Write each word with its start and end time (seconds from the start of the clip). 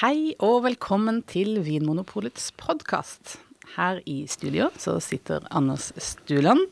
Hei 0.00 0.30
og 0.40 0.62
velkommen 0.64 1.18
til 1.28 1.58
Vinmonopolets 1.60 2.46
podkast. 2.56 3.34
Her 3.74 3.98
i 4.08 4.22
studio 4.32 4.70
så 4.80 4.94
sitter 5.04 5.44
Anders 5.52 5.90
Stuland 6.00 6.62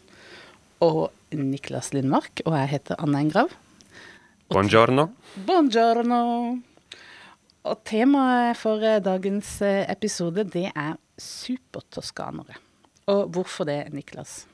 og 0.81 1.11
Niklas 1.37 1.91
Lindmark, 1.93 2.41
og 2.46 2.56
jeg 2.56 2.71
heter 2.71 2.96
Anne 3.04 3.21
Engrav. 3.27 3.53
Buongiorno. 4.49 5.11
Buongiorno. 5.45 6.22
Og 7.69 7.85
temaet 7.85 8.56
for 8.56 8.80
eh, 8.80 8.96
dagens 9.04 9.58
eh, 9.60 9.84
episode, 9.92 10.46
det 10.48 10.70
er 10.72 10.96
supertoskanere. 11.20 12.56
Og 13.12 13.29
hvorfor 13.36 13.68
det, 13.68 13.82
Niklas? 13.92 14.46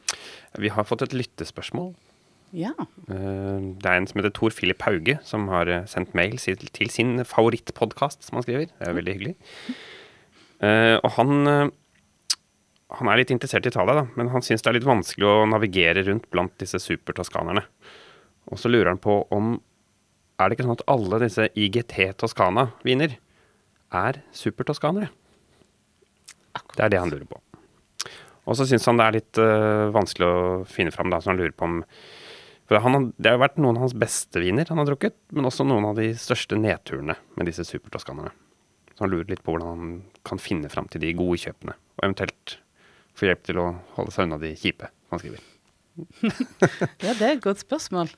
Vi 0.58 0.74
har 0.74 0.90
fått 0.90 1.06
et 1.06 1.14
lyttespørsmål. 1.14 1.92
Ja. 2.54 2.72
Eh, 3.10 3.58
Det 3.82 3.88
er 3.90 3.96
en 3.98 4.06
som 4.06 4.20
heter 4.20 4.32
Tor 4.34 4.54
Philip 4.54 4.80
Hauge, 4.86 5.18
som 5.26 5.48
har 5.50 5.68
eh, 5.68 5.86
sendt 5.90 6.14
mail 6.14 6.38
til 6.38 6.90
sin 6.90 7.18
favorittpodkast, 7.26 8.22
som 8.22 8.38
han 8.38 8.46
skriver. 8.46 8.70
Det 8.70 8.88
er 8.88 8.94
veldig 8.94 9.14
hyggelig. 9.16 9.34
Eh, 10.62 10.96
Og 11.02 11.10
han, 11.18 11.72
han 12.94 13.10
er 13.10 13.18
litt 13.20 13.34
interessert 13.34 13.66
i 13.66 13.72
Italia, 13.74 13.94
da, 14.02 14.06
men 14.16 14.30
han 14.30 14.42
syns 14.42 14.62
det 14.62 14.70
er 14.70 14.78
litt 14.78 14.88
vanskelig 14.88 15.26
å 15.26 15.46
navigere 15.50 16.06
rundt 16.06 16.30
blant 16.30 16.54
disse 16.62 16.78
supertoskanerne. 16.78 17.66
Og 18.52 18.60
så 18.60 18.70
lurer 18.70 18.92
han 18.94 19.02
på 19.02 19.24
om 19.34 19.56
er 20.38 20.48
det 20.50 20.56
ikke 20.56 20.66
sånn 20.66 20.78
at 20.78 20.88
alle 20.90 21.20
disse 21.22 21.46
IGT 21.54 21.94
Toskana-viner 22.18 23.16
er 23.94 24.18
supertoskanere? 24.34 25.10
Det 26.74 26.82
er 26.82 26.90
det 26.90 26.98
han 26.98 27.10
lurer 27.12 27.28
på. 27.30 27.38
Og 28.44 28.58
så 28.58 28.66
syns 28.68 28.84
han 28.90 28.98
det 28.98 29.06
er 29.06 29.16
litt 29.16 29.40
uh, 29.40 29.92
vanskelig 29.94 30.26
å 30.26 30.42
finne 30.68 30.92
fram, 30.94 31.08
da, 31.12 31.20
så 31.22 31.30
han 31.30 31.38
lurer 31.38 31.54
på 31.56 31.68
om 31.68 31.78
For 32.70 32.80
han, 32.80 32.94
har- 32.96 33.10
det 33.20 33.30
har 33.34 33.40
vært 33.42 33.58
noen 33.60 33.76
av 33.76 33.84
hans 33.84 33.96
beste 34.00 34.40
viner 34.40 34.68
han 34.70 34.78
har 34.80 34.88
drukket, 34.88 35.14
men 35.36 35.44
også 35.50 35.66
noen 35.68 35.84
av 35.90 35.98
de 35.98 36.10
største 36.16 36.56
nedturene 36.56 37.16
med 37.36 37.46
disse 37.50 37.66
supertoskanerne. 37.68 38.32
Så 38.94 39.04
han 39.04 39.10
lurer 39.12 39.28
litt 39.34 39.42
på 39.44 39.52
hvordan 39.52 39.68
han 39.74 39.94
kan 40.24 40.40
finne 40.40 40.70
fram 40.72 40.86
til 40.88 41.02
de 41.02 41.10
gode 41.18 41.36
kjøpene, 41.42 41.74
og 41.98 42.04
eventuelt 42.06 42.58
få 43.18 43.28
hjelp 43.28 43.42
til 43.46 43.58
å 43.60 43.66
holde 43.98 44.14
seg 44.14 44.26
unna 44.28 44.38
de 44.42 44.52
kjipe, 44.58 44.88
han 45.12 45.20
skriver. 45.20 45.42
ja, 47.04 47.12
det 47.14 47.22
er 47.22 47.32
et 47.36 47.42
godt 47.44 47.60
spørsmål. 47.62 48.08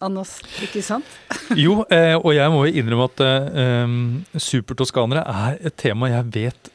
Anders, 0.00 0.38
ikke 0.64 0.80
sant? 0.84 1.04
Jo, 1.60 1.82
eh, 1.92 2.14
og 2.16 2.32
jeg 2.32 2.48
må 2.52 2.62
jo 2.66 2.80
innrømme 2.80 3.06
at 3.10 3.22
eh, 3.24 3.84
um, 3.84 3.96
supertoskanere 4.40 5.22
er 5.28 5.58
et 5.68 5.76
tema 5.80 6.08
jeg 6.08 6.28
vet 6.36 6.70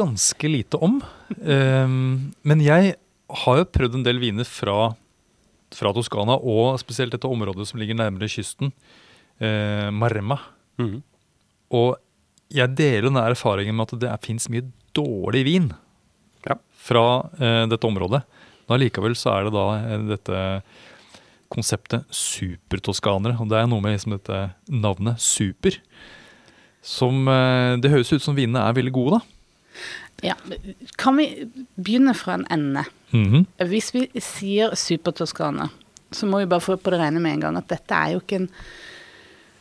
ganske 0.00 0.48
lite 0.50 0.80
om. 0.82 0.98
Eh, 1.36 1.92
men 1.92 2.64
jeg 2.64 2.94
har 3.44 3.60
jo 3.60 3.68
prøvd 3.76 3.98
en 4.00 4.06
del 4.08 4.18
viner 4.22 4.48
fra, 4.48 4.94
fra 5.76 5.92
Toskana, 5.94 6.34
og 6.40 6.78
spesielt 6.82 7.12
dette 7.14 7.28
området 7.30 7.66
som 7.70 7.78
ligger 7.80 7.98
nærmere 7.98 8.28
kysten, 8.30 8.72
eh, 9.40 9.88
Maremma. 9.94 10.38
Mm. 10.80 11.02
Og 11.76 11.96
jeg 12.50 12.74
deler 12.74 13.06
den 13.08 13.20
erfaringen 13.22 13.76
med 13.78 13.92
at 13.92 14.00
det 14.02 14.14
fins 14.26 14.48
mye 14.50 14.66
dårlig 14.96 15.44
vin 15.46 15.68
Ja. 16.48 16.56
fra 16.74 17.28
eh, 17.38 17.66
dette 17.70 17.86
området. 17.86 18.22
Men 18.66 18.78
allikevel 18.78 19.14
så 19.14 19.34
er 19.36 19.44
det 19.46 19.52
da 19.54 19.66
eh, 19.78 20.06
dette 20.10 20.40
konseptet 21.50 22.06
supertoskanere. 22.14 23.36
Og 23.42 23.48
det 23.50 23.58
er 23.60 23.66
noe 23.70 23.82
med 23.82 23.94
liksom 23.96 24.14
dette 24.16 24.40
navnet 24.70 25.20
super. 25.22 25.76
Som 26.82 27.26
eh, 27.28 27.76
Det 27.82 27.90
høres 27.92 28.12
ut 28.14 28.22
som 28.24 28.34
vinene 28.38 28.62
er 28.66 28.76
veldig 28.76 28.92
gode, 28.94 29.18
da. 29.20 29.36
Ja, 30.24 30.36
Kan 31.00 31.16
vi 31.16 31.48
begynne 31.80 32.14
fra 32.14 32.36
en 32.38 32.46
ende? 32.52 32.84
Mhm. 33.14 33.46
Hvis 33.70 33.92
vi 33.94 34.06
sier 34.20 34.76
supertoskane, 34.76 35.70
så 36.12 36.26
må 36.26 36.42
vi 36.42 36.50
bare 36.50 36.64
få 36.64 36.76
på 36.76 36.92
det 36.92 37.00
rene 37.00 37.20
med 37.22 37.38
en 37.38 37.44
gang 37.46 37.58
at 37.60 37.68
dette 37.70 37.94
er 37.94 38.14
jo 38.14 38.22
ikke 38.22 38.42
en 38.42 38.50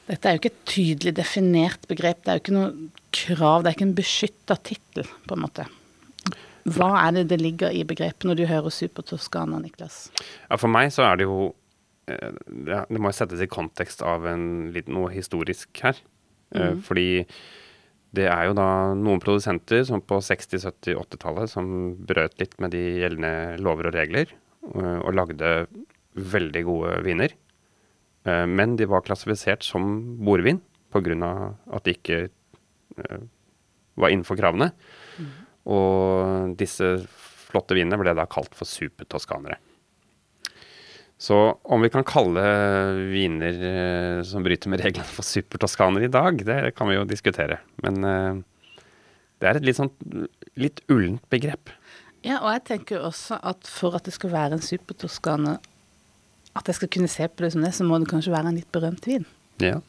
dette 0.09 0.25
er 0.25 0.33
jo 0.33 0.39
ikke 0.41 0.49
et 0.49 0.63
tydelig 0.65 1.11
definert 1.19 1.83
begrep. 1.89 2.23
Det 2.23 2.31
er 2.31 2.39
jo 2.39 2.41
ikke 2.41 2.55
noe 2.55 2.69
krav, 3.13 3.61
det 3.61 3.69
er 3.69 3.75
ikke 3.75 3.85
en 3.85 3.97
beskytta 3.99 4.55
tittel, 4.65 5.11
på 5.29 5.35
en 5.35 5.43
måte. 5.43 5.65
Hva 6.69 6.89
er 7.03 7.13
det 7.19 7.27
det 7.29 7.37
ligger 7.41 7.73
i 7.73 7.83
begrepet 7.87 8.25
når 8.25 8.39
du 8.39 8.45
hører 8.49 8.73
supertoskana, 8.73 9.61
Niklas? 9.61 10.07
Ja, 10.49 10.57
for 10.57 10.71
meg 10.71 10.89
så 10.95 11.05
er 11.05 11.19
det 11.21 11.27
jo 11.29 11.51
eh, 12.09 12.33
Det 12.49 12.97
må 12.97 13.11
jo 13.11 13.17
settes 13.19 13.43
i 13.45 13.49
kontekst 13.49 14.01
av 14.05 14.25
en 14.29 14.47
litt, 14.73 14.89
noe 14.89 15.11
historisk 15.13 15.69
her. 15.85 16.01
Mm. 16.57 16.81
Fordi 16.81 17.07
det 18.15 18.25
er 18.25 18.47
jo 18.47 18.55
da 18.57 18.67
noen 18.97 19.21
produsenter 19.21 19.83
som 19.85 20.01
på 20.01 20.17
60-, 20.23 20.63
70-, 20.65 20.97
80-tallet 20.97 21.51
som 21.51 21.67
brøt 22.09 22.39
litt 22.41 22.55
med 22.61 22.73
de 22.73 22.81
gjeldende 23.03 23.59
lover 23.61 23.91
og 23.91 23.97
regler, 23.99 24.33
eh, 24.73 24.97
og 25.03 25.13
lagde 25.13 25.51
veldig 26.17 26.63
gode 26.65 26.95
viner. 27.05 27.35
Eh, 28.25 28.45
Men 28.49 28.75
de 28.79 28.89
var 28.89 29.05
klassifisert 29.05 29.63
som 29.63 30.17
bordvin 30.25 30.61
pga. 30.89 31.53
at 31.69 31.85
de 31.85 31.93
ikke 31.93 32.19
eh, 32.97 33.21
var 33.95 34.09
innenfor 34.09 34.39
kravene. 34.39 34.71
Og 35.69 36.55
disse 36.57 36.95
flotte 37.49 37.75
vinene 37.77 37.99
ble 37.99 38.15
da 38.17 38.25
kalt 38.25 38.55
for 38.57 38.65
supertoskanere. 38.65 39.59
Så 41.19 41.35
om 41.67 41.81
vi 41.83 41.89
kan 41.91 42.05
kalle 42.07 42.41
viner 43.11 43.57
eh, 43.69 44.19
som 44.23 44.43
bryter 44.45 44.71
med 44.71 44.79
reglene 44.79 45.07
for 45.11 45.27
supertoskaner 45.27 46.05
i 46.07 46.11
dag, 46.11 46.39
det 46.47 46.61
kan 46.77 46.87
vi 46.87 46.95
jo 46.95 47.03
diskutere. 47.07 47.57
Men 47.83 48.05
eh, 48.07 48.39
det 49.43 49.49
er 49.49 49.59
et 49.59 49.67
litt 49.67 49.79
sånn 49.79 49.91
litt 50.59 50.79
ullent 50.87 51.25
begrep. 51.31 51.73
Ja, 52.23 52.39
og 52.39 52.53
jeg 52.53 52.63
tenker 52.69 53.03
også 53.03 53.35
at 53.43 53.67
for 53.67 53.95
at 53.99 54.07
det 54.07 54.15
skal 54.15 54.31
være 54.31 54.55
en 54.57 54.63
supertoskane, 54.63 55.57
at 56.55 56.71
jeg 56.71 56.79
skal 56.79 56.91
kunne 56.95 57.11
se 57.11 57.27
på 57.27 57.43
det 57.43 57.51
som 57.55 57.67
det, 57.67 57.73
så 57.75 57.87
må 57.87 57.99
det 57.99 58.09
kanskje 58.11 58.33
være 58.33 58.53
en 58.53 58.59
litt 58.59 58.71
berømt 58.75 59.07
vin. 59.07 59.27
Ja. 59.59 59.81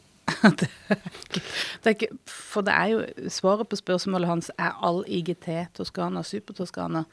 det 0.59 0.67
er 0.91 0.99
ikke, 1.07 1.45
det 1.83 1.93
er 1.93 1.95
ikke, 1.95 2.11
for 2.27 2.67
det 2.67 2.75
er 2.75 2.91
jo 2.93 3.31
svaret 3.39 3.71
på 3.71 3.79
spørsmålet 3.79 4.31
hans 4.31 4.51
er 4.59 4.75
all 4.83 5.03
IGT 5.07 5.49
Toskana 5.79 6.23
supertoskana. 6.27 7.07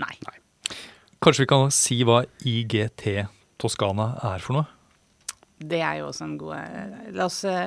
Nei. 0.00 0.14
Kanskje 1.24 1.44
vi 1.44 1.50
kan 1.50 1.72
si 1.74 2.00
hva 2.06 2.22
IGT 2.44 3.04
Toskana 3.58 4.12
er 4.34 4.44
for 4.44 4.58
noe? 4.58 4.68
Det 5.58 5.80
er 5.82 6.00
jo 6.00 6.10
også 6.12 6.28
en 6.28 6.36
god 6.38 6.54
eh, 6.60 7.08
La 7.16 7.26
oss 7.26 7.40
eh, 7.48 7.66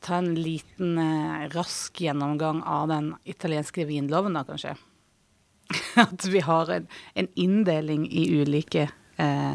ta 0.00 0.16
en 0.20 0.32
liten 0.38 0.96
eh, 0.98 1.48
rask 1.52 2.00
gjennomgang 2.00 2.62
av 2.64 2.88
den 2.88 3.12
italienske 3.28 3.84
vinloven, 3.88 4.38
da, 4.38 4.46
kanskje. 4.48 4.74
At 6.06 6.24
vi 6.24 6.40
har 6.44 6.72
en, 6.72 6.88
en 7.14 7.28
inndeling 7.36 8.06
i 8.08 8.24
ulike 8.40 8.88
eh, 9.20 9.54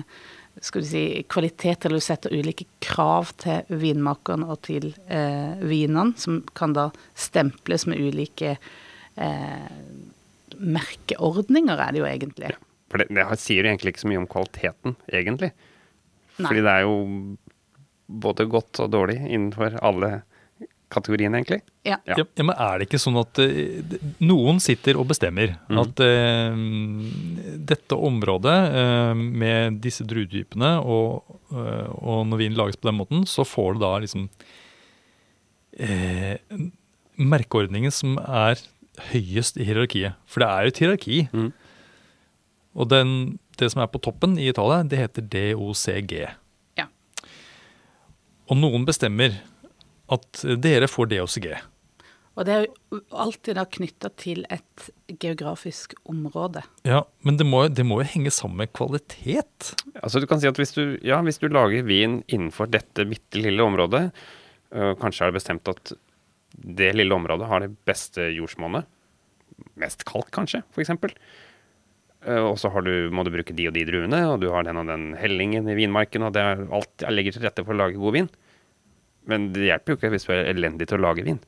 skal 0.61 0.81
du 0.81 0.87
si, 0.87 1.03
kvaliteter, 1.27 1.89
eller 1.89 1.99
du 1.99 2.05
setter 2.05 2.35
ulike 2.35 2.67
krav 2.83 3.33
til 3.41 3.65
vinmakeren 3.81 4.45
og 4.47 4.61
til 4.67 4.91
eh, 5.11 5.57
vinene, 5.65 6.15
som 6.19 6.39
kan 6.55 6.75
da 6.75 6.89
stemples 7.17 7.87
med 7.89 7.99
ulike 7.99 8.55
eh, 8.55 9.65
merkeordninger, 10.55 11.81
er 11.81 11.91
det 11.91 12.01
jo 12.01 12.07
egentlig. 12.07 12.53
For 12.95 13.03
det, 13.03 13.09
det 13.11 13.25
sier 13.41 13.65
jo 13.65 13.73
egentlig 13.73 13.91
ikke 13.91 14.05
så 14.05 14.11
mye 14.11 14.21
om 14.21 14.29
kvaliteten, 14.31 14.95
egentlig. 15.11 15.51
Nei. 16.37 16.47
Fordi 16.47 16.63
det 16.63 16.71
er 16.71 16.85
jo 16.85 16.95
både 18.05 18.47
godt 18.47 18.79
og 18.85 18.93
dårlig 18.93 19.17
innenfor 19.25 19.75
alle 19.83 20.11
kategoriene, 20.93 21.41
egentlig. 21.41 21.59
Ja. 21.83 21.97
Ja. 22.07 22.15
Ja. 22.21 22.25
Men 22.39 22.53
er 22.53 22.77
det 22.77 22.87
ikke 22.87 23.01
sånn 23.01 23.17
at 23.19 23.41
uh, 23.41 23.95
noen 24.23 24.61
sitter 24.63 24.99
og 25.01 25.09
bestemmer 25.09 25.57
mm. 25.67 25.79
at 25.81 26.03
uh, 26.05 27.57
dette 27.73 27.97
området 27.97 28.55
uh, 28.77 29.11
med 29.15 29.81
disse 29.83 30.05
druetypene, 30.07 30.77
og, 30.79 31.35
og 31.51 32.23
når 32.29 32.45
vinen 32.45 32.59
lages 32.61 32.79
på 32.79 32.87
den 32.91 32.99
måten, 33.01 33.25
så 33.27 33.43
får 33.47 33.75
du 33.75 33.83
da 33.83 33.91
liksom 34.05 34.29
eh, 35.75 36.37
merkeordningen 37.15 37.93
som 37.93 38.15
er 38.21 38.61
høyest 39.11 39.59
i 39.59 39.67
hierarkiet. 39.67 40.15
For 40.29 40.43
det 40.43 40.49
er 40.49 40.65
jo 40.65 40.73
et 40.73 40.81
hierarki. 40.83 41.21
Mhm. 41.31 41.53
Og 42.75 42.89
den, 42.91 43.37
det 43.59 43.71
som 43.71 43.83
er 43.83 43.91
på 43.91 44.01
toppen 44.03 44.35
i 44.39 44.49
Italia, 44.51 44.83
det 44.83 44.99
heter 44.99 45.27
DOCG. 45.31 46.15
Ja. 46.79 46.89
Og 48.51 48.59
noen 48.59 48.87
bestemmer 48.87 49.39
at 50.11 50.43
dere 50.61 50.89
får 50.91 51.09
DOCG. 51.13 51.47
Og 52.35 52.43
det 52.43 52.51
er 52.51 52.65
jo 52.65 52.99
alltid 53.15 53.55
da 53.55 53.63
knytta 53.63 54.09
til 54.19 54.43
et 54.51 54.89
geografisk 55.23 55.95
område. 56.11 56.65
Ja, 56.83 57.05
men 57.23 57.39
det 57.39 57.47
må, 57.47 57.61
det 57.71 57.85
må 57.87 58.01
jo 58.01 58.09
henge 58.11 58.33
sammen 58.35 58.59
med 58.59 58.73
kvalitet. 58.75 59.71
Altså 60.01 60.19
du 60.19 60.27
kan 60.27 60.41
si 60.43 60.49
at 60.49 60.59
hvis 60.59 60.75
du, 60.75 60.97
ja, 61.05 61.21
hvis 61.23 61.39
du 61.39 61.47
lager 61.47 61.87
vin 61.87 62.19
innenfor 62.27 62.67
dette 62.73 63.07
bitte 63.07 63.39
lille 63.39 63.63
området, 63.63 64.09
øh, 64.75 64.91
kanskje 64.99 65.23
er 65.23 65.31
det 65.31 65.39
bestemt 65.39 65.71
at 65.71 65.95
det 66.55 66.91
lille 66.95 67.15
området 67.15 67.47
har 67.47 67.63
det 67.63 67.71
beste 67.87 68.27
jordsmonnet, 68.35 68.87
mest 69.79 70.03
kalk 70.07 70.27
kanskje. 70.35 70.63
Eh, 70.75 71.15
og 72.25 72.55
så 72.59 72.71
du, 72.81 73.09
må 73.13 73.25
du 73.25 73.31
bruke 73.33 73.53
de 73.55 73.67
og 73.69 73.75
de 73.75 73.85
druene, 73.87 74.21
og 74.31 74.39
du 74.41 74.49
har 74.53 74.65
den 74.65 74.79
og 74.81 74.89
den 74.89 75.11
hellingen 75.19 75.69
i 75.69 75.77
vinmarken, 75.77 76.25
og 76.25 76.33
det 76.35 76.41
er 76.41 76.63
alt 76.73 77.05
jeg 77.05 77.13
legger 77.15 77.35
til 77.35 77.45
rette 77.45 77.65
for 77.65 77.75
å 77.75 77.81
lage 77.83 78.01
god 78.01 78.15
vin. 78.17 78.29
Men 79.29 79.51
det 79.53 79.67
hjelper 79.67 79.93
jo 79.93 79.99
ikke 79.99 80.11
hvis 80.13 80.27
du 80.27 80.33
er 80.35 80.49
elendig 80.53 80.89
til 80.89 80.99
å 80.99 81.05
lage 81.07 81.25
vin. 81.25 81.39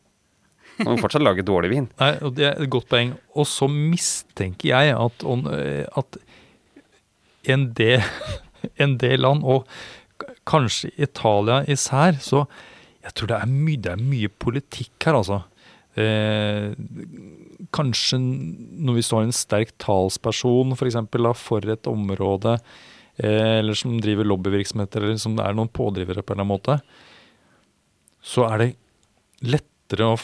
Man 0.78 0.94
må 0.94 1.02
fortsatt 1.02 1.26
lage 1.26 1.46
dårlig 1.46 1.72
vin. 1.74 1.88
Nei, 1.98 2.12
og 2.22 2.36
Det 2.38 2.46
er 2.46 2.62
et 2.62 2.70
godt 2.74 2.90
poeng. 2.92 3.16
Og 3.34 3.48
så 3.50 3.70
mistenker 3.72 4.70
jeg 4.70 4.94
at, 4.94 5.26
eh, 5.58 5.86
at 5.98 6.20
en, 7.54 7.68
del, 7.78 8.04
en 8.84 8.98
del 9.02 9.24
land, 9.26 9.46
og 9.46 9.66
kanskje 10.48 10.92
Italia 10.98 11.64
især, 11.70 12.20
så 12.22 12.46
jeg 13.06 13.16
tror 13.16 13.32
det 13.32 13.40
er, 13.40 13.52
mye, 13.52 13.82
det 13.82 13.94
er 13.94 14.04
mye 14.04 14.30
politikk 14.30 15.08
her, 15.08 15.22
altså. 15.22 15.42
Eh, 15.98 16.74
kanskje 17.74 18.20
når 18.22 19.00
vi 19.00 19.06
står 19.06 19.26
en 19.26 19.34
sterk 19.36 19.74
talsperson 19.82 20.76
for, 20.78 20.86
eksempel, 20.90 21.26
da, 21.26 21.34
for 21.38 21.66
et 21.74 21.90
område, 21.90 22.58
eh, 23.18 23.58
eller 23.60 23.78
som 23.78 23.96
driver 24.02 24.28
lobbyvirksomhet, 24.30 24.96
eller 24.96 25.18
som 25.22 25.38
er 25.42 25.58
noen 25.58 25.72
pådrivere 25.74 26.22
på 26.22 26.36
en 26.36 26.40
eller 26.40 26.46
annen 26.46 26.54
måte, 26.54 26.80
så 28.22 28.46
er 28.52 28.62
det 28.62 28.72
lettere 29.48 30.12
å 30.12 30.20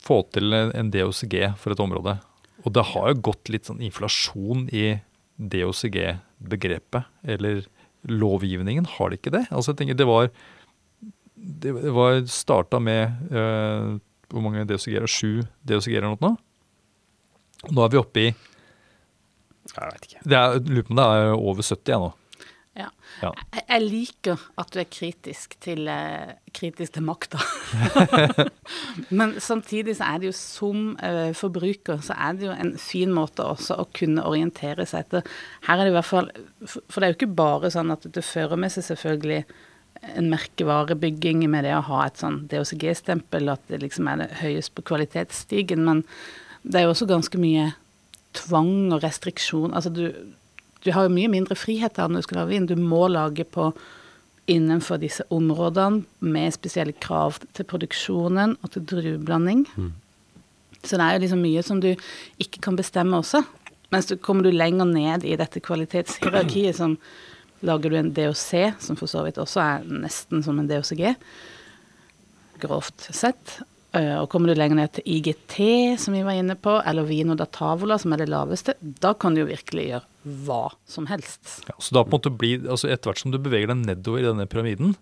få 0.00 0.22
til 0.32 0.54
en 0.54 0.92
DOCG 0.94 1.36
for 1.60 1.74
et 1.74 1.82
område. 1.82 2.16
Og 2.62 2.72
det 2.76 2.84
har 2.92 3.10
jo 3.10 3.24
gått 3.28 3.50
litt 3.50 3.68
sånn 3.68 3.82
inflasjon 3.82 4.68
i 4.72 4.94
DOCG-begrepet, 5.42 7.08
eller 7.34 7.64
lovgivningen, 8.08 8.86
har 8.96 9.10
det 9.10 9.20
ikke 9.20 9.34
det? 9.34 9.44
Altså 9.50 9.72
jeg 9.72 9.82
tenker 9.82 9.98
det 9.98 10.08
var 10.08 10.32
Det 11.62 11.72
var 11.94 12.20
starta 12.30 12.78
med 12.82 13.34
eh, 13.34 13.98
hvor 14.32 14.44
mange 14.44 14.64
DOCG-er? 14.68 15.06
Sju 15.10 15.42
DOCG-er 15.68 16.02
eller 16.06 16.18
noe? 16.22 16.38
Nå 17.70 17.84
er 17.84 17.92
vi 17.92 18.00
oppe 18.00 18.24
i 18.24 18.26
Jeg 18.32 19.92
vet 19.92 20.08
ikke. 20.08 20.24
det 20.26 20.38
er, 20.40 20.58
Lurer 20.66 20.88
på 20.88 20.94
om 20.96 20.98
det 20.98 21.06
er 21.06 21.36
over 21.36 21.62
70 21.62 21.92
jeg 21.92 22.02
nå. 22.02 22.10
Ja. 22.72 22.86
Ja. 23.20 23.30
Jeg, 23.52 23.62
jeg 23.68 23.82
liker 23.84 24.44
at 24.58 24.70
du 24.72 24.78
er 24.80 24.88
kritisk 24.88 25.58
til, 25.60 25.84
eh, 25.92 26.32
kritisk 26.56 26.94
til 26.94 27.04
makta. 27.04 27.38
Men 29.18 29.34
samtidig 29.44 29.98
så 29.98 30.08
er 30.08 30.22
det 30.22 30.30
jo 30.30 30.36
som 30.38 30.94
eh, 31.04 31.34
forbruker 31.36 32.00
så 32.04 32.16
er 32.16 32.38
det 32.38 32.48
jo 32.48 32.54
en 32.56 32.72
fin 32.80 33.12
måte 33.12 33.44
også 33.44 33.76
å 33.76 33.88
kunne 33.92 34.24
orientere 34.24 34.88
seg 34.88 35.04
etter. 35.04 35.28
Her 35.68 35.76
er 35.82 35.84
det 35.84 35.92
i 35.92 35.98
hvert 35.98 36.08
fall 36.08 36.32
For 36.64 36.80
for 36.88 37.00
det 37.00 37.08
er 37.08 37.12
jo 37.12 37.18
ikke 37.20 37.36
bare 37.42 37.70
sånn 37.74 37.92
at 37.92 38.08
det 38.08 38.24
fører 38.24 38.56
med 38.56 38.72
seg 38.72 38.88
selvfølgelig 38.88 39.42
en 40.02 40.28
merkevarebygging 40.32 41.44
med 41.50 41.64
det 41.66 41.76
å 41.76 41.84
ha 41.86 42.04
et 42.06 42.18
sånn 42.18 42.42
DOCG-stempel, 42.50 43.50
at 43.52 43.62
det 43.70 43.82
liksom 43.84 44.08
er 44.10 44.24
det 44.24 44.28
høyest 44.42 44.74
på 44.76 44.84
kvalitetsstigen, 44.90 45.84
men 45.86 46.02
det 46.62 46.80
er 46.80 46.86
jo 46.86 46.94
også 46.94 47.08
ganske 47.10 47.38
mye 47.40 47.72
tvang 48.36 48.92
og 48.94 49.02
restriksjon. 49.04 49.72
Altså 49.76 49.92
du, 49.94 50.06
du 50.82 50.92
har 50.94 51.06
jo 51.06 51.14
mye 51.14 51.30
mindre 51.30 51.58
frihet 51.58 51.98
her 52.00 52.10
når 52.10 52.22
du 52.22 52.28
skal 52.28 52.42
lage 52.42 52.54
vin. 52.54 52.68
Du 52.70 52.76
må 52.78 53.06
lage 53.12 53.46
på 53.46 53.70
innenfor 54.50 54.98
disse 54.98 55.24
områdene 55.30 56.02
med 56.34 56.54
spesielle 56.54 56.94
krav 56.98 57.38
til 57.54 57.66
produksjonen 57.68 58.56
og 58.60 58.72
til 58.74 58.86
drueblanding. 58.90 59.66
Så 60.82 60.98
det 60.98 61.04
er 61.04 61.16
jo 61.16 61.24
liksom 61.24 61.44
mye 61.44 61.62
som 61.62 61.82
du 61.82 61.92
ikke 62.42 62.62
kan 62.64 62.78
bestemme 62.78 63.20
også. 63.22 63.44
Mens 63.92 64.08
du 64.08 64.16
kommer 64.16 64.46
du 64.46 64.50
lenger 64.50 64.88
ned 64.88 65.26
i 65.28 65.36
dette 65.38 65.62
kvalitetshierarkiet 65.62 66.78
som 66.78 66.96
lager 67.62 67.90
du 67.92 67.96
en 67.98 68.12
DOC, 68.14 68.48
som 68.82 68.98
for 68.98 69.10
så 69.10 69.22
vidt 69.26 69.38
også 69.42 69.60
er 69.62 69.84
nesten 70.02 70.42
som 70.44 70.58
en 70.58 70.68
DOCG, 70.70 71.14
grovt 72.62 73.08
sett. 73.14 73.60
Eh, 73.92 74.14
Og 74.22 74.28
kommer 74.32 74.48
du 74.52 74.56
lenger 74.58 74.78
ned 74.78 74.92
til 74.96 75.04
IGT, 75.18 75.56
som 76.00 76.14
vi 76.16 76.22
var 76.24 76.38
inne 76.38 76.54
på, 76.56 76.78
eller 76.88 77.04
Vino 77.08 77.34
da 77.36 77.44
Tavola, 77.44 77.98
som 78.00 78.14
er 78.14 78.22
det 78.22 78.30
laveste, 78.32 78.74
da 78.80 79.12
kan 79.14 79.34
du 79.34 79.42
jo 79.42 79.50
virkelig 79.50 79.88
gjøre 79.90 80.06
hva 80.46 80.62
som 80.88 81.08
helst. 81.10 81.58
Ja, 81.68 81.74
så 81.82 81.96
da 81.98 82.04
på 82.04 82.12
en 82.12 82.18
måte 82.20 82.32
blir, 82.38 82.62
altså 82.70 82.88
Etter 82.92 83.10
hvert 83.10 83.20
som 83.24 83.34
du 83.34 83.40
beveger 83.42 83.68
deg 83.72 83.82
nedover 83.82 84.22
i 84.22 84.28
denne 84.30 84.46
pyramiden, 84.48 84.94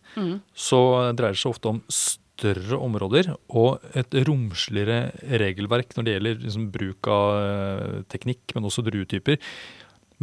så 0.56 0.80
dreier 1.14 1.36
det 1.36 1.42
seg 1.42 1.52
ofte 1.52 1.74
om 1.74 1.82
større 1.92 2.78
områder 2.80 3.34
og 3.52 3.82
et 3.94 4.14
romsligere 4.26 5.10
regelverk 5.28 5.92
når 5.94 6.06
det 6.06 6.14
gjelder 6.16 6.38
liksom 6.46 6.70
bruk 6.72 7.10
av 7.12 7.26
eh, 7.36 7.98
teknikk, 8.08 8.54
men 8.56 8.64
også 8.64 8.82
druetyper. 8.86 9.36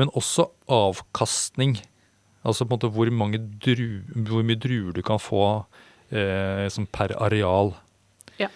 Men 0.01 0.09
også 0.17 0.47
avkastning. 0.67 1.77
Altså 2.47 2.63
på 2.63 2.71
en 2.71 2.77
måte 2.77 2.93
hvor, 2.95 3.11
mange 3.11 3.41
dru, 3.63 3.99
hvor 4.15 4.45
mye 4.47 4.59
druer 4.59 4.95
du 4.95 5.03
kan 5.05 5.19
få 5.19 5.43
eh, 6.15 6.67
som 6.71 6.87
per 6.87 7.13
areal. 7.19 7.73
Ja. 8.39 8.49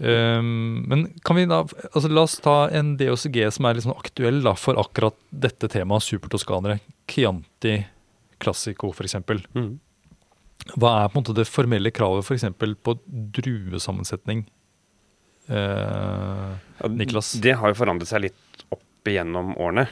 Um, 0.00 0.82
men 0.90 1.06
kan 1.22 1.38
vi 1.38 1.46
da, 1.46 1.62
altså 1.92 2.10
la 2.10 2.24
oss 2.26 2.38
ta 2.42 2.56
en 2.74 2.96
DOCG 2.98 3.38
som 3.54 3.68
er 3.68 3.82
sånn 3.84 3.94
aktuell 3.94 4.42
da, 4.44 4.56
for 4.58 4.80
akkurat 4.82 5.16
dette 5.30 5.70
temaet, 5.70 6.06
supertoskanere. 6.08 6.80
Chianti 7.10 7.78
Classico 8.42 8.90
f.eks. 8.90 9.20
Mm. 9.54 9.76
Hva 10.74 10.96
er 11.02 11.10
på 11.10 11.18
en 11.18 11.22
måte 11.22 11.36
det 11.38 11.46
formelle 11.50 11.94
kravet 11.94 12.26
f.eks. 12.26 12.48
på 12.58 12.98
druesammensetning? 13.38 14.46
Eh, 15.52 16.88
Niklas? 16.90 17.34
Det 17.42 17.54
har 17.58 17.70
jo 17.70 17.78
forandret 17.78 18.10
seg 18.10 18.26
litt 18.26 18.66
opp 18.74 19.10
igjennom 19.10 19.54
årene 19.58 19.86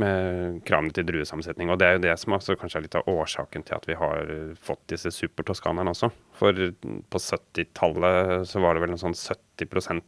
med 0.00 0.60
kravene 0.68 0.94
til 0.94 1.06
druesammensetning. 1.08 1.70
Og 1.72 1.78
det 1.80 1.88
er 1.88 1.96
jo 1.96 2.02
det 2.06 2.16
som 2.20 2.36
også 2.36 2.56
kanskje 2.60 2.80
er 2.80 2.86
litt 2.86 2.98
av 2.98 3.08
årsaken 3.10 3.64
til 3.66 3.76
at 3.78 3.88
vi 3.88 3.96
har 3.98 4.32
eh, 4.32 4.52
fått 4.60 4.84
disse 4.92 5.12
supertoskanerne 5.14 5.94
også. 5.94 6.10
For 6.38 6.66
på 7.12 7.22
70-tallet 7.22 8.44
så 8.50 8.62
var 8.64 8.76
det 8.76 8.84
vel 8.84 8.94
noe 8.94 9.02
sånn 9.02 9.16
70% 9.16 10.04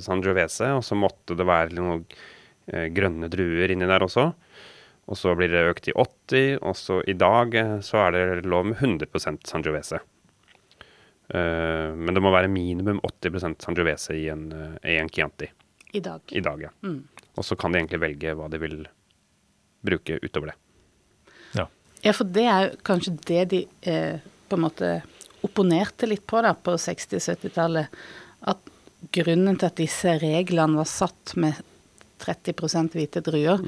Sangiovese, 0.00 0.70
og 0.72 0.80
så 0.86 0.96
måtte 0.96 1.36
det 1.36 1.44
være 1.48 1.76
noen 1.76 2.04
eh, 2.72 2.88
grønne 2.94 3.28
druer 3.32 3.74
inni 3.74 3.88
der 3.88 4.06
også. 4.06 4.30
Og 5.08 5.16
så 5.16 5.32
blir 5.36 5.52
det 5.52 5.66
økt 5.70 5.86
til 5.88 5.96
80, 5.96 6.60
og 6.60 6.76
så 6.76 7.00
i 7.08 7.16
dag 7.16 7.54
eh, 7.56 7.74
så 7.84 8.06
er 8.06 8.16
det 8.16 8.48
lov 8.48 8.68
med 8.70 8.80
100 8.80 9.38
Sangiovese. 9.48 10.00
Eh, 11.28 11.94
men 11.96 12.14
det 12.16 12.24
må 12.24 12.32
være 12.32 12.48
minimum 12.52 13.00
80% 13.04 13.64
Sangiovese 13.64 14.16
i 14.16 14.28
en, 14.32 14.46
eh, 14.52 14.94
i 14.94 14.98
en 15.00 15.08
Chianti 15.12 15.50
I 15.92 16.00
dag. 16.00 16.20
i 16.28 16.40
dag, 16.40 16.62
ja. 16.62 16.70
Mm. 16.82 17.02
Og 17.36 17.44
så 17.44 17.56
kan 17.56 17.72
de 17.72 17.82
egentlig 17.82 18.00
velge 18.00 18.34
hva 18.34 18.48
de 18.48 18.60
vil 18.60 18.78
bruke 19.84 20.18
utover 20.22 20.52
det. 20.52 20.58
Ja, 22.02 22.14
for 22.14 22.28
det 22.30 22.46
er 22.46 22.66
jo 22.66 22.74
kanskje 22.86 23.14
det 23.26 23.44
de 23.52 23.62
eh, 23.90 24.20
på 24.48 24.58
en 24.58 24.66
måte 24.66 24.98
opponerte 25.46 26.08
litt 26.08 26.26
på 26.26 26.42
da, 26.42 26.54
på 26.54 26.76
60-70-tallet. 26.78 27.98
At 28.50 28.70
grunnen 29.14 29.58
til 29.58 29.68
at 29.68 29.80
disse 29.80 30.18
reglene 30.22 30.78
var 30.78 30.88
satt 30.90 31.34
med 31.38 31.58
30 32.18 32.90
hvite 32.96 33.20
druer, 33.22 33.60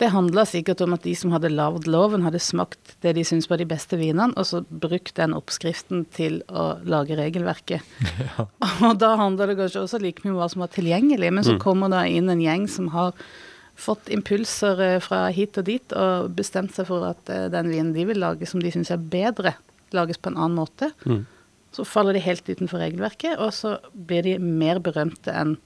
det 0.00 0.08
handla 0.14 0.46
sikkert 0.48 0.80
om 0.80 0.94
at 0.96 1.04
de 1.04 1.12
som 1.18 1.32
hadde 1.34 1.50
lagd 1.52 1.84
loven, 1.90 2.24
hadde 2.24 2.40
smakt 2.40 2.94
det 3.04 3.12
de 3.18 3.24
syntes 3.26 3.50
var 3.50 3.60
de 3.60 3.66
beste 3.68 3.98
vinene, 4.00 4.32
og 4.32 4.48
så 4.48 4.62
brukt 4.68 5.12
den 5.18 5.36
oppskriften 5.36 6.06
til 6.16 6.40
å 6.48 6.78
lage 6.88 7.18
regelverket. 7.20 7.84
Og 8.88 8.96
da 8.96 9.12
handler 9.20 9.52
det 9.52 9.58
kanskje 9.60 9.84
også 9.84 10.00
like 10.00 10.24
mye 10.24 10.32
om 10.32 10.40
hva 10.40 10.48
som 10.48 10.64
var 10.64 10.72
tilgjengelig, 10.72 11.34
men 11.36 11.44
så 11.44 11.58
kommer 11.60 11.92
da 11.92 12.06
inn 12.08 12.32
en 12.32 12.40
gjeng 12.40 12.64
som 12.72 12.88
har 12.96 13.12
fått 13.78 14.10
impulser 14.12 14.80
eh, 14.82 14.98
fra 15.02 15.26
hit 15.34 15.58
og 15.60 15.68
dit 15.68 15.96
og 15.96 16.30
bestemt 16.38 16.74
seg 16.76 16.88
for 16.90 17.06
at 17.08 17.32
eh, 17.32 17.48
den 17.52 17.70
vinen 17.72 17.94
de 17.96 18.06
vil 18.08 18.20
lage 18.22 18.48
som 18.50 18.62
de 18.62 18.72
syns 18.74 18.92
er 18.94 19.02
bedre, 19.02 19.54
lages 19.96 20.20
på 20.20 20.32
en 20.32 20.38
annen 20.38 20.58
måte. 20.58 20.90
Så 21.72 21.84
faller 21.84 22.16
de 22.16 22.24
helt 22.24 22.48
utenfor 22.48 22.80
regelverket, 22.80 23.36
og 23.38 23.52
så 23.54 23.76
blir 23.92 24.24
de 24.24 24.38
mer 24.40 24.80
berømte 24.82 25.34
enn 25.36 25.58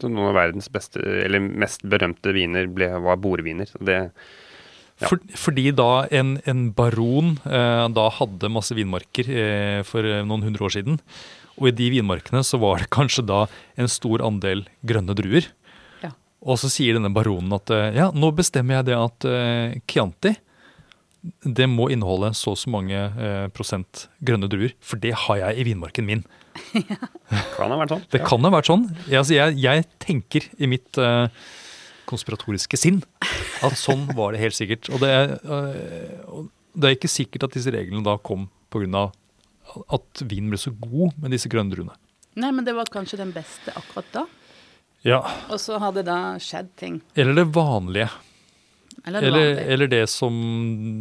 Så 0.00 0.08
noen 0.08 0.30
av 0.30 0.36
verdens 0.38 0.70
beste, 0.72 1.02
eller 1.02 1.42
mest 1.44 1.82
berømte 1.84 2.32
viner 2.32 2.70
ble, 2.72 2.88
var 3.04 3.18
bordviner. 3.20 3.68
Så 3.68 3.82
det, 3.84 3.98
Ja. 5.00 5.08
For, 5.08 5.20
fordi 5.32 5.70
da 5.72 6.04
en, 6.12 6.34
en 6.44 6.66
baron 6.76 7.38
eh, 7.48 7.84
da 7.96 8.08
hadde 8.18 8.50
masse 8.52 8.76
vinmarker 8.76 9.30
eh, 9.32 9.78
for 9.88 10.04
eh, 10.04 10.20
noen 10.28 10.44
hundre 10.44 10.66
år 10.66 10.74
siden. 10.74 10.98
Og 11.56 11.70
i 11.70 11.76
de 11.76 11.88
vinmarkene 11.94 12.42
så 12.44 12.60
var 12.60 12.82
det 12.82 12.90
kanskje 12.92 13.24
da 13.28 13.46
en 13.80 13.88
stor 13.88 14.20
andel 14.24 14.66
grønne 14.86 15.16
druer. 15.16 15.48
Ja. 16.40 16.50
Og 16.50 16.56
så 16.60 16.70
sier 16.72 16.96
denne 16.96 17.12
baronen 17.12 17.52
at 17.52 17.70
eh, 17.74 17.90
ja, 17.98 18.08
nå 18.16 18.30
bestemmer 18.32 18.80
jeg 18.80 18.90
det 18.90 18.96
at 18.96 19.26
eh, 19.28 19.80
Chianti 19.90 20.32
det 21.44 21.66
må 21.68 21.90
inneholde 21.92 22.32
så 22.36 22.54
og 22.54 22.60
så 22.60 22.70
mange 22.72 22.96
eh, 22.96 23.46
prosent 23.52 24.06
grønne 24.24 24.48
druer, 24.50 24.72
for 24.80 25.00
det 25.02 25.12
har 25.26 25.40
jeg 25.42 25.60
i 25.60 25.66
vinmarken 25.68 26.06
min. 26.08 26.22
kan 27.56 27.72
ha 27.72 27.76
vært 27.76 27.92
sånn. 27.92 28.06
Det 28.12 28.22
kan 28.24 28.46
ha 28.46 28.52
vært 28.54 28.70
sånn. 28.70 28.86
Jeg, 29.04 29.18
altså, 29.20 29.36
jeg, 29.36 29.58
jeg 29.60 29.86
tenker 30.02 30.48
i 30.56 30.70
mitt 30.70 31.00
eh, 31.00 31.28
konspiratoriske 32.10 32.80
sinn 32.80 33.02
at 33.66 33.76
sånn 33.78 34.08
var 34.18 34.34
det 34.34 34.42
helt 34.46 34.56
sikkert. 34.56 34.88
Og 34.94 35.04
det, 35.04 35.12
er, 35.12 35.36
eh, 35.44 36.42
det 36.74 36.88
er 36.88 36.96
ikke 36.96 37.12
sikkert 37.12 37.50
at 37.50 37.58
disse 37.58 37.74
reglene 37.74 38.04
da 38.06 38.16
kom 38.16 38.48
pga. 38.72 39.10
at 39.92 40.24
vinen 40.24 40.54
ble 40.54 40.60
så 40.60 40.72
god 40.72 41.20
med 41.20 41.36
disse 41.36 41.52
grønne 41.52 41.74
druene. 41.74 41.96
Nei, 42.40 42.52
men 42.54 42.64
det 42.64 42.72
var 42.76 42.88
kanskje 42.88 43.20
den 43.20 43.34
beste 43.34 43.74
akkurat 43.76 44.08
da. 44.14 44.28
Ja. 45.06 45.20
Og 45.48 45.60
så 45.60 45.78
har 45.80 45.92
det 45.96 46.04
da 46.08 46.18
skjedd 46.42 46.72
ting. 46.80 47.00
Eller 47.14 47.34
det 47.40 47.46
vanlige. 47.54 48.10
Eller 49.04 49.20
det 49.20 49.26
Eller, 49.28 49.44
vanlige. 49.46 49.66
eller 49.72 49.86
det 49.94 50.02
som 50.12 50.34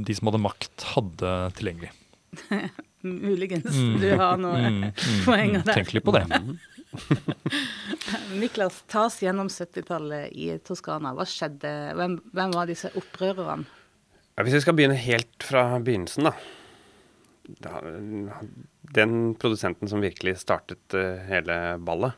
de 0.08 0.16
som 0.16 0.30
hadde 0.32 0.44
makt, 0.44 0.86
hadde 0.96 1.34
tilgjengelig. 1.58 1.92
Muligens 3.02 3.64
du 4.02 4.10
har 4.20 4.38
noen 4.40 4.60
Mm, 4.60 4.84
mm, 4.92 5.24
poenger 5.26 5.62
mm. 5.62 5.66
der. 5.68 5.74
Tenk 5.80 5.94
litt 5.96 6.06
på 6.06 6.12
det. 6.16 6.26
Niklas, 8.42 8.84
ta 8.88 9.06
oss 9.08 9.20
gjennom 9.24 9.48
70-tallet 9.52 10.32
i 10.34 10.52
Toskana. 10.66 11.12
Hva 11.16 11.26
skjedde? 11.28 11.72
Hvem, 12.00 12.18
hvem 12.34 12.56
var 12.56 12.66
disse 12.70 12.92
opprørerne? 12.98 13.68
Ja, 14.36 14.44
hvis 14.48 14.56
vi 14.56 14.62
skal 14.64 14.76
begynne 14.78 14.96
helt 14.96 15.44
fra 15.44 15.64
begynnelsen, 15.84 16.30
da. 16.30 16.34
da 17.60 17.82
den 18.96 19.34
produsenten 19.40 19.90
som 19.92 20.00
virkelig 20.04 20.38
startet 20.40 20.96
eh, 20.96 21.20
hele 21.28 21.58
ballet, 21.84 22.16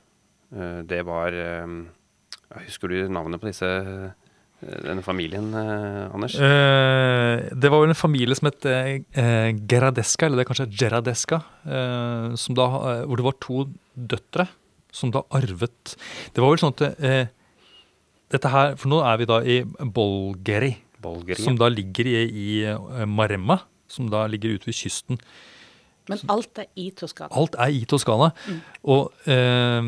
det 0.52 1.02
var 1.08 1.32
eh, 1.34 1.68
Husker 2.68 2.92
du 2.92 3.08
navnet 3.08 3.40
på 3.40 3.48
disse, 3.48 3.68
eh, 3.68 4.80
denne 4.84 5.02
familien, 5.06 5.46
eh, 5.56 6.10
Anders? 6.12 6.36
Eh, 6.36 7.50
det 7.56 7.72
var 7.72 7.80
vel 7.86 7.94
en 7.94 7.96
familie 7.96 8.36
som 8.36 8.50
het 8.50 8.66
eh, 8.68 9.54
Geradeska, 9.56 10.28
eller 10.28 10.42
det 10.42 10.46
er 10.46 10.50
kanskje 10.52 10.68
Geradeska, 10.82 11.40
eh, 11.66 12.36
som 12.36 12.58
da, 12.60 12.66
eh, 12.92 13.06
hvor 13.08 13.22
det 13.22 13.28
var 13.30 13.38
to 13.40 13.64
døtre 13.96 14.48
som 14.92 15.08
da 15.16 15.22
arvet 15.32 15.94
Det 16.36 16.42
var 16.44 16.52
vel 16.52 16.60
sånn 16.60 16.74
at 16.76 17.00
eh, 17.00 17.30
dette 18.32 18.50
her, 18.52 18.76
For 18.76 18.92
nå 18.92 19.00
er 19.08 19.18
vi 19.22 19.26
da 19.32 19.40
i 19.44 19.58
Bolgeri, 19.64 20.74
Bolgeri. 21.02 21.40
som 21.42 21.56
da 21.60 21.70
ligger 21.72 22.08
i, 22.12 22.18
i 22.28 22.50
eh, 22.68 23.06
Maremma, 23.08 23.62
som 23.88 24.12
da 24.12 24.26
ligger 24.28 24.58
ute 24.60 24.68
ved 24.68 24.76
kysten. 24.76 25.20
Men 26.12 26.20
alt 26.34 26.60
er 26.60 26.68
i 26.76 26.90
Toskana. 26.92 27.32
Alt 27.40 27.56
er 27.56 27.72
i 27.72 27.86
Toskana. 27.88 28.34
Og 28.84 29.12
eh, 29.32 29.80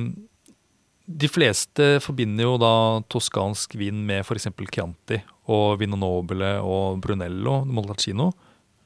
de 1.04 1.28
fleste 1.28 1.98
forbinder 2.04 2.46
jo 2.48 2.58
da 2.62 2.74
toskansk 3.12 3.76
vin 3.76 4.06
med 4.08 4.24
f.eks. 4.24 4.48
Chianti 4.72 5.20
og 5.52 5.82
Vino 5.82 6.00
Nobile 6.00 6.56
og 6.64 7.02
Brunello, 7.04 7.64
Molacino. 7.68 8.30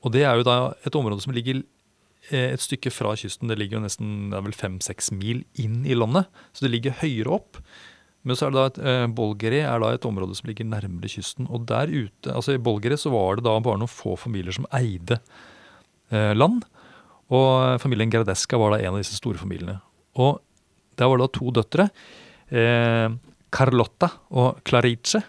Og 0.02 0.14
det 0.14 0.24
er 0.26 0.40
jo 0.40 0.48
da 0.48 0.58
et 0.88 0.98
område 0.98 1.22
som 1.22 1.36
ligger 1.36 1.62
eh, 2.32 2.56
et 2.56 2.64
stykke 2.64 2.90
fra 2.94 3.14
kysten. 3.18 3.52
Det 3.52 3.60
ligger 3.60 3.78
jo 3.78 3.84
nesten 3.86 4.32
det 4.32 4.40
er 4.40 4.48
vel 4.48 4.58
fem-seks 4.58 5.12
mil 5.14 5.44
inn 5.62 5.84
i 5.86 5.98
landet, 5.98 6.26
så 6.54 6.66
det 6.66 6.74
ligger 6.74 6.98
høyere 7.04 7.38
opp. 7.38 7.62
Men 8.26 8.36
så 8.36 8.48
er 8.48 8.56
det 8.56 8.58
da 8.58 8.72
et, 8.72 8.80
eh, 8.82 9.06
Bolgeri 9.20 9.62
er 9.62 9.84
da 9.84 9.94
et 9.94 10.10
område 10.10 10.36
som 10.40 10.50
ligger 10.50 10.66
nærmere 10.68 11.12
kysten. 11.12 11.46
Og 11.54 11.68
der 11.70 11.92
ute, 11.92 12.34
altså 12.34 12.58
i 12.58 12.62
Bolgeri 12.62 12.98
så 12.98 13.14
var 13.14 13.38
det 13.38 13.46
da 13.46 13.54
bare 13.62 13.78
noen 13.84 13.94
få 13.94 14.18
familier 14.18 14.58
som 14.58 14.66
eide 14.76 15.22
eh, 16.10 16.34
land. 16.34 16.66
Og 17.30 17.78
familien 17.84 18.10
Gradesca 18.10 18.58
var 18.58 18.74
da 18.74 18.82
en 18.82 18.96
av 18.96 19.04
disse 19.04 19.20
store 19.20 19.38
familiene. 19.38 19.78
Og 20.18 20.42
der 20.98 21.10
var 21.10 21.20
det 21.22 21.28
da 21.28 21.34
to 21.40 21.52
døtre, 21.56 21.90
eh, 22.52 23.08
Carlotta 23.54 24.10
og 24.36 24.62
Clarice, 24.68 25.22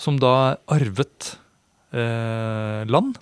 som 0.00 0.16
da 0.20 0.56
arvet 0.72 1.34
eh, 1.92 2.82
land. 2.88 3.18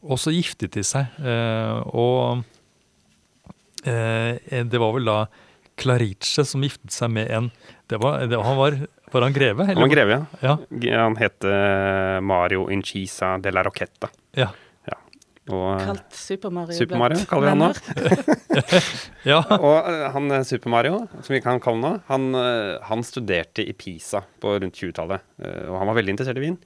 Og 0.00 0.20
så 0.20 0.32
giftet 0.32 0.76
de 0.76 0.84
seg. 0.86 1.10
Eh, 1.20 1.80
og 1.92 2.42
eh, 3.84 4.62
det 4.64 4.80
var 4.80 4.94
vel 4.96 5.08
da 5.08 5.18
Clarice 5.80 6.44
som 6.44 6.64
giftet 6.64 6.92
seg 6.92 7.12
med 7.12 7.30
en 7.32 7.50
det 7.90 7.98
var, 7.98 8.20
det, 8.28 8.38
Han 8.38 8.58
var, 8.58 8.76
var 9.10 9.24
han 9.24 9.34
greve? 9.34 9.64
Han 9.66 9.80
var 9.80 9.90
greve, 9.90 10.18
ja. 10.44 10.56
Ja. 10.70 10.98
Han 11.06 11.16
het 11.18 11.42
eh, 11.48 12.18
Mario 12.22 12.68
Incisa 12.70 13.34
de 13.42 13.50
la 13.52 13.64
Roqueta. 13.66 14.12
ja. 14.38 14.50
Og, 15.54 15.80
Kalt 15.82 16.16
Super 16.16 16.52
Mario. 16.54 16.76
Super 16.78 17.00
Mario 17.00 17.24
kaller 17.28 17.48
vi 17.48 17.54
han 17.54 17.62
nå. 17.64 17.70
ja. 19.32 19.40
og 19.58 19.88
eh, 19.90 20.04
han 20.14 20.36
eh, 20.36 20.44
Super 20.46 20.72
Mario, 20.72 21.00
som 21.20 21.34
vi 21.34 21.42
kan 21.44 21.60
kalle 21.62 21.80
han 21.80 21.86
nå, 21.86 22.04
han, 22.10 22.28
eh, 22.40 22.76
han 22.90 23.04
studerte 23.06 23.64
i 23.66 23.74
Pisa 23.76 24.22
på 24.42 24.54
rundt 24.62 24.78
20-tallet. 24.80 25.26
eh, 25.42 25.66
Og 25.70 25.80
han 25.80 25.90
var 25.90 25.98
veldig 26.00 26.16
interessert 26.16 26.40
i 26.40 26.46
vin. 26.46 26.60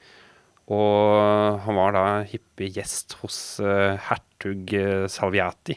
Og 0.73 1.59
han 1.61 1.77
var 1.77 1.93
da 1.93 2.05
hyppig 2.29 2.71
gjest 2.79 3.19
hos 3.21 3.39
uh, 3.61 4.01
hertug 4.07 4.73
eh, 4.73 5.05
Salviati. 5.13 5.77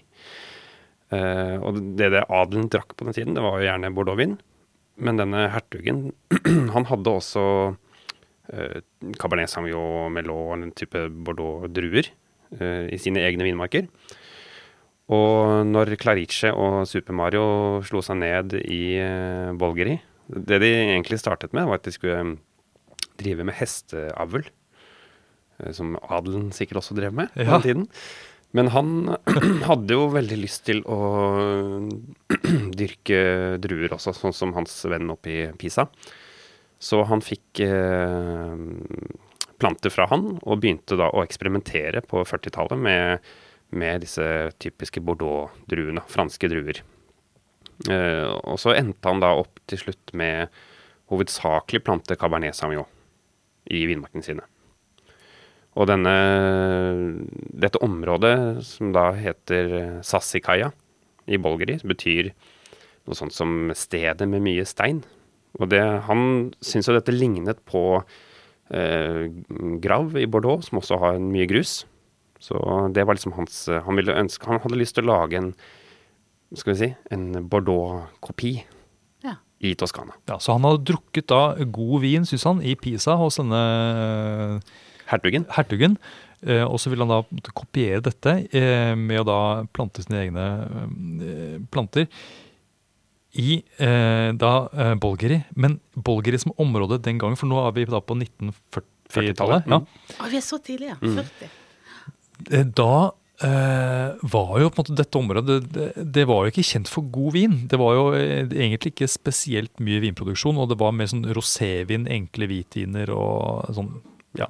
Uh, 1.12 1.60
og 1.64 1.82
det 2.00 2.08
det 2.14 2.24
adelen 2.32 2.70
drakk 2.72 2.96
på 2.96 3.08
den 3.08 3.16
tiden, 3.16 3.36
det 3.36 3.44
var 3.44 3.60
jo 3.60 3.68
gjerne 3.68 3.92
bordeauxvin. 3.96 4.38
Men 5.04 5.20
denne 5.20 5.50
hertugen, 5.54 6.06
han 6.76 6.88
hadde 6.90 7.14
også 7.20 7.44
uh, 7.76 8.78
Cabernet 9.20 9.52
Sauvignon, 9.52 10.14
Melon, 10.16 10.64
en 10.66 10.74
type 10.76 11.04
Bordeaux-druer 11.28 12.08
eh, 12.08 12.16
i 12.56 12.98
sine 13.02 13.22
egne 13.28 13.44
vinmarker. 13.48 13.88
Og 15.14 15.64
når 15.70 15.94
Clarice 16.02 16.50
og 16.52 16.82
Super 16.90 17.16
Mario 17.16 17.44
slo 17.88 18.02
seg 18.04 18.20
ned 18.20 18.58
i 18.60 18.98
eh, 19.00 19.54
Bolgeri 19.56 19.94
Det 20.28 20.58
de 20.60 20.72
egentlig 20.76 21.20
startet 21.22 21.54
med, 21.56 21.64
var 21.70 21.80
at 21.80 21.88
de 21.88 21.94
skulle 21.96 22.18
mm, 22.20 22.34
drive 23.22 23.46
med 23.48 23.56
hesteavl. 23.56 24.50
eh, 25.64 25.72
Som 25.72 25.96
adelen 26.04 26.52
sikkert 26.52 26.82
også 26.84 26.98
drev 26.98 27.16
med 27.16 27.32
på 27.32 27.46
den 27.48 27.64
tiden. 27.64 27.88
Men 28.52 28.68
han 28.76 29.16
hadde 29.70 29.96
jo 29.96 30.10
veldig 30.12 30.40
lyst 30.44 30.66
til 30.68 30.84
å 30.88 31.00
dyrke 32.80 33.22
druer 33.64 33.96
også, 33.96 34.12
sånn 34.16 34.36
som 34.36 34.54
hans 34.60 34.76
venn 34.92 35.08
oppe 35.14 35.32
i 35.32 35.40
Pisa. 35.60 35.88
Så 36.84 37.00
han 37.10 37.24
fikk 37.24 37.64
eh, 37.64 38.60
planter 39.62 39.94
fra 39.94 40.08
han, 40.12 40.38
og 40.42 40.62
begynte 40.62 40.98
da 41.00 41.10
å 41.12 41.24
eksperimentere 41.26 42.04
på 42.06 42.24
40-tallet 42.28 42.80
med, 42.82 43.30
med 43.78 44.04
disse 44.06 44.26
typiske 44.62 45.02
Bordeaux-druene, 45.04 46.04
franske 46.12 46.50
druer. 46.52 46.84
Eh, 47.90 48.28
og 48.42 48.58
så 48.62 48.74
endte 48.78 49.10
han 49.10 49.22
da 49.22 49.36
opp 49.38 49.62
til 49.70 49.82
slutt 49.82 50.14
med 50.18 50.54
hovedsakelig 51.12 51.84
plante 51.86 52.18
Cabernet 52.20 52.58
Sauvignon 52.58 52.90
i 53.72 53.84
vinmarkene 53.90 54.26
sine. 54.26 54.46
Og 55.78 55.86
denne, 55.90 56.14
dette 57.54 57.82
området, 57.86 58.64
som 58.66 58.94
da 58.96 59.12
heter 59.14 60.00
Sassikaia 60.06 60.72
i 61.30 61.38
Bolgeri, 61.38 61.78
betyr 61.86 62.32
noe 63.08 63.18
sånt 63.18 63.36
som 63.36 63.70
stedet 63.78 64.26
med 64.30 64.42
mye 64.48 64.66
stein. 64.68 65.04
Og 65.62 65.70
det, 65.72 65.84
han 66.08 66.50
syntes 66.60 66.90
jo 66.90 66.98
dette 66.98 67.14
lignet 67.14 67.62
på 67.70 68.02
eh, 68.72 69.28
Grav 69.84 70.18
i 70.18 70.26
Bordeaux, 70.26 70.66
som 70.68 70.80
også 70.82 71.00
har 71.00 71.20
mye 71.20 71.48
grus. 71.50 71.86
Så 72.40 72.54
det 72.94 73.06
var 73.08 73.16
liksom 73.18 73.34
hans 73.34 73.66
Han 73.66 73.96
ville 73.98 74.14
ønske 74.14 74.46
Han 74.46 74.60
hadde 74.62 74.78
lyst 74.78 74.94
til 74.94 75.08
å 75.08 75.10
lage 75.10 75.40
en 75.40 75.54
skal 76.56 76.74
vi 76.76 76.80
si, 76.80 76.90
en 77.12 77.32
Bordeaux-kopi 77.50 78.52
Ja. 79.26 79.34
i 79.60 79.74
Toskana. 79.76 80.14
ja, 80.30 80.38
Så 80.40 80.54
han 80.54 80.64
hadde 80.64 80.86
drukket 80.86 81.28
da 81.28 81.56
god 81.66 82.02
vin, 82.02 82.24
syns 82.30 82.46
han, 82.46 82.62
i 82.62 82.76
Pisa 82.76 83.18
hos 83.20 83.36
denne 83.42 84.62
Hertugen. 85.10 85.46
hertugen. 85.50 85.98
Eh, 86.46 86.64
og 86.64 86.78
så 86.80 86.90
ville 86.92 87.04
han 87.04 87.10
da 87.42 87.52
kopiere 87.58 88.00
dette 88.06 88.48
eh, 88.54 88.94
med 88.96 89.20
å 89.24 89.26
da 89.26 89.40
plante 89.74 90.04
sine 90.06 90.20
egne 90.28 90.46
eh, 91.26 91.58
planter 91.74 92.06
i 93.38 93.60
eh, 93.80 94.32
da 94.40 94.52
eh, 94.74 94.96
Bolgeri. 95.02 95.42
Men 95.56 95.80
Bolgeri 95.96 96.40
som 96.42 96.54
område 96.58 96.98
den 97.06 97.20
gangen, 97.22 97.38
for 97.40 97.48
nå 97.52 97.60
er 97.68 97.72
vi 97.78 97.86
da 97.86 98.00
på 98.02 98.18
1940-tallet. 98.18 98.84
40-tallet, 99.08 99.68
Ja. 99.72 99.78
Oh, 100.20 100.28
vi 100.32 100.38
er 100.38 100.44
så 100.44 100.58
tidlig, 100.60 100.90
ja. 100.90 100.98
Mm. 101.00 101.16
40. 101.22 101.50
Eh, 102.52 102.64
Da 102.76 102.90
eh, 103.48 104.18
var 104.34 104.60
jo 104.60 104.70
på 104.74 104.82
en 104.82 104.84
måte 104.84 104.96
dette 104.98 105.20
området 105.20 105.58
det, 105.72 105.88
det 106.18 106.26
var 106.28 106.44
jo 106.46 106.52
ikke 106.52 106.66
kjent 106.68 106.90
for 106.92 107.08
god 107.14 107.34
vin. 107.38 107.56
Det 107.72 107.80
var 107.80 107.96
jo 107.96 108.06
eh, 108.18 108.44
egentlig 108.50 108.92
ikke 108.96 109.08
spesielt 109.12 109.80
mye 109.80 110.02
vinproduksjon, 110.04 110.58
og 110.60 110.70
det 110.74 110.80
var 110.82 110.92
mer 110.98 111.08
sånn 111.12 111.26
rosévin, 111.38 112.08
enkle 112.12 112.50
hvitviner 112.52 113.14
og 113.16 113.70
sånn. 113.78 113.94
ja, 114.42 114.50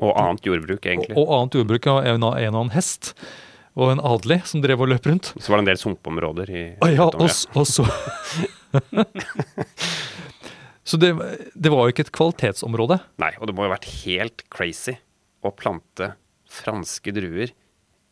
Og 0.00 0.16
annet 0.18 0.46
jordbruk, 0.48 0.80
egentlig. 0.86 1.16
Og, 1.16 1.26
og 1.28 1.34
annet 1.42 1.58
jordbruk 1.60 1.86
av 1.92 2.04
en, 2.14 2.22
og- 2.30 2.38
en 2.40 2.54
og 2.54 2.60
annen 2.64 2.76
hest. 2.78 3.12
Og 3.78 3.94
en 3.94 4.02
adelig 4.04 4.42
som 4.50 4.60
drev 4.64 4.82
og 4.84 4.90
løp 4.92 5.06
rundt. 5.08 5.32
Så 5.40 5.52
var 5.52 5.60
det 5.60 5.64
en 5.64 5.70
del 5.70 5.80
sumpområder 5.80 6.50
i 6.52 6.64
ah, 6.84 6.92
ja, 6.92 7.06
og, 7.08 7.22
og 7.24 7.66
så 7.68 7.86
Så 10.84 10.98
det, 10.98 11.12
det 11.54 11.70
var 11.70 11.86
jo 11.86 11.92
ikke 11.94 12.04
et 12.08 12.14
kvalitetsområde. 12.14 12.98
Nei, 13.22 13.30
og 13.38 13.46
det 13.48 13.54
må 13.54 13.64
jo 13.64 13.70
ha 13.70 13.76
vært 13.76 13.90
helt 14.02 14.42
crazy 14.52 14.96
å 15.46 15.52
plante 15.54 16.12
franske 16.52 17.14
druer 17.14 17.52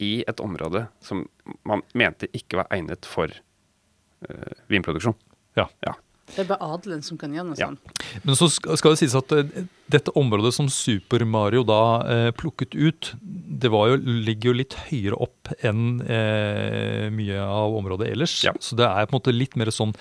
i 0.01 0.13
et 0.31 0.41
område 0.41 0.87
som 1.05 1.27
man 1.69 1.83
mente 1.99 2.31
ikke 2.37 2.63
var 2.63 2.71
egnet 2.73 3.09
for 3.09 3.29
uh, 3.29 4.55
vinproduksjon. 4.73 5.19
Ja. 5.59 5.67
Ja. 5.85 5.97
Det 6.35 6.45
er 6.45 6.49
bare 6.51 6.67
adelen 6.77 7.03
som 7.03 7.19
kan 7.19 7.33
gjøre 7.35 7.47
noe 7.51 7.59
Ja. 7.59 7.67
sånt. 7.69 8.01
Men 8.25 8.37
så 8.39 8.49
skal 8.51 8.95
det 8.95 8.99
sies 9.01 9.15
at 9.19 9.33
eh, 9.33 9.65
dette 9.91 10.13
området 10.17 10.53
som 10.55 10.69
Super 10.71 11.25
Mario 11.27 11.65
da 11.67 11.81
eh, 12.07 12.31
plukket 12.39 12.75
ut, 12.79 13.13
det 13.21 13.71
var 13.73 13.91
jo, 13.91 13.97
ligger 14.01 14.51
jo 14.53 14.57
litt 14.61 14.77
høyere 14.89 15.19
opp 15.21 15.51
enn 15.67 16.01
eh, 16.07 17.09
mye 17.15 17.41
av 17.43 17.75
området 17.81 18.11
ellers. 18.13 18.37
Ja. 18.47 18.53
Så 18.63 18.77
det 18.79 18.87
er 18.87 19.07
på 19.07 19.15
en 19.15 19.19
måte 19.21 19.35
litt 19.35 19.57
mer 19.61 19.73
sånn 19.75 19.93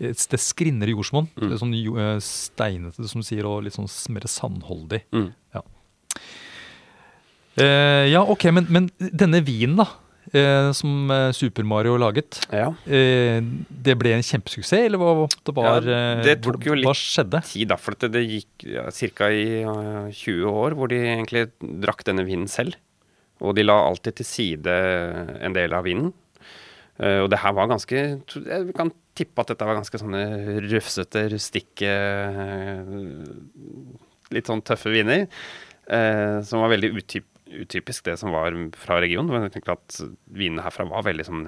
eh, 0.00 0.10
Det 0.12 0.40
skrinner 0.42 0.90
i 0.90 0.96
jordsmonn. 0.96 1.28
Mm. 1.38 1.48
Det 1.50 1.60
Sånn 1.62 1.74
jo- 1.78 1.96
eh, 2.02 2.18
steinete, 2.20 3.06
som 3.08 3.22
du 3.22 3.26
sier, 3.26 3.46
og 3.46 3.62
litt 3.64 3.74
sånn 3.78 3.88
mer 4.12 4.26
sandholdig. 4.26 5.02
Mm. 5.14 5.30
Eh, 7.56 8.10
ja, 8.12 8.20
ok, 8.20 8.50
men, 8.52 8.66
men 8.68 8.90
denne 9.00 9.40
vinen, 9.44 9.78
da. 9.80 9.86
Eh, 10.34 10.72
som 10.74 11.10
eh, 11.10 11.30
Super 11.36 11.62
Mario 11.62 11.96
laget. 11.96 12.40
ja. 12.50 12.72
Eh, 12.86 13.38
det 13.70 13.94
ble 13.98 14.14
en 14.16 14.24
kjempesuksess, 14.26 14.86
eller 14.88 14.98
hva 14.98 15.28
det 15.30 15.54
var? 15.54 15.68
Ja, 15.68 15.80
det 15.80 16.24
det 16.24 16.34
hvor- 16.42 16.56
tok 16.58 16.66
jo 16.66 16.74
litt 16.74 16.98
skjedde? 16.98 17.42
Tid, 17.46 17.68
da, 17.68 17.76
for 17.76 17.94
det, 17.94 18.24
gikk 18.26 18.66
ja, 18.66 18.88
ca. 18.90 19.28
i 19.30 19.62
uh, 19.62 20.10
20 20.10 20.50
år 20.50 20.74
hvor 20.74 20.88
de 20.90 20.98
egentlig 20.98 21.50
drakk 21.60 22.02
denne 22.04 22.26
vinen 22.26 22.48
selv. 22.50 22.74
Og 23.40 23.54
de 23.54 23.62
la 23.62 23.76
alltid 23.86 24.16
til 24.16 24.24
side 24.26 24.66
en 25.44 25.52
del 25.52 25.72
av 25.76 25.84
vinen. 25.84 26.12
Uh, 26.98 27.22
og 27.22 27.30
det 27.30 27.38
her 27.42 27.52
var 27.52 27.68
ganske 27.68 27.92
Jeg 27.92 28.72
kan 28.74 28.90
tippe 29.14 29.42
at 29.42 29.50
dette 29.52 29.66
var 29.68 29.76
ganske 29.76 29.98
sånne 30.00 30.22
rufsete, 30.64 31.26
rustikke 31.28 31.90
uh, 31.92 33.26
Litt 34.32 34.48
sånn 34.48 34.64
tøffe 34.64 34.90
viner. 34.90 35.26
Uh, 35.86 36.40
som 36.42 36.64
var 36.64 36.72
veldig 36.72 36.96
utyp, 36.98 37.26
utypisk 37.46 38.06
det 38.08 38.16
som 38.20 38.34
var 38.34 38.54
fra 38.78 39.00
regionen. 39.02 39.32
Men 39.32 39.46
jeg 39.46 39.58
tenker 39.58 39.76
at 39.76 40.00
vinene 40.26 40.64
herfra 40.66 40.88
var 40.90 41.06
veldig 41.06 41.26
sånn 41.28 41.46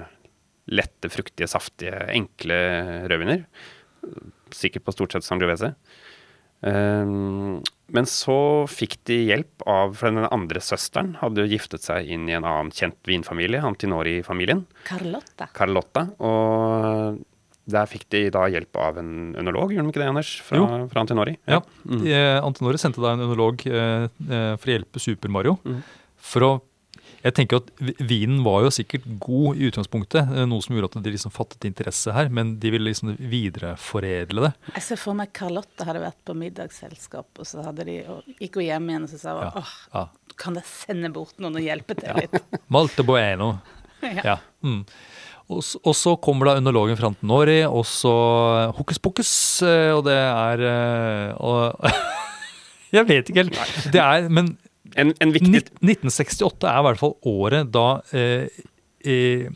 lette, 0.69 1.09
fruktige, 1.11 1.49
saftige, 1.49 1.97
enkle 2.13 2.59
rødviner. 3.09 3.43
Sikkert 4.55 4.85
på 4.85 4.95
stort 4.95 5.15
sett 5.15 5.27
Sangiovese. 5.27 5.73
Um, 6.59 7.61
men 7.87 8.07
så 8.09 8.67
fikk 8.67 8.97
de 9.07 9.15
hjelp 9.29 9.63
av 9.63 9.93
For 9.95 10.11
den 10.11 10.27
andre 10.27 10.59
søsteren 10.59 11.13
hadde 11.21 11.45
jo 11.45 11.53
giftet 11.53 11.85
seg 11.85 12.09
inn 12.11 12.25
i 12.27 12.35
en 12.35 12.43
annen 12.43 12.73
kjent 12.75 12.99
vinfamilie, 13.07 13.61
Antinori-familien. 13.63 14.65
Carlotta. 14.89 15.47
Carlotta. 15.55 16.09
Og 16.19 17.21
Der 17.69 17.85
fikk 17.91 18.07
de 18.09 18.23
da 18.33 18.47
hjelp 18.49 18.75
av 18.81 18.97
en 19.01 19.11
ønolog, 19.37 19.71
gjorde 19.75 19.85
de 19.89 19.93
ikke 19.93 20.01
det, 20.01 20.09
Anders? 20.09 20.31
Fra, 20.41 20.57
Jo. 20.57 20.87
fra 20.91 21.03
Antinori? 21.03 21.35
Ja. 21.47 21.59
Mm. 21.85 22.01
Eh, 22.07 22.39
Antinori 22.41 22.79
sendte 22.81 23.01
da 23.03 23.13
en 23.13 23.25
ønolog 23.27 23.65
eh, 23.69 24.07
eh, 24.09 24.55
for 24.57 24.65
å 24.71 24.73
hjelpe 24.73 24.99
Super 25.03 25.29
Mario. 25.29 25.59
Mm. 25.65 25.83
For 26.17 26.47
å 26.47 26.51
Jeg 27.19 27.33
tenker 27.35 27.57
at 27.59 27.67
vinen 28.07 28.45
var 28.45 28.61
jo 28.63 28.69
sikkert 28.71 29.03
god 29.19 29.57
i 29.59 29.65
utgangspunktet, 29.67 30.29
eh, 30.37 30.45
noe 30.47 30.61
som 30.63 30.71
gjorde 30.77 30.87
at 30.95 31.03
de 31.03 31.11
liksom 31.11 31.33
fattet 31.35 31.65
interesse 31.67 32.13
her, 32.15 32.29
men 32.31 32.53
de 32.63 32.69
ville 32.71 32.87
liksom 32.87 33.17
videreforedle 33.19 34.45
det. 34.45 34.51
Jeg 34.77 34.83
ser 34.85 34.95
for 35.01 35.17
meg 35.19 35.33
Carlotte 35.35 35.83
hadde 35.83 35.99
vært 35.99 36.15
på 36.23 36.35
middagsselskap, 36.39 37.27
og 37.35 37.45
så 37.49 37.63
hadde 37.65 37.83
de, 37.89 37.97
og 38.07 38.23
gikk 38.39 38.55
hun 38.61 38.63
hjem 38.69 38.87
igjen 38.93 39.03
og 39.03 39.11
så 39.11 39.19
sa 39.19 39.33
hun, 39.35 39.43
Ja. 39.43 39.51
åh, 39.59 39.73
Ja. 39.93 40.05
kan 40.37 40.55
jeg 40.55 40.63
sende 40.63 41.11
bort 41.11 41.35
noen 41.43 41.55
og 41.59 41.61
hjelpe 41.61 41.99
til 41.99 42.13
litt? 42.15 42.39
Malte 42.69 43.03
Bueno. 43.03 43.59
Ja. 44.01 44.21
Ja. 44.23 44.37
Mm. 44.63 44.85
Og, 45.49 45.63
og 45.81 45.95
så 45.97 46.13
kommer 46.21 46.45
da 46.45 46.59
ønologen 46.59 46.97
til 46.99 47.15
Nori, 47.25 47.63
og 47.65 47.85
så 47.89 48.13
hokus 48.77 48.99
pokus, 49.01 49.31
eh, 49.65 49.89
og 49.95 50.03
det 50.05 50.17
er 50.17 50.65
eh, 50.69 51.31
og, 51.41 51.73
Jeg 52.95 53.05
vet 53.09 53.29
ikke 53.29 53.43
helt. 53.43 53.57
Det 53.93 54.01
er, 54.01 54.29
men 54.29 54.57
En, 54.97 55.11
en 55.21 55.33
viktig 55.33 55.59
1968 55.85 56.65
er 56.65 56.79
i 56.79 56.85
hvert 56.87 56.97
fall 56.97 57.11
året 57.29 57.67
da 57.69 57.99
eh, 58.17 58.47
eh, 59.05 59.49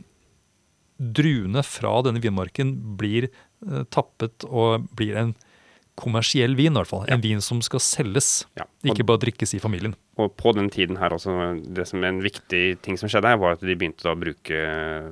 druene 0.97 1.63
fra 1.65 1.95
denne 2.05 2.21
vinmarken 2.21 2.75
blir 2.99 3.25
eh, 3.31 3.81
tappet 3.89 4.45
og 4.45 4.85
blir 4.93 5.17
en 5.17 5.31
kommersiell 5.99 6.55
vin, 6.57 6.73
i 6.73 6.81
hvert 6.81 6.89
fall. 6.89 7.05
En 7.11 7.21
vin 7.21 7.41
som 7.43 7.59
skal 7.65 7.81
selges, 7.83 8.29
ja, 8.57 8.65
og, 8.65 8.91
ikke 8.93 9.05
bare 9.07 9.21
drikkes 9.25 9.53
i 9.57 9.61
familien. 9.61 9.95
og 10.17 10.33
på 10.39 10.53
den 10.57 10.69
tiden 10.73 10.97
her 10.97 11.13
også, 11.13 11.53
det 11.75 11.85
som 11.89 12.03
en 12.03 12.21
viktig 12.23 12.63
ting 12.85 12.97
som 12.99 13.11
skjedde 13.11 13.29
her, 13.29 13.41
var 13.41 13.57
at 13.57 13.65
de 13.65 13.75
begynte 13.75 14.09
å 14.09 14.17
bruke 14.17 14.63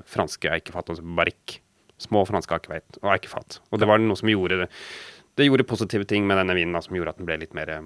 franske 0.09 0.49
eikefat, 0.49 0.93
altså 0.93 1.05
barrikk. 1.05 1.59
Små 2.01 2.23
franske 2.25 2.57
eikefat 2.57 2.97
og 3.03 3.11
eikefat. 3.13 3.59
Og 3.69 3.81
det 3.81 3.85
var 3.89 4.01
noe 4.01 4.17
som 4.17 4.29
gjorde 4.31 4.63
det 4.63 4.71
Det 5.37 5.45
gjorde 5.45 5.67
positive 5.69 6.07
ting 6.09 6.25
med 6.27 6.39
denne 6.41 6.55
vinen 6.57 6.73
da, 6.73 6.81
som 6.81 6.95
gjorde 6.97 7.13
at 7.13 7.19
den 7.21 7.27
ble 7.29 7.37
litt 7.43 7.53
mer 7.53 7.69
eh, 7.69 7.85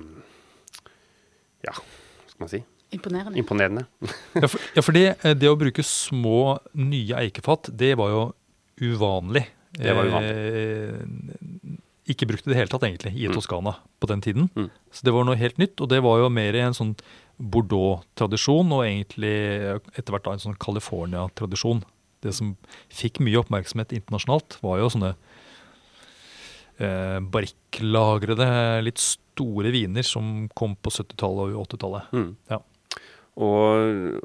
Ja, 1.68 1.74
hva 1.76 2.32
skal 2.32 2.46
man 2.46 2.52
si? 2.54 2.62
Imponerende. 2.96 3.38
Imponerende. 3.42 3.86
Ja, 4.40 4.48
for, 4.48 4.64
ja, 4.76 4.86
for 4.86 4.96
det, 4.96 5.36
det 5.42 5.52
å 5.52 5.60
bruke 5.60 5.84
små, 5.84 6.62
nye 6.80 7.26
eikefat, 7.26 7.74
det 7.76 7.92
var 8.00 8.14
jo 8.14 8.24
uvanlig. 8.88 9.44
Det 9.76 9.96
var 9.96 10.08
uvanlig. 10.08 10.32
Eh, 10.32 11.55
ikke 12.10 12.28
brukt 12.30 12.46
i 12.46 12.52
det 12.52 12.58
hele 12.60 12.70
tatt, 12.70 12.84
egentlig, 12.86 13.16
i 13.18 13.28
Mm. 13.28 13.34
Toskana 13.34 13.76
på 14.00 14.08
den 14.08 14.22
tiden. 14.22 14.50
Mm. 14.56 14.70
Så 14.92 15.04
det 15.04 15.14
var 15.14 15.26
noe 15.26 15.36
helt 15.36 15.58
nytt, 15.58 15.82
og 15.82 15.90
det 15.90 16.04
var 16.04 16.20
jo 16.20 16.30
mer 16.30 16.56
en 16.56 16.74
sånn 16.74 16.96
Bordeaux-tradisjon, 17.42 18.72
og 18.72 18.86
egentlig 18.86 19.34
etter 19.98 20.14
hvert 20.14 20.24
da 20.24 20.36
en 20.36 20.44
sånn 20.44 20.60
California-tradisjon. 20.60 21.84
Det 22.22 22.34
som 22.34 22.56
fikk 22.90 23.20
mye 23.20 23.42
oppmerksomhet 23.42 23.92
internasjonalt, 23.92 24.58
var 24.62 24.80
jo 24.80 24.90
sånne 24.94 25.16
eh, 26.80 27.20
barrikklagrede, 27.20 28.48
litt 28.86 29.02
store 29.02 29.74
viner 29.74 30.06
som 30.06 30.48
kom 30.56 30.76
på 30.76 30.94
70-tallet 30.94 31.56
og 31.56 31.66
80-tallet. 31.68 32.14
Mm. 32.16 32.36
Ja. 32.50 32.62
Og, 33.36 34.22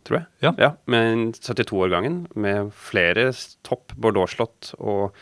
tror 0.07 0.17
jeg. 0.19 0.25
Ja. 0.45 0.51
Med 0.85 1.35
72-årgangen, 1.39 2.27
med 2.35 2.73
flere 2.75 3.33
topp 3.67 3.93
Bordeaux-slott 3.97 4.73
og 4.79 5.15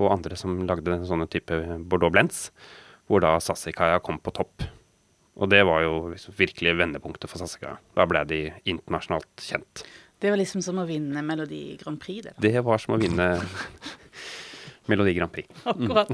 og 0.00 0.12
andre 0.12 0.38
som 0.38 0.62
lagde 0.68 1.00
sånne 1.08 1.28
type 1.30 1.56
Bordeaux 1.88 2.12
Blends, 2.12 2.46
hvor 3.10 3.22
da 3.24 3.34
Sassicaia 3.42 4.00
kom 4.04 4.20
på 4.22 4.34
topp. 4.34 4.64
Og 5.40 5.48
det 5.48 5.62
var 5.68 5.84
jo 5.84 6.12
liksom 6.12 6.36
virkelig 6.36 6.76
vendepunktet 6.80 7.30
for 7.30 7.42
Sassicaia. 7.42 7.78
Da 7.96 8.06
ble 8.08 8.24
de 8.28 8.40
internasjonalt 8.68 9.44
kjent. 9.44 9.84
Det 10.22 10.30
var 10.30 10.38
liksom 10.38 10.62
som 10.62 10.78
å 10.78 10.86
vinne 10.86 11.24
Melodi 11.26 11.76
Grand 11.80 11.98
Prix, 12.00 12.22
det 12.22 12.36
da. 12.36 12.44
Det 12.44 12.64
var 12.64 12.82
som 12.82 12.96
å 12.96 13.00
vinne 13.00 13.28
Melodi 14.90 15.14
Grand 15.14 15.30
Prix. 15.32 15.48
Akkurat. 15.64 16.08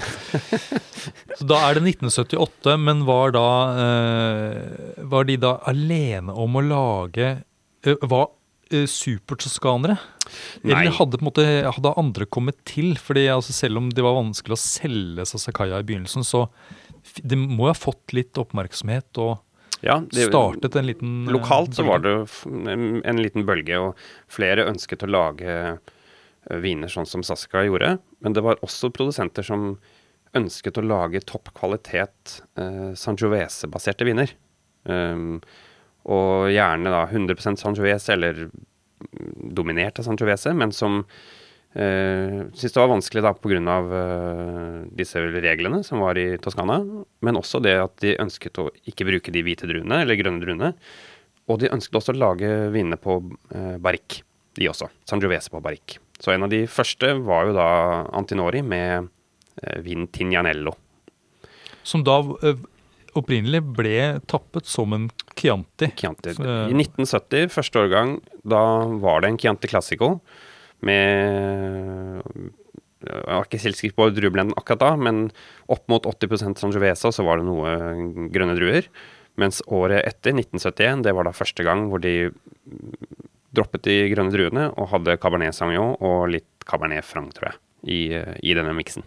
Så 1.39 1.47
da 1.49 1.61
er 1.69 1.79
det 1.79 1.85
1978, 1.95 2.75
men 2.83 3.05
var 3.09 3.33
da 3.37 3.45
eh, 3.85 5.05
Var 5.09 5.29
de 5.29 5.37
da 5.41 5.55
alene 5.71 6.35
om 6.35 6.59
å 6.59 6.65
lage 6.67 7.29
eh, 7.87 7.97
Var 8.03 8.27
eh, 8.75 8.85
supertoskanere? 8.91 9.97
Eller 10.65 10.93
hadde 10.99 11.17
på 11.17 11.25
en 11.25 11.29
måte 11.31 11.47
hadde 11.65 11.95
andre 12.01 12.27
kommet 12.29 12.59
til? 12.69 12.93
Fordi 13.01 13.27
altså, 13.33 13.55
Selv 13.57 13.81
om 13.81 13.89
det 13.95 14.05
var 14.05 14.19
vanskelig 14.19 14.57
å 14.59 14.61
selge 14.61 15.25
Sasakaya 15.31 15.81
i 15.81 15.87
begynnelsen, 15.89 16.27
så 16.27 16.47
det 17.25 17.39
må 17.41 17.69
jo 17.69 17.73
ha 17.73 17.79
fått 17.79 18.13
litt 18.13 18.37
oppmerksomhet 18.39 19.17
og 19.23 19.39
Ja, 19.81 20.01
det- 20.13 20.27
startet 20.29 20.75
en 20.77 20.89
liten 20.91 21.13
Lokalt 21.31 21.71
Lokalt 21.71 21.79
så 21.79 21.85
var 21.87 22.03
det 22.05 22.13
en, 22.69 23.01
en 23.07 23.23
liten 23.23 23.47
bølge, 23.49 23.79
og 23.81 23.95
flere 24.29 24.67
ønsket 24.69 25.07
å 25.07 25.11
lage 25.15 25.47
eh, 25.49 25.95
viner 26.63 26.91
sånn 26.93 27.09
som 27.09 27.25
Saska 27.27 27.65
gjorde. 27.67 27.97
Men 28.25 28.37
det 28.37 28.45
var 28.45 28.61
også 28.65 28.93
produsenter 28.95 29.47
som 29.47 29.75
ønsket 30.37 30.79
å 30.79 30.85
lage 30.85 31.25
topp 31.29 31.53
kvalitet 31.57 32.39
eh, 32.61 32.93
Sangiovese-baserte 32.99 34.07
viner. 34.09 34.33
Um, 34.89 35.41
og 36.09 36.49
gjerne 36.53 36.93
da 36.93 37.03
100% 37.09 37.61
Sangiovese, 37.61 38.15
eller 38.15 38.47
mm, 38.47 39.51
dominert 39.57 40.01
av 40.01 40.09
Sangiovese, 40.09 40.55
men 40.57 40.73
som 40.73 41.03
eh, 41.75 42.41
syntes 42.53 42.75
det 42.75 42.81
var 42.81 42.93
vanskelig 42.95 43.25
da 43.27 43.35
pga. 43.37 43.77
Eh, 44.01 44.81
disse 44.99 45.21
reglene 45.21 45.83
som 45.85 46.05
var 46.05 46.19
i 46.21 46.31
Toskana. 46.43 46.81
Men 47.25 47.41
også 47.41 47.61
det 47.65 47.77
at 47.83 47.99
de 48.05 48.17
ønsket 48.23 48.61
å 48.63 48.69
ikke 48.89 49.09
bruke 49.09 49.35
de 49.35 49.45
hvite 49.45 49.69
druene, 49.69 50.03
eller 50.05 50.21
grønne 50.21 50.45
druene. 50.45 50.73
Og 51.49 51.61
de 51.63 51.73
ønsket 51.73 52.01
også 52.01 52.17
å 52.17 52.21
lage 52.21 52.51
vinene 52.75 53.01
på 53.01 53.21
eh, 53.55 53.77
barrikk, 53.81 54.23
de 54.59 54.69
også. 54.73 54.91
Sangiovese 55.09 55.53
på 55.53 55.65
barrikk. 55.65 55.99
Så 56.19 56.35
en 56.35 56.47
av 56.47 56.51
de 56.53 56.65
første 56.71 57.13
var 57.27 57.49
jo 57.49 57.55
da 57.57 57.69
Antinori 58.17 58.63
med 58.67 59.09
uh, 59.63 60.07
Tignanello. 60.15 60.75
Som 61.87 62.03
da 62.05 62.19
eh, 62.45 62.59
opprinnelig 63.17 63.63
ble 63.79 63.99
tappet 64.29 64.69
som 64.69 64.93
en 64.93 65.09
Chianti. 65.39 65.91
Chianti. 65.97 66.35
I 66.37 66.75
1970, 66.75 67.49
første 67.55 67.81
årgang, 67.81 68.19
da 68.45 68.61
var 69.01 69.23
det 69.23 69.33
en 69.33 69.39
Chianti 69.41 69.71
Classico 69.71 70.19
med 70.85 72.21
Jeg 73.03 73.25
var 73.25 73.47
ikke 73.47 73.63
helt 73.63 73.79
sikker 73.79 73.97
på 73.97 74.09
drueblenden 74.15 74.59
akkurat 74.59 74.83
da, 74.83 74.91
men 74.99 75.29
opp 75.71 75.87
mot 75.91 76.07
80 76.07 76.59
Sangiovese, 76.59 77.13
så 77.15 77.25
var 77.25 77.39
det 77.39 77.47
noe 77.47 78.29
grønne 78.35 78.59
druer. 78.59 78.91
Mens 79.39 79.63
året 79.71 80.03
etter, 80.03 80.35
1971, 80.35 81.05
det 81.07 81.15
var 81.15 81.29
da 81.29 81.35
første 81.37 81.65
gang 81.67 81.87
hvor 81.93 82.03
de 82.03 82.33
droppet 83.59 83.85
de 83.89 83.99
grønne 84.15 84.33
druene 84.35 84.69
og 84.71 84.89
hadde 84.95 85.19
Cabernet 85.21 85.57
Sauvignon 85.59 85.97
og 85.99 86.31
litt 86.33 86.49
Cabernet 86.69 87.07
Franc, 87.07 87.35
tror 87.37 87.51
jeg, 87.51 87.61
i, 87.91 88.01
i 88.47 88.57
denne 88.57 88.73
miksen. 88.79 89.05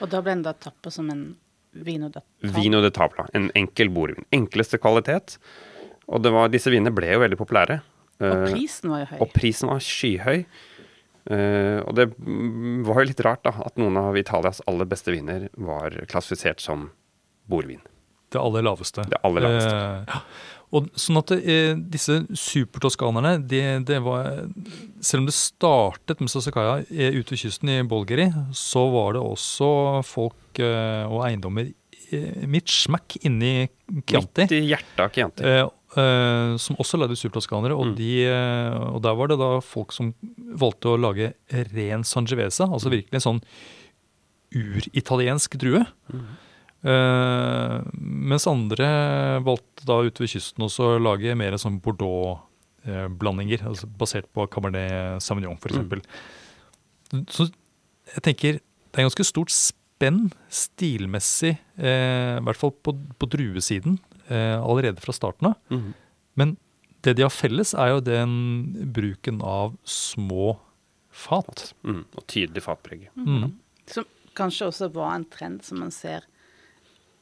Og 0.00 0.10
da 0.10 0.22
ble 0.24 0.38
den 0.38 0.44
da 0.48 0.56
tappa 0.56 0.90
som 0.92 1.12
en 1.12 1.24
vino 1.70 2.08
da 2.10 2.24
Vino 2.56 2.80
de 2.82 2.90
Tavla. 2.90 3.28
En 3.36 3.50
enkel 3.54 3.92
bordvin. 3.94 4.26
Enkleste 4.34 4.80
kvalitet. 4.82 5.36
Og 6.10 6.24
det 6.24 6.32
var, 6.34 6.50
disse 6.50 6.72
vinene 6.72 6.90
ble 6.94 7.12
jo 7.12 7.22
veldig 7.22 7.38
populære. 7.38 7.80
Og 8.20 8.26
Eh, 8.26 8.52
prisen 8.52 8.90
var 8.92 9.04
jo 9.04 9.06
høy. 9.14 9.18
og 9.24 9.32
prisen 9.32 9.70
var 9.70 9.80
skyhøy. 9.84 10.44
Uh, 11.30 11.84
og 11.84 11.94
det 11.94 12.06
var 12.88 13.02
jo 13.02 13.08
litt 13.10 13.20
rart 13.22 13.42
da, 13.44 13.52
at 13.62 13.76
noen 13.78 13.96
av 14.00 14.16
Italias 14.16 14.62
aller 14.66 14.88
beste 14.88 15.12
viner 15.12 15.48
var 15.60 15.92
klassifisert 16.10 16.62
som 16.64 16.88
bordvin. 17.46 17.82
Det 18.32 18.40
aller 18.40 18.64
laveste. 18.64 19.04
Det 19.06 19.20
aller 19.26 19.44
laveste. 19.44 19.74
Uh, 19.76 20.08
ja. 20.08 20.20
Og 20.72 20.86
sånn 20.94 21.18
at 21.18 21.32
eh, 21.34 21.72
disse 21.90 22.20
supertoskanerne, 22.38 23.32
de, 23.50 23.60
det 23.88 23.96
var 24.04 24.44
Selv 25.02 25.24
om 25.24 25.26
det 25.26 25.34
startet 25.34 26.20
med 26.22 26.30
Sasakaya 26.30 26.76
eh, 26.90 27.16
ute 27.16 27.34
ved 27.34 27.40
kysten 27.42 27.72
i 27.72 27.80
Bolgeri, 27.90 28.28
så 28.54 28.84
var 28.92 29.16
det 29.16 29.22
også 29.24 29.70
folk 30.06 30.60
eh, 30.62 31.04
og 31.10 31.24
eiendommer 31.26 31.72
eh, 32.12 32.46
midt 32.46 32.70
smakk 32.70 33.16
inni 33.26 33.66
Chianti. 34.06 34.46
Midt 34.46 34.54
i 34.60 34.62
hjertet 34.68 35.02
av 35.02 35.10
Chianti. 35.16 35.42
Eh, 35.42 35.64
eh, 35.98 36.54
som 36.62 36.78
også 36.78 37.00
lagde 37.02 37.18
supertoskanere. 37.18 37.74
Og, 37.74 37.90
Mm. 37.90 37.96
de, 37.98 38.12
og 38.94 39.02
der 39.02 39.18
var 39.18 39.26
det 39.32 39.40
da 39.40 39.50
folk 39.64 39.90
som 39.96 40.12
valgte 40.38 40.92
å 40.94 41.00
lage 41.00 41.32
ren 41.74 42.06
Sangiovese. 42.06 42.62
Altså 42.70 42.92
virkelig 42.94 43.18
en 43.18 43.26
sånn 43.26 43.42
uritaliensk 44.54 45.58
drue. 45.60 45.82
Eh, 46.80 47.76
mens 48.00 48.46
andre 48.48 48.86
valgte 49.44 49.84
da 49.88 49.98
ute 50.00 50.24
ved 50.24 50.32
kysten 50.32 50.64
også 50.64 50.94
å 50.94 51.02
lage 51.02 51.34
mer 51.36 51.56
sånn 51.60 51.80
Bordeaux-blandinger. 51.84 53.66
altså 53.68 53.88
basert 54.00 54.30
på 54.32 54.46
Cabernet 54.52 55.20
Sauvignon, 55.24 55.58
f.eks. 55.60 56.06
Så 57.28 57.50
jeg 58.14 58.24
tenker 58.26 58.60
det 58.60 58.98
er 58.98 59.06
ganske 59.06 59.26
stort 59.26 59.52
spenn 59.54 60.30
stilmessig, 60.50 61.58
eh, 61.78 62.38
i 62.38 62.44
hvert 62.46 62.58
fall 62.58 62.72
på, 62.72 62.96
på 63.20 63.28
druesiden, 63.30 64.00
eh, 64.28 64.56
allerede 64.58 65.02
fra 65.02 65.14
starten 65.14 65.52
av. 65.52 65.60
Mm. 65.70 65.92
Men 66.40 66.56
det 67.04 67.14
de 67.16 67.24
har 67.24 67.32
felles, 67.32 67.74
er 67.74 67.94
jo 67.94 68.00
den 68.04 68.32
bruken 68.92 69.40
av 69.46 69.76
små 69.84 70.56
fat. 71.10 71.70
Mm. 71.84 72.02
Og 72.16 72.26
tydelig 72.26 72.64
fatpreg. 72.64 73.08
Mm. 73.14 73.52
Som 73.90 74.08
kanskje 74.38 74.70
også 74.70 74.90
var 74.94 75.14
en 75.14 75.28
trend 75.30 75.62
som 75.66 75.80
man 75.84 75.94
ser 75.94 76.26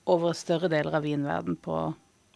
over 0.08 0.32
større 0.36 0.68
deler 0.72 0.94
av 0.98 1.04
vinverden 1.04 1.56
på 1.62 1.78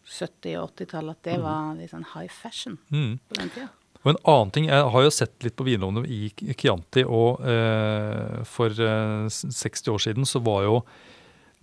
70- 0.06 0.58
og 0.60 0.72
80-tallet. 0.76 1.16
At 1.16 1.22
det 1.28 1.38
var 1.42 1.74
litt 1.78 1.92
sånn 1.92 2.06
high 2.14 2.28
fashion 2.32 2.78
Mm. 2.92 3.18
på 3.28 3.38
den 3.38 3.50
tida. 3.54 3.68
Og 4.04 4.10
en 4.10 4.22
annen 4.26 4.50
ting, 4.50 4.64
Jeg 4.66 4.90
har 4.90 5.02
jo 5.02 5.10
sett 5.14 5.44
litt 5.44 5.54
på 5.56 5.64
vinlovene 5.64 6.06
i 6.10 6.32
Chianti, 6.58 7.04
og 7.06 7.40
eh, 7.46 8.42
for 8.44 8.66
eh, 8.74 9.28
60 9.30 9.92
år 9.94 10.00
siden 10.02 10.24
så 10.26 10.42
var 10.42 10.64
jo 10.66 10.82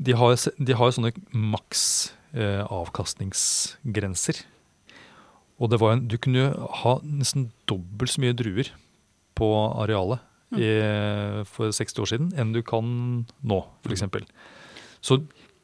De 0.01 0.13
har, 0.15 0.35
de 0.57 0.73
har 0.73 0.87
jo 0.87 0.95
sånne 0.95 1.11
maks 1.35 2.13
eh, 2.33 2.63
avkastningsgrenser. 2.63 4.45
Og 5.59 5.69
det 5.73 5.79
var 5.81 5.91
en, 5.97 6.07
du 6.07 6.15
kunne 6.17 6.45
jo 6.45 6.67
ha 6.85 6.93
nesten 7.03 7.49
dobbelt 7.67 8.13
så 8.13 8.21
mye 8.23 8.35
druer 8.39 8.69
på 9.35 9.49
arealet 9.83 10.21
i, 10.55 10.69
for 11.45 11.69
60 11.75 11.99
år 12.01 12.07
siden 12.13 12.29
enn 12.39 12.53
du 12.55 12.61
kan 12.63 13.25
nå, 13.43 13.59
f.eks. 13.83 14.05
Så 15.03 15.19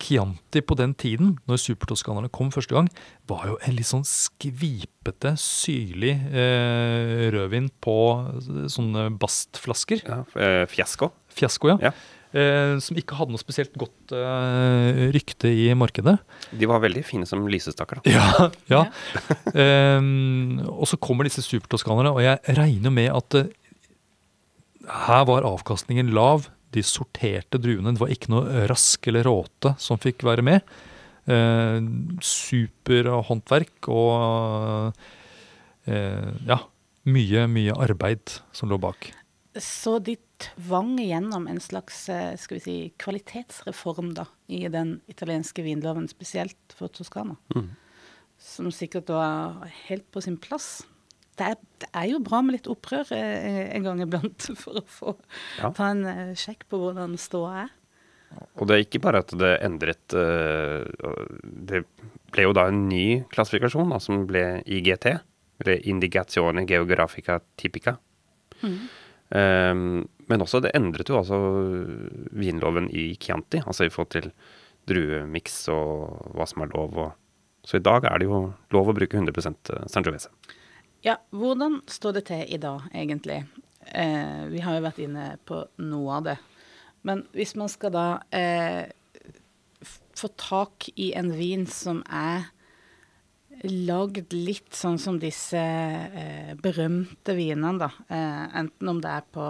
Chianti 0.06 0.62
på 0.62 0.78
den 0.78 0.94
tiden, 0.98 1.36
når 1.50 1.62
supertoskanerne 1.64 2.30
kom 2.34 2.52
første 2.54 2.76
gang, 2.78 2.90
var 3.30 3.48
jo 3.50 3.56
en 3.66 3.78
litt 3.78 3.90
sånn 3.90 4.06
skvipete, 4.06 5.34
syrlig 5.42 6.14
eh, 6.30 7.26
rødvin 7.34 7.72
på 7.82 7.98
sånne 8.72 9.10
bastflasker. 9.22 10.06
Ja, 10.06 10.22
eh, 10.38 10.64
fiasko. 10.70 11.10
Fiasko, 11.36 11.74
ja. 11.74 11.90
Ja. 11.90 11.94
Eh, 12.36 12.76
som 12.84 12.98
ikke 13.00 13.16
hadde 13.16 13.32
noe 13.32 13.40
spesielt 13.40 13.76
godt 13.80 14.12
eh, 14.16 15.06
rykte 15.16 15.48
i 15.48 15.70
markedet. 15.78 16.18
De 16.52 16.68
var 16.68 16.82
veldig 16.84 17.06
fine 17.08 17.28
som 17.30 17.46
lysestaker. 17.48 18.02
Da. 18.04 18.12
Ja, 18.12 18.50
ja. 18.74 18.82
eh, 19.56 20.02
og 20.68 20.90
så 20.92 21.00
kommer 21.02 21.28
disse 21.28 21.46
supertoskanerne, 21.46 22.12
og 22.12 22.22
jeg 22.26 22.58
regner 22.60 22.94
med 22.94 23.14
at 23.16 23.40
eh, 23.40 23.54
her 25.08 25.24
var 25.30 25.48
avkastningen 25.48 26.12
lav. 26.14 26.50
De 26.76 26.84
sorterte 26.84 27.60
druene. 27.62 27.96
Det 27.96 28.04
var 28.04 28.12
ikke 28.14 28.34
noe 28.34 28.66
rask 28.70 29.08
eller 29.10 29.26
råte 29.28 29.76
som 29.82 30.02
fikk 30.02 30.26
være 30.28 30.46
med. 30.46 30.76
Eh, 31.26 31.78
Superhåndverk 32.22 33.90
og 33.90 34.94
eh, 35.90 36.32
ja, 36.46 36.60
mye, 37.10 37.46
mye 37.50 37.78
arbeid 37.88 38.40
som 38.54 38.70
lå 38.70 38.78
bak. 38.82 39.10
Så 39.56 39.98
de 40.04 40.18
tvang 40.44 40.98
gjennom 41.00 41.48
en 41.48 41.62
slags 41.64 42.10
eh, 42.12 42.36
skal 42.38 42.60
vi 42.60 42.64
si, 42.66 42.78
kvalitetsreform 43.02 44.14
da, 44.18 44.28
i 44.52 44.66
den 44.72 45.00
italienske 45.12 45.64
vinloven, 45.66 46.10
spesielt 46.12 46.76
for 46.76 46.92
Toskana. 46.92 47.38
Mm. 47.56 47.72
Som 48.42 48.70
sikkert 48.76 49.10
var 49.16 49.64
helt 49.88 50.10
på 50.12 50.22
sin 50.22 50.38
plass. 50.38 50.84
Det 51.36 51.48
er, 51.52 51.56
det 51.84 51.90
er 51.92 52.06
jo 52.14 52.20
bra 52.24 52.40
med 52.46 52.56
litt 52.56 52.68
opprør 52.72 53.10
eh, 53.16 53.66
en 53.76 53.84
gang 53.84 54.02
iblant 54.06 54.46
for 54.62 54.80
å 54.80 54.86
få 54.88 55.16
Ja. 55.60 55.72
ta 55.76 55.90
en 55.92 56.06
eh, 56.08 56.34
sjekk 56.40 56.64
på 56.72 56.80
hvordan 56.80 57.18
ståa 57.20 57.66
er. 57.66 57.74
Og 58.60 58.68
det 58.68 58.76
er 58.76 58.84
ikke 58.84 59.00
bare 59.04 59.22
at 59.24 59.32
det 59.40 59.52
endret 59.64 60.16
eh, 60.18 60.84
Det 61.70 61.84
ble 62.36 62.44
jo 62.48 62.56
da 62.58 62.66
en 62.68 62.82
ny 62.90 63.22
klassifikasjon 63.32 63.92
da, 63.94 64.00
som 64.04 64.26
ble 64.28 64.62
IGT. 64.66 65.08
Eller 65.64 65.86
Indigazione 65.88 66.66
Geografica 66.68 67.38
Typica. 67.56 67.94
Eh, 68.64 69.74
men 70.28 70.42
også 70.44 70.60
det 70.64 70.74
endret 70.76 71.10
jo 71.12 71.20
altså 71.22 71.38
vinloven 72.36 72.90
i 72.92 73.12
Chianti, 73.22 73.62
altså 73.66 73.86
i 73.88 73.92
forhold 73.94 74.12
til 74.16 74.32
druemiks 74.90 75.64
og 75.74 76.34
hva 76.36 76.46
som 76.50 76.64
er 76.66 76.72
lov. 76.76 76.98
Og, 77.06 77.14
så 77.66 77.80
i 77.80 77.86
dag 77.86 78.06
er 78.10 78.20
det 78.22 78.28
jo 78.30 78.42
lov 78.76 78.92
å 78.92 78.96
bruke 78.98 79.18
100% 79.18 79.72
Sangiovese. 79.92 80.30
Ja, 81.06 81.20
hvordan 81.30 81.84
står 81.86 82.16
det 82.18 82.24
til 82.32 82.48
i 82.50 82.58
dag, 82.58 82.88
egentlig? 82.90 83.44
Eh, 83.94 84.46
vi 84.50 84.62
har 84.66 84.74
jo 84.74 84.86
vært 84.88 85.02
inne 85.04 85.26
på 85.46 85.60
noe 85.86 86.16
av 86.18 86.24
det. 86.26 86.34
Men 87.06 87.22
hvis 87.38 87.54
man 87.62 87.70
skal 87.70 87.94
da 87.94 88.06
eh, 88.34 88.90
få 90.18 90.32
tak 90.34 90.88
i 90.98 91.12
en 91.14 91.30
vin 91.38 91.68
som 91.70 92.02
er 92.10 92.48
lagd 93.70 94.34
litt 94.34 94.74
sånn 94.74 94.98
som 94.98 95.22
disse 95.22 95.62
eh, 95.62 96.56
berømte 96.58 97.38
vinene, 97.38 97.76
da. 97.86 97.92
Eh, 98.10 98.58
enten 98.64 98.90
om 98.96 99.04
det 99.06 99.14
er 99.14 99.30
på 99.38 99.46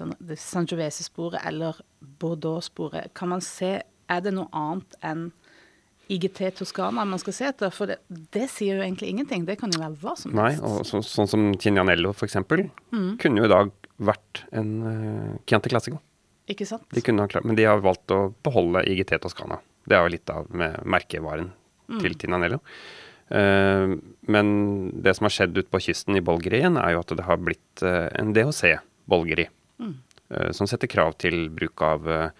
sånn, 0.00 0.16
Sangiovese-sporet 0.32 1.44
eller 1.44 1.84
Bordeaux-sporet. 2.00 3.12
Kan 3.12 3.34
man 3.36 3.44
se 3.44 3.82
Er 4.10 4.24
det 4.24 4.32
noe 4.34 4.48
annet 4.56 4.96
enn 5.06 5.28
IGT 6.10 6.42
Toskana 6.58 7.04
man 7.06 7.20
skal 7.22 7.36
se 7.36 7.48
etter? 7.50 7.72
For 7.74 7.90
det, 7.90 8.00
det 8.34 8.48
sier 8.52 8.80
jo 8.80 8.84
egentlig 8.84 9.12
ingenting. 9.12 9.46
Det 9.48 9.58
kan 9.60 9.72
jo 9.72 9.80
være 9.82 9.98
hva 10.02 10.14
som 10.18 10.34
helst. 10.34 10.40
Nei, 10.40 10.52
og 10.66 10.86
så, 10.88 11.02
sånn 11.06 11.30
som 11.30 11.48
Tinianello 11.60 12.12
for 12.16 12.28
eksempel, 12.28 12.66
kunne 12.90 13.42
jo 13.42 13.48
i 13.48 13.52
dag 13.52 13.72
vært 14.00 14.44
en 14.56 14.70
uh, 14.82 15.34
Chianti 15.46 15.72
Classico. 15.72 16.00
Ikke 16.50 16.66
sant? 16.66 16.86
De 16.90 17.02
kunne 17.04 17.22
ha 17.22 17.30
klart, 17.30 17.46
men 17.46 17.58
de 17.58 17.68
har 17.68 17.82
valgt 17.84 18.10
å 18.14 18.32
beholde 18.44 18.82
IGT 18.90 19.14
Toscana. 19.22 19.60
Det 19.86 19.96
er 19.96 20.02
jo 20.04 20.14
litt 20.16 20.32
av 20.32 20.48
med 20.50 20.80
merkevaren 20.88 21.52
til 22.00 22.16
Tinanello. 22.18 22.58
Uh, 23.30 23.94
men 24.26 24.50
det 25.04 25.14
som 25.16 25.28
har 25.28 25.34
skjedd 25.36 25.54
ute 25.58 25.70
på 25.70 25.82
kysten 25.86 26.18
i 26.18 26.24
Bolgerien, 26.24 26.78
er 26.80 26.96
jo 26.96 27.04
at 27.04 27.14
det 27.14 27.26
har 27.28 27.38
blitt 27.38 27.84
uh, 27.86 28.08
en 28.18 28.34
DHC-bolgeri. 28.34 29.46
eh, 30.30 30.50
som 30.52 30.68
setter 30.70 30.90
krav 30.90 31.16
til 31.18 31.48
bruk 31.50 31.82
av 31.82 32.10
eh, 32.10 32.30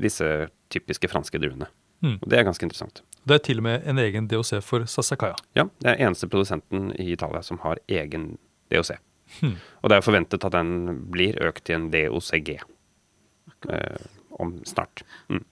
disse 0.00 0.48
typiske 0.72 1.08
franske 1.10 1.40
druene. 1.42 1.66
Mm. 2.02 2.18
Og 2.20 2.28
det 2.30 2.38
er 2.38 2.46
ganske 2.48 2.66
interessant. 2.66 3.02
Det 3.24 3.38
er 3.38 3.44
til 3.46 3.62
og 3.62 3.64
med 3.64 3.86
en 3.88 4.00
egen 4.02 4.26
DOC 4.28 4.58
for 4.64 4.84
Sasakaya. 4.90 5.36
Ja, 5.56 5.68
det 5.80 5.94
er 5.94 6.02
eneste 6.06 6.28
produsenten 6.28 6.90
i 7.00 7.12
Italia 7.14 7.40
som 7.42 7.60
har 7.62 7.80
egen 7.88 8.34
DOC. 8.72 8.96
Hmm. 9.40 9.56
Og 9.80 9.90
det 9.90 9.96
er 9.96 10.04
forventet 10.04 10.44
at 10.44 10.52
den 10.52 11.00
blir 11.12 11.38
økt 11.42 11.64
til 11.64 11.78
en 11.78 11.88
DOCG 11.92 12.50
eh, 12.58 14.04
om 14.38 14.58
snart. 14.68 15.02
Mm. 15.32 15.44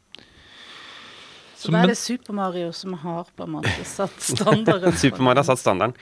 Så 1.63 1.71
da 1.71 1.85
er 1.85 1.93
det 1.93 1.99
Super 1.99 2.35
Mario 2.35 2.73
som 2.75 2.95
har 2.99 3.29
på 3.37 3.47
en 3.47 3.57
måte 3.57 3.73
satt 3.87 4.19
standarden. 4.21 4.97
Super 5.03 5.23
Mario 5.23 5.45
har 5.45 5.49
satt 5.53 5.63
standarden. 5.63 5.95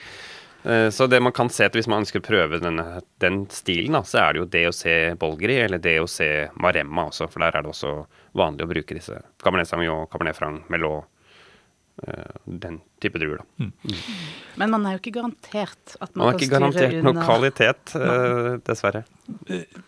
Eh, 0.63 0.89
Så 0.89 1.07
det 1.07 1.21
man 1.23 1.33
kan 1.33 1.49
se 1.49 1.67
til 1.69 1.81
hvis 1.81 1.89
man 1.89 2.03
ønsker 2.03 2.21
å 2.21 2.25
prøve 2.25 2.59
denne, 2.61 3.01
den 3.23 3.45
stilen, 3.53 3.97
da, 3.97 4.03
så 4.05 4.21
er 4.25 4.33
det 4.33 4.43
jo 4.43 4.49
DOC 4.53 4.83
Bolgeri 5.21 5.57
eller 5.63 5.81
DOC 5.81 6.19
Maremma 6.61 7.07
også, 7.09 7.29
for 7.31 7.41
der 7.43 7.57
er 7.57 7.65
det 7.65 7.71
også 7.73 7.95
vanlig 8.37 8.67
å 8.67 8.69
bruke 8.71 8.97
disse 8.97 9.17
Cabernet 9.41 9.69
Sauvignon, 9.71 10.05
Cabernet 10.11 10.37
Franc, 10.37 10.69
Melot, 10.71 11.07
eh, 12.05 12.35
den 12.45 12.77
type 13.01 13.17
druer. 13.17 13.41
da. 13.41 13.69
Men 14.61 14.69
man 14.75 14.85
er 14.85 14.95
jo 14.95 15.01
ikke 15.01 15.15
garantert 15.17 15.95
at 15.99 16.13
Man 16.13 16.21
man, 16.21 16.27
har 16.27 16.37
ikke 16.37 16.43
er 16.43 16.45
ikke 16.45 16.59
garantert 16.59 17.03
noe 17.07 17.25
kvalitet, 17.25 17.95
uh, 17.97 18.51
dessverre. 18.67 19.03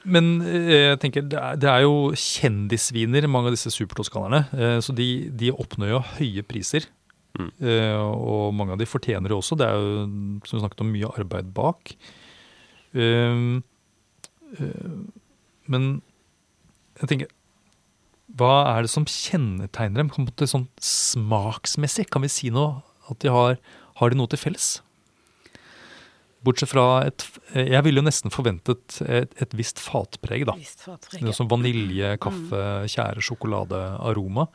Men 0.03 0.33
jeg 0.41 0.97
tenker, 1.03 1.27
det 1.29 1.38
er, 1.38 1.62
det 1.62 1.69
er 1.69 1.86
jo 1.86 2.09
kjendisviner, 2.17 3.29
mange 3.29 3.51
av 3.51 3.57
disse 3.57 3.69
supertoskanerne. 3.75 4.79
Så 4.81 4.95
de, 4.97 5.29
de 5.29 5.51
oppnår 5.53 5.93
jo 5.93 6.03
høye 6.17 6.45
priser. 6.47 6.89
Eh, 7.41 7.97
og 7.97 8.53
mange 8.53 8.75
av 8.75 8.81
de 8.81 8.85
fortjener 8.89 9.31
det 9.31 9.37
også. 9.37 9.57
Det 9.57 9.65
er 9.65 9.77
jo, 9.77 10.07
som 10.45 10.57
vi 10.57 10.63
snakket 10.63 10.83
om, 10.85 10.91
mye 10.93 11.11
arbeid 11.17 11.53
bak. 11.55 11.95
Uh, 12.93 13.57
uh, 14.59 14.97
men 15.65 15.85
jeg 16.99 17.09
tenker 17.09 17.31
Hva 18.37 18.51
er 18.69 18.85
det 18.85 18.91
som 18.93 19.07
kjennetegner 19.09 20.03
dem? 20.03 20.11
På 20.13 20.21
en 20.21 20.27
måte 20.27 20.45
sånn 20.49 20.67
smaksmessig, 20.77 22.05
kan 22.13 22.21
vi 22.21 22.29
si 22.29 22.51
noe? 22.53 22.83
At 23.09 23.19
de 23.25 23.33
har, 23.33 23.57
har 23.97 24.13
de 24.13 24.19
noe 24.19 24.29
til 24.29 24.41
felles? 24.41 24.75
Bortsett 26.43 26.71
fra 26.73 26.86
et 27.08 27.23
Jeg 27.56 27.84
ville 27.86 28.01
jo 28.01 28.06
nesten 28.06 28.34
forventet 28.34 28.97
et, 29.06 29.36
et 29.39 29.56
visst 29.56 29.79
fatpreg, 29.79 30.45
da. 30.49 30.56
Visst 30.60 30.84
fatpreg. 30.84 31.23
Noe 31.23 31.36
som 31.38 31.49
vanilje, 31.51 32.15
kaffe, 32.23 32.63
tjære, 32.91 33.23
sjokolade, 33.23 33.79
aroma. 34.03 34.47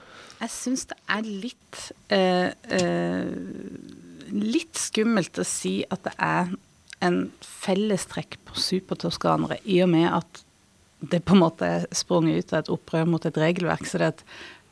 Jeg 0.42 0.52
syns 0.52 0.88
det 0.90 0.98
er 1.14 1.28
litt 1.28 1.80
eh, 2.14 2.50
eh, 2.76 3.30
Litt 4.28 4.76
skummelt 4.76 5.40
å 5.40 5.46
si 5.48 5.78
at 5.88 6.04
det 6.04 6.12
er 6.20 6.50
en 7.06 7.22
fellestrekk 7.40 8.36
på 8.44 8.58
supertoskanere, 8.60 9.60
i 9.64 9.78
og 9.84 9.88
med 9.92 10.10
at 10.10 10.42
det 10.98 11.22
på 11.24 11.36
en 11.36 11.44
måte 11.44 11.66
er 11.78 11.86
sprunget 11.94 12.42
ut 12.42 12.52
av 12.52 12.64
et 12.64 12.70
opprør 12.74 13.06
mot 13.08 13.24
et 13.24 13.38
regelverk. 13.38 13.86
Så 13.86 14.00
det 14.02 14.10
at 14.12 14.24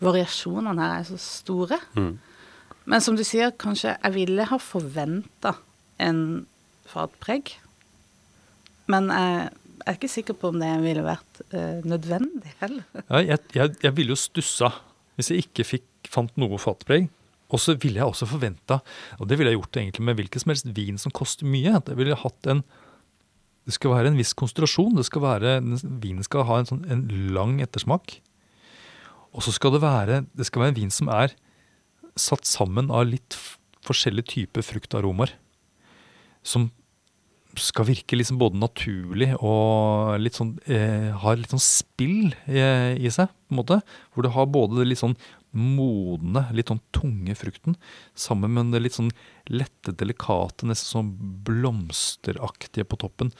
variasjonene 0.03 0.83
her 0.83 0.99
er 0.99 1.07
så 1.09 1.19
store. 1.23 1.79
Mm. 1.95 2.17
Men 2.91 3.03
som 3.03 3.17
du 3.17 3.23
sier, 3.27 3.55
kanskje 3.57 3.95
jeg 3.95 4.15
ville 4.19 4.49
ha 4.51 4.59
forventa 4.61 5.55
en 6.03 6.21
fatpreg. 6.91 7.55
Men 8.91 9.11
jeg 9.11 9.93
er 9.93 9.99
ikke 9.99 10.11
sikker 10.11 10.37
på 10.39 10.51
om 10.53 10.59
det 10.63 10.71
ville 10.83 11.05
vært 11.07 11.41
eh, 11.51 11.83
nødvendig 11.87 12.53
heller. 12.63 12.87
Ja, 13.07 13.21
jeg, 13.23 13.43
jeg, 13.55 13.75
jeg 13.85 13.97
ville 13.99 14.15
jo 14.15 14.19
stussa 14.19 14.73
hvis 15.17 15.31
jeg 15.33 15.47
ikke 15.47 15.65
fikk, 15.65 15.87
fant 16.13 16.35
noe 16.41 16.59
fatpreg. 16.61 17.09
Og 17.55 17.63
så 17.63 17.77
ville 17.79 18.01
jeg 18.01 18.11
også 18.11 18.27
forventa, 18.27 18.81
og 19.21 19.29
det 19.31 19.37
ville 19.39 19.53
jeg 19.53 19.61
gjort 19.61 19.79
egentlig 19.79 20.05
med 20.09 20.17
hvilken 20.19 20.43
som 20.43 20.51
helst 20.51 20.71
vin 20.75 20.99
som 20.99 21.15
koster 21.15 21.47
mye, 21.47 21.77
at 21.79 21.87
jeg 21.93 21.99
ville 22.01 22.19
hatt 22.19 22.51
en 22.51 22.65
Det 23.67 23.75
skal 23.75 23.91
være 23.91 24.11
en 24.13 24.19
viss 24.19 24.33
konsentrasjon. 24.35 24.95
det 24.95 25.07
skal 25.07 25.23
være, 25.23 25.61
Vinen 26.03 26.23
skal 26.23 26.45
ha 26.47 26.59
en, 26.59 26.67
sånn, 26.67 26.85
en 26.87 27.03
lang 27.35 27.61
ettersmak. 27.61 28.21
Og 29.35 29.43
så 29.43 29.51
skal 29.51 29.75
det 29.75 29.83
være 29.83 30.25
det 30.35 30.47
skal 30.47 30.63
være 30.63 30.75
en 30.75 30.81
vin 30.81 30.91
som 30.91 31.09
er 31.09 31.35
satt 32.15 32.47
sammen 32.47 32.91
av 32.91 33.07
litt 33.11 33.35
forskjellige 33.83 34.31
typer 34.35 34.63
fruktaromaer. 34.63 35.35
Som 36.47 36.71
skal 37.63 37.87
virke 37.89 38.19
liksom 38.19 38.39
både 38.41 38.59
naturlig 38.61 39.31
og 39.39 40.17
litt 40.21 40.37
sånn 40.39 40.55
eh, 40.69 41.11
har 41.17 41.39
litt 41.39 41.53
sånn 41.55 41.63
spill 41.63 42.35
eh, 42.47 42.95
i 42.97 43.11
seg, 43.13 43.31
på 43.47 43.55
en 43.55 43.61
måte. 43.61 43.81
Hvor 44.13 44.27
du 44.27 44.31
har 44.35 44.49
både 44.53 44.81
det 44.81 44.89
litt 44.91 45.03
sånn 45.03 45.17
modne, 45.57 46.45
litt 46.53 46.69
sånn 46.69 46.83
tunge 46.95 47.37
frukten, 47.39 47.79
sammen 48.19 48.53
med 48.53 48.75
det 48.75 48.83
litt 48.85 48.97
sånn 48.97 49.13
lette, 49.49 49.95
delikate, 49.97 50.69
nesten 50.69 50.91
sånn 50.91 51.13
blomsteraktige 51.47 52.85
på 52.89 53.01
toppen. 53.01 53.33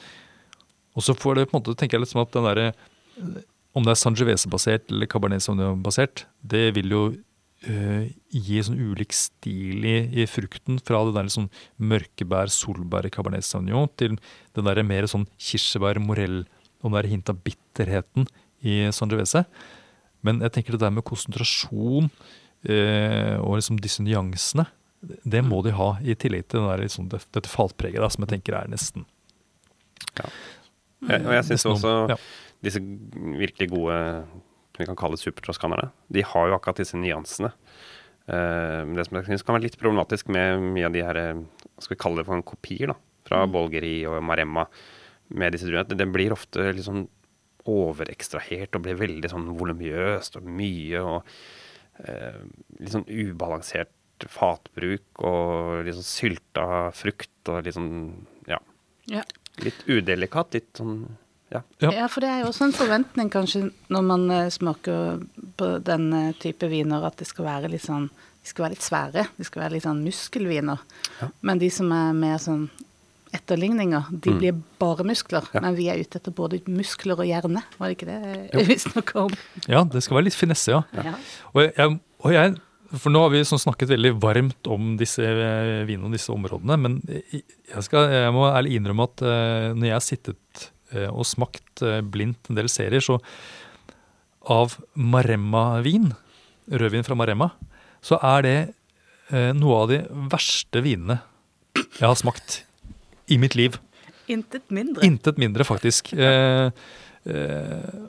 Og 0.97 1.05
så 1.05 1.13
får 1.17 1.37
det 1.37 1.47
på 1.49 1.57
en 1.57 1.61
måte, 1.61 1.77
tenker 1.77 1.97
jeg 1.97 2.07
litt 2.07 2.13
som 2.15 2.23
at 2.23 2.33
den 2.33 2.47
derre 2.47 2.71
Om 3.77 3.85
det 3.85 3.91
er 3.93 3.99
Sangiovese-basert 3.99 4.89
eller 4.89 5.09
Cabernet 5.09 5.43
Sauvignon-basert, 5.45 6.25
det 6.41 6.71
vil 6.73 6.93
jo 6.93 7.01
eh, 7.65 8.09
gi 8.29 8.59
sånn 8.63 8.77
ulik 8.77 9.15
stil 9.15 9.85
i, 9.87 9.97
i 10.21 10.27
frukten. 10.29 10.81
Fra 10.85 11.03
det 11.07 11.15
der 11.17 11.31
sånn 11.33 11.49
mørkebær, 11.81 12.51
solbær 12.53 13.07
i 13.07 13.13
Cabernet 13.13 13.47
Sauvignon 13.47 13.89
til 13.99 14.17
det 14.17 14.65
der 14.67 14.83
mer 14.85 15.09
sånn 15.09 15.27
kirsebær, 15.41 16.01
morell 16.03 16.43
og 16.83 16.91
det 16.91 16.97
der 16.99 17.11
hint 17.13 17.31
av 17.33 17.41
bitterheten 17.45 18.27
i 18.65 18.85
Sangiovese. 18.93 19.45
Men 20.25 20.41
jeg 20.45 20.55
tenker 20.55 20.75
det 20.75 20.83
der 20.85 20.93
med 20.93 21.05
konsentrasjon 21.07 22.09
eh, 22.67 23.37
og 23.41 23.59
liksom 23.59 23.79
disse 23.81 24.03
nyansene, 24.05 24.67
det 25.23 25.43
må 25.45 25.61
de 25.65 25.75
ha, 25.77 25.91
i 26.01 26.15
tillegg 26.17 26.47
til 26.49 26.61
den 26.61 26.71
der, 26.71 26.81
liksom, 26.81 27.07
det, 27.11 27.21
dette 27.35 27.51
faltpreget 27.51 28.01
da, 28.01 28.09
som 28.11 28.25
jeg 28.25 28.33
tenker 28.33 28.57
er 28.57 28.71
nesten 28.71 29.05
Ja, 30.17 30.25
og 31.05 31.33
jeg 31.35 31.45
syns 31.51 31.67
også 31.69 31.91
ja. 32.09 32.17
disse 32.65 32.81
virkelig 32.81 33.69
gode 33.69 33.99
vi 34.77 34.87
kan 34.89 34.97
kalle 34.99 35.17
supertroskanerne, 35.19 35.91
de 36.13 36.23
har 36.25 36.49
jo 36.49 36.55
akkurat 36.57 36.79
disse 36.81 36.97
nyansene. 36.99 37.51
Eh, 38.27 38.81
det 38.97 39.05
som 39.07 39.17
jeg 39.19 39.29
synes 39.29 39.45
kan 39.47 39.55
være 39.57 39.67
litt 39.69 39.79
problematisk 39.79 40.29
med 40.33 40.61
mye 40.75 40.87
av 40.89 40.95
de 40.95 41.03
her 41.05 41.19
eh, 41.21 41.43
skal 41.79 41.95
vi 41.95 42.01
kalle 42.01 42.21
det 42.21 42.27
for 42.29 42.37
en 42.37 42.45
kopier, 42.47 42.91
da, 42.91 42.97
fra 43.27 43.43
Bolgeri 43.51 44.01
og 44.07 44.21
Maremma 44.23 44.67
med 45.37 45.55
disse 45.55 45.67
druene, 45.67 45.87
den 45.91 45.99
det 45.99 46.09
blir 46.15 46.35
ofte 46.35 46.69
litt 46.71 46.85
sånn 46.87 47.05
overekstrahert 47.67 48.77
og 48.77 48.85
blir 48.85 48.99
veldig 48.99 49.29
sånn 49.31 49.49
volumiøst 49.59 50.37
og 50.39 50.45
mye 50.47 51.01
og 51.03 51.31
eh, 52.07 52.37
litt 52.79 52.93
sånn 52.93 53.07
ubalansert 53.09 53.91
fatbruk 54.31 55.21
og 55.27 55.83
litt 55.85 55.97
sånn 55.99 56.07
sylta 56.07 56.67
frukt 56.95 57.51
og 57.51 57.67
litt 57.67 57.75
sånn 57.77 57.91
ja, 58.49 58.59
Ja. 59.11 59.23
litt 59.63 59.83
udelikat, 59.87 60.55
litt 60.57 60.71
sånn 60.79 61.17
ja. 61.53 61.61
Ja. 61.79 61.91
Ja, 61.91 62.07
for 62.11 62.21
det 62.25 62.29
er 62.29 62.41
jo 62.43 62.49
også 62.51 62.65
en 62.67 62.73
forventning 62.75 63.29
kanskje 63.31 63.69
når 63.93 64.03
man 64.03 64.25
eh, 64.31 64.49
smaker 64.51 65.21
på 65.57 65.69
den 65.87 66.09
eh, 66.13 66.33
type 66.41 66.67
viner, 66.71 67.05
at 67.07 67.15
det 67.21 67.27
skal 67.29 67.45
være 67.47 67.69
litt 67.71 67.85
sånn 67.85 68.09
De 68.43 68.49
skal 68.51 68.63
være 68.67 68.75
litt 68.77 68.83
svære. 68.85 69.23
De 69.37 69.43
skal 69.43 69.61
være 69.65 69.73
litt 69.75 69.83
sånn 69.83 70.03
muskelviner. 70.05 70.79
Ja. 71.21 71.27
Men 71.43 71.59
de 71.59 71.67
som 71.73 71.89
er 71.91 72.13
mer 72.15 72.37
sånn 72.39 72.69
etterligninger, 73.35 74.05
de 74.23 74.31
Mm. 74.31 74.37
blir 74.39 74.53
bare 74.79 75.03
muskler. 75.03 75.43
Ja. 75.53 75.59
Men 75.61 75.75
vi 75.75 75.89
er 75.91 75.99
ute 75.99 76.15
etter 76.19 76.31
både 76.31 76.61
muskler 76.67 77.19
og 77.19 77.25
hjerne, 77.27 77.63
var 77.77 77.89
det 77.91 77.97
ikke 77.97 78.07
det 78.07 78.67
vi 78.69 78.77
snakka 78.79 79.25
om? 79.25 79.35
ja, 79.67 79.83
det 79.83 80.03
skal 80.03 80.15
være 80.15 80.29
litt 80.29 80.37
finesse, 80.39 80.71
ja. 80.71 80.83
Ja. 80.95 81.13
Og 81.53 81.65
jeg, 81.75 81.99
og 82.23 82.31
jeg, 82.33 82.55
for 82.95 83.11
nå 83.11 83.19
har 83.25 83.33
vi 83.35 83.43
sånn 83.43 83.59
snakket 83.59 83.89
veldig 83.91 84.13
varmt 84.23 84.67
om 84.71 84.95
disse 84.97 85.23
eh, 85.27 85.83
vinene 85.85 86.07
og 86.07 86.15
disse 86.15 86.31
områdene, 86.31 86.77
men 86.79 87.01
jeg, 87.09 87.43
skal, 87.83 88.07
jeg 88.15 88.31
må 88.31 88.47
ærlig 88.47 88.77
innrømme 88.79 89.09
at 89.11 89.21
eh, 89.27 89.73
når 89.75 89.89
jeg 89.89 89.97
har 89.97 90.07
sittet 90.07 90.63
eh, 90.63 90.71
og 91.11 91.25
smakt 91.27 91.81
eh, 91.85 91.99
blindt 92.01 92.49
en 92.51 92.59
del 92.59 92.69
serier, 92.71 93.03
så 93.03 93.19
av 94.47 94.77
Maremma-vin, 94.95 96.13
rødvin 96.71 97.03
fra 97.03 97.17
Maremma, 97.19 97.49
så 98.03 98.19
er 98.23 98.45
det 98.45 98.57
eh, 99.31 99.51
noe 99.57 99.81
av 99.83 99.89
de 99.91 100.01
verste 100.31 100.83
vinene 100.85 101.19
jeg 101.97 102.05
har 102.05 102.15
smakt 102.19 102.61
i 103.33 103.37
mitt 103.41 103.55
liv. 103.57 103.75
Intet 104.31 104.69
mindre. 104.73 105.03
Intet 105.07 105.39
mindre, 105.41 105.65
faktisk. 105.67 106.13
Eh, 106.13 106.69
eh, 107.27 108.05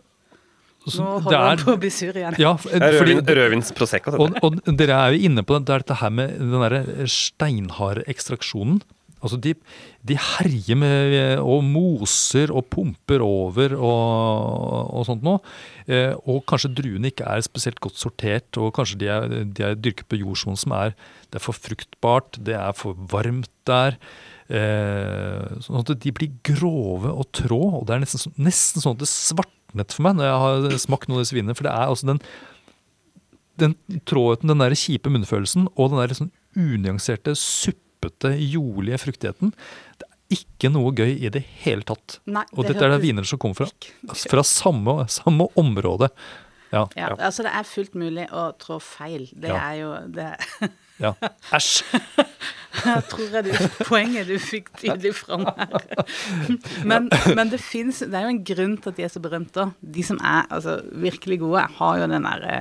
så 0.89 1.03
Nå 1.05 1.09
holder 1.27 1.39
han 1.43 1.59
er- 1.59 1.65
på 1.65 1.75
å 1.75 1.81
bli 1.81 1.91
sur 1.93 2.17
igjen. 2.17 2.37
Ja, 2.41 2.55
er 2.73 2.85
rødvin, 3.01 3.21
rødvins 3.27 3.73
prosecco. 3.77 4.15
og, 4.17 4.39
og 4.43 4.61
dere 4.79 4.97
er 4.97 5.13
jo 5.17 5.27
inne 5.29 5.45
på 5.45 5.59
det, 5.59 5.67
det 5.69 5.75
er 5.75 5.85
dette 5.85 5.99
her 6.01 6.11
med 6.15 6.39
den 6.39 6.55
derre 6.63 7.09
steinharde 7.13 8.07
ekstraksjonen. 8.09 8.81
Altså 9.19 9.39
de, 9.43 9.55
de 10.07 10.17
herjer 10.19 10.79
med 10.79 11.17
og 11.43 11.65
moser 11.67 12.53
og 12.55 12.69
pumper 12.71 13.25
over 13.25 13.75
og, 13.75 14.95
og 14.95 15.07
sånt 15.09 15.27
noe. 15.27 15.43
Eh, 15.91 16.15
og 16.29 16.45
kanskje 16.49 16.73
druene 16.79 17.11
ikke 17.11 17.27
er 17.27 17.45
spesielt 17.47 17.81
godt 17.83 17.99
sortert, 17.99 18.61
og 18.61 18.73
kanskje 18.77 19.01
de 19.03 19.11
er, 19.13 19.37
de 19.45 19.67
er 19.67 19.79
dyrket 19.79 20.09
på 20.11 20.21
jordsonen 20.21 20.59
som 20.61 20.75
er 20.77 20.95
Det 21.29 21.41
er 21.41 21.45
for 21.45 21.57
fruktbart, 21.57 22.39
det 22.41 22.55
er 22.57 22.73
for 22.77 22.97
varmt 23.11 23.51
der. 23.69 23.99
Eh, 24.49 25.59
sånn 25.65 25.83
at 25.83 25.91
de 26.01 26.15
blir 26.15 26.33
grove 26.47 27.11
og 27.11 27.27
trå, 27.37 27.63
og 27.81 27.89
det 27.89 27.97
er 27.97 28.05
nesten, 28.07 28.33
nesten 28.41 28.85
sånn 28.85 28.97
at 28.97 29.03
det 29.03 29.11
svartnet 29.11 29.93
for 29.93 30.07
meg 30.07 30.17
når 30.17 30.31
jeg 30.31 30.39
har 30.45 30.79
smakt 30.87 31.11
noen 31.11 31.19
av 31.19 31.27
disse 31.27 31.37
vinene. 31.37 31.59
For 31.59 31.69
det 31.69 31.75
er 31.75 31.91
altså 31.91 32.15
den 32.15 32.23
den 33.59 33.75
tråden, 34.07 34.53
den 34.53 34.63
der 34.63 34.77
kjipe 34.79 35.11
munnfølelsen 35.11 35.69
og 35.75 35.91
den 35.91 35.99
der 35.99 36.15
sånn 36.15 36.33
unyanserte, 36.59 37.35
suppete, 37.99 38.35
jordlige 38.39 38.99
fruktigheten. 39.03 39.53
Det 39.99 40.07
er 40.07 40.37
ikke 40.39 40.71
noe 40.73 40.93
gøy 40.95 41.15
i 41.25 41.31
det 41.33 41.43
hele 41.65 41.83
tatt. 41.89 42.19
Nei, 42.29 42.45
Og 42.55 42.67
dette 42.69 42.85
er 42.85 42.91
det 42.95 43.03
viner 43.03 43.25
som 43.27 43.39
kommer 43.41 43.55
fra, 43.57 44.15
fra 44.29 44.43
samme, 44.45 45.07
samme 45.11 45.49
område. 45.59 46.11
Ja. 46.71 46.87
Ja, 46.97 47.15
altså 47.17 47.43
det 47.47 47.53
er 47.57 47.65
fullt 47.65 47.95
mulig 47.97 48.27
å 48.31 48.51
trå 48.61 48.77
feil. 48.81 49.29
Det 49.33 49.49
Ja. 49.49 49.57
er 49.71 49.75
jo 49.81 49.93
det 50.13 50.27
ja. 51.05 51.15
Æsj! 51.53 51.83
Jeg 52.79 53.03
tror 53.09 53.33
jeg 53.33 53.45
det 53.49 53.87
poenget 53.89 54.29
du 54.29 54.37
fikk 54.39 54.69
tydelig 54.79 55.15
fram 55.17 55.47
her. 55.49 55.81
Men, 56.91 57.09
men 57.35 57.49
det 57.51 57.59
fins 57.65 58.05
Det 58.05 58.15
er 58.15 58.29
jo 58.29 58.35
en 58.37 58.45
grunn 58.47 58.77
til 58.79 58.93
at 58.93 58.97
de 59.01 59.03
er 59.07 59.11
så 59.11 59.23
berømte. 59.25 59.65
De 59.83 60.05
som 60.07 60.21
er 60.23 60.45
altså, 60.53 60.77
virkelig 60.93 61.41
gode, 61.41 61.65
har 61.81 61.99
jo 61.99 62.07
den 62.13 62.29
derre 62.29 62.59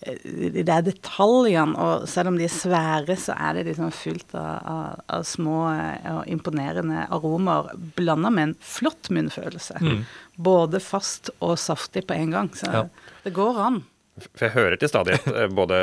de 0.00 0.62
er 0.64 0.84
detaljene, 0.86 1.76
og 1.76 2.06
selv 2.08 2.30
om 2.30 2.38
de 2.38 2.46
er 2.46 2.52
svære, 2.54 3.16
så 3.20 3.34
er 3.36 3.58
det 3.58 3.66
liksom 3.68 3.90
fullt 3.92 4.32
av, 4.38 4.48
av, 4.72 5.02
av 5.18 5.26
små 5.28 5.58
eh, 5.74 6.08
og 6.14 6.30
imponerende 6.32 7.04
aromaer 7.12 7.74
blanda 7.98 8.30
med 8.32 8.48
en 8.48 8.54
flott 8.64 9.10
munnfølelse. 9.12 9.76
Mm. 9.84 10.02
Både 10.40 10.80
fast 10.80 11.32
og 11.44 11.58
saftig 11.60 12.06
på 12.08 12.16
en 12.16 12.36
gang. 12.36 12.52
Så 12.56 12.70
Ja. 12.72 12.86
det 13.24 13.34
går 13.36 13.60
an. 13.60 13.82
For 14.20 14.46
jeg 14.48 14.56
hører 14.56 14.76
til 14.80 14.90
stadighet 14.90 15.28
eh, 15.32 15.52
både 15.52 15.76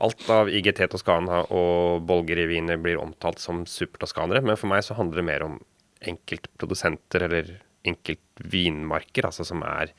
alt 0.00 0.28
av 0.32 0.52
IGT 0.52 0.84
Toskana 0.92 1.42
og 1.48 2.04
Bolgeri-viner 2.08 2.80
blir 2.80 3.00
omtalt 3.00 3.40
som 3.40 3.64
supertoskanere, 3.68 4.44
men 4.44 4.60
for 4.60 4.68
meg 4.72 4.84
så 4.84 4.96
handler 5.00 5.20
det 5.22 5.28
mer 5.32 5.48
om 5.48 5.58
enkeltprodusenter 6.12 7.26
eller 7.26 7.50
enkeltvinmarker, 7.88 9.28
altså 9.28 9.44
som 9.48 9.64
er 9.64 9.92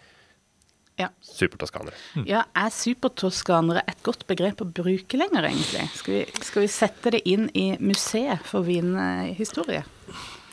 Ja. 1.01 1.09
supertoskanere. 1.25 1.97
Ja, 2.29 2.43
er 2.57 2.71
supertoskanere 2.73 3.83
et 3.89 4.03
godt 4.05 4.27
begrep 4.29 4.61
å 4.63 4.69
bruke 4.69 5.19
lenger, 5.19 5.49
egentlig? 5.49 5.87
Skal 5.97 6.17
vi, 6.19 6.21
skal 6.47 6.65
vi 6.65 6.69
sette 6.71 7.15
det 7.17 7.23
inn 7.29 7.49
i 7.57 7.71
museet 7.81 8.45
for 8.47 8.67
vinhistorie? 8.67 9.83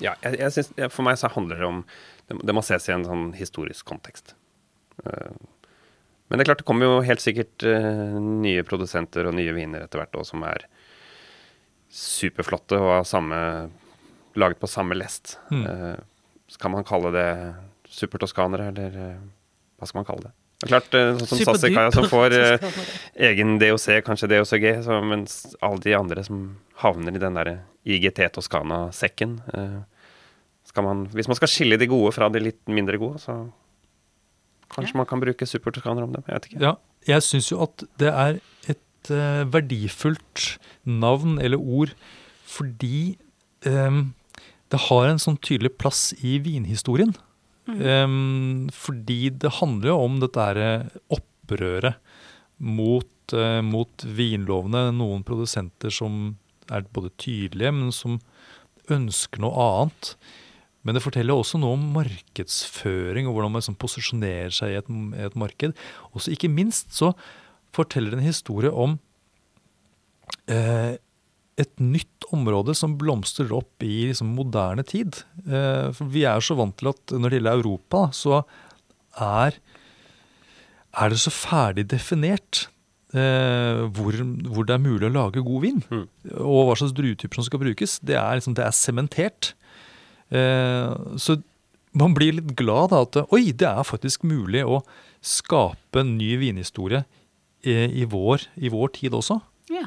Ja, 0.03 0.15
jeg, 0.23 0.39
jeg 0.39 0.55
synes, 0.55 0.73
for 0.95 1.07
meg 1.07 1.19
så 1.21 1.31
handler 1.35 1.59
det 1.61 1.67
om 1.69 1.85
Det, 2.29 2.37
det 2.45 2.55
må 2.55 2.61
ses 2.61 2.85
i 2.91 2.93
en 2.93 3.07
sånn 3.09 3.31
historisk 3.39 3.89
kontekst. 3.89 4.35
Eh, 5.05 5.33
men 6.29 6.37
det 6.37 6.45
er 6.45 6.51
klart, 6.51 6.61
det 6.61 6.69
kommer 6.69 6.85
jo 6.85 7.05
helt 7.07 7.23
sikkert 7.25 7.65
eh, 7.65 8.19
nye 8.21 8.65
produsenter 8.69 9.31
og 9.31 9.37
nye 9.39 9.55
viner 9.57 9.87
etter 9.87 10.03
hvert 10.03 10.19
òg 10.21 10.27
som 10.29 10.45
er 10.45 10.67
superflotte 11.89 12.77
og 12.77 12.91
har 12.99 13.07
samme, 13.09 13.39
laget 14.37 14.61
på 14.61 14.69
samme 14.69 14.99
lest. 14.99 15.39
Mm. 15.49 15.65
Eh, 15.65 15.97
skal 16.53 16.75
man 16.75 16.85
kalle 16.85 17.15
det 17.17 17.29
supertoskanere, 17.89 18.69
eller 18.75 18.99
eh, 19.07 19.23
hva 19.79 19.89
skal 19.89 20.01
man 20.01 20.09
kalle 20.09 20.29
det? 20.29 20.33
Det 20.59 20.67
er 20.67 20.73
klart, 20.73 20.95
eh, 20.99 21.11
sånn 21.21 21.29
som 21.31 21.39
Superduper 21.39 21.61
Sassikaia, 21.61 21.93
som 21.99 22.09
får 22.11 22.35
eh, 22.35 22.81
egen 23.31 23.59
DOC, 23.63 23.87
kanskje 24.07 24.31
DOCG, 24.33 24.67
så, 24.87 24.99
mens 25.07 25.39
alle 25.63 25.85
de 25.85 25.95
andre 25.99 26.25
som 26.27 26.43
havner 26.83 27.15
i 27.15 27.23
den 27.23 27.39
der 27.39 27.53
IGT 27.87 28.25
Toskana-sekken 28.35 29.39
eh, 29.55 29.79
skal 30.69 30.85
man, 30.85 31.07
Hvis 31.15 31.31
man 31.31 31.39
skal 31.39 31.49
skille 31.49 31.79
de 31.81 31.87
gode 31.89 32.11
fra 32.13 32.29
de 32.29 32.43
litt 32.43 32.61
mindre 32.69 32.99
gode, 33.01 33.23
så 33.23 33.39
kanskje 34.75 34.93
Ja. 34.93 34.99
man 35.01 35.07
kan 35.09 35.23
bruke 35.23 35.47
supertoskanere 35.49 36.05
om 36.05 36.13
dem. 36.13 36.27
Jeg 36.27 36.35
vet 36.35 36.51
ikke. 36.51 36.61
Ja, 36.67 36.75
jeg 37.09 37.25
syns 37.25 37.49
jo 37.49 37.63
at 37.65 37.87
det 38.03 38.11
er 38.13 38.37
et 38.69 38.83
et 39.09 39.11
eh, 39.15 39.45
verdifullt 39.49 40.59
navn 40.85 41.39
eller 41.41 41.59
ord 41.59 41.93
fordi 42.49 43.19
eh, 43.69 43.99
det 44.73 44.81
har 44.89 45.09
en 45.09 45.21
sånn 45.21 45.39
tydelig 45.41 45.75
plass 45.81 46.13
i 46.25 46.39
vinhistorien. 46.45 47.15
Eh, 47.69 48.09
fordi 48.75 49.21
det 49.45 49.57
handler 49.61 49.93
jo 49.93 50.01
om 50.07 50.19
dette 50.23 50.49
her 50.51 50.63
eh, 50.65 50.99
opprøret 51.15 51.99
mot, 52.59 53.35
eh, 53.37 53.61
mot 53.65 54.05
vinlovene. 54.05 54.89
Noen 54.97 55.25
produsenter 55.27 55.93
som 55.95 56.37
er 56.73 56.89
både 56.93 57.13
tydelige, 57.21 57.73
men 57.73 57.95
som 57.95 58.19
ønsker 58.93 59.43
noe 59.45 59.65
annet. 59.65 60.15
Men 60.87 60.97
det 60.97 61.03
forteller 61.05 61.37
også 61.37 61.59
noe 61.61 61.77
om 61.77 61.91
markedsføring 61.97 63.27
og 63.29 63.35
hvordan 63.37 63.53
man 63.53 63.63
liksom 63.63 63.77
posisjonerer 63.81 64.55
seg 64.55 64.73
i 64.73 64.79
et, 64.81 64.89
et 65.27 65.37
marked. 65.39 65.75
Og 66.13 66.29
ikke 66.33 66.51
minst 66.53 66.95
så 66.97 67.13
forteller 67.77 68.15
det 68.15 68.23
en 68.23 68.31
historie 68.31 68.73
om 68.73 68.97
eh, 70.49 70.97
et 71.59 71.83
nytt 71.83 72.29
område 72.35 72.75
som 72.77 72.97
blomstrer 73.01 73.51
opp 73.57 73.83
i 73.85 74.09
liksom, 74.11 74.31
moderne 74.37 74.85
tid. 74.87 75.21
Eh, 75.47 75.91
for 75.97 76.11
vi 76.13 76.25
er 76.29 76.45
så 76.45 76.57
vant 76.59 76.77
til 76.79 76.93
at 76.93 77.15
når 77.15 77.29
det 77.29 77.41
gjelder 77.41 77.61
Europa, 77.61 78.03
så 78.15 78.43
er, 79.19 79.59
er 80.95 81.13
det 81.13 81.21
så 81.23 81.33
ferdig 81.35 81.89
definert 81.91 82.69
eh, 83.17 83.85
hvor, 83.97 84.17
hvor, 84.47 84.69
det 84.69 84.77
er 84.77 84.85
mulig 84.85 85.09
å 85.09 85.15
lage 85.15 85.45
god 85.45 85.65
vin. 85.67 85.83
Mm. 85.91 86.07
Og 86.39 86.69
hva 86.69 86.79
slags 86.79 86.97
druetyper 86.97 87.41
som 87.41 87.49
skal 87.49 87.63
brukes. 87.65 87.99
Det 88.07 88.19
er 88.21 88.39
liksom, 88.39 88.57
det 88.59 88.67
er 88.67 88.77
sementert. 88.77 89.53
Eh, 90.31 90.95
så 91.19 91.41
man 91.99 92.15
blir 92.15 92.37
litt 92.39 92.55
glad 92.59 92.93
da 92.93 93.03
at 93.07 93.23
oi, 93.35 93.49
det 93.51 93.69
er 93.69 93.87
faktisk 93.87 94.27
mulig 94.29 94.65
å 94.67 94.83
skape 95.25 96.05
en 96.05 96.17
ny 96.19 96.35
vinhistorie 96.39 97.03
i, 97.67 97.75
i, 98.03 98.05
vår, 98.07 98.47
i 98.61 98.71
vår, 98.71 98.93
tid 99.01 99.17
også. 99.19 99.41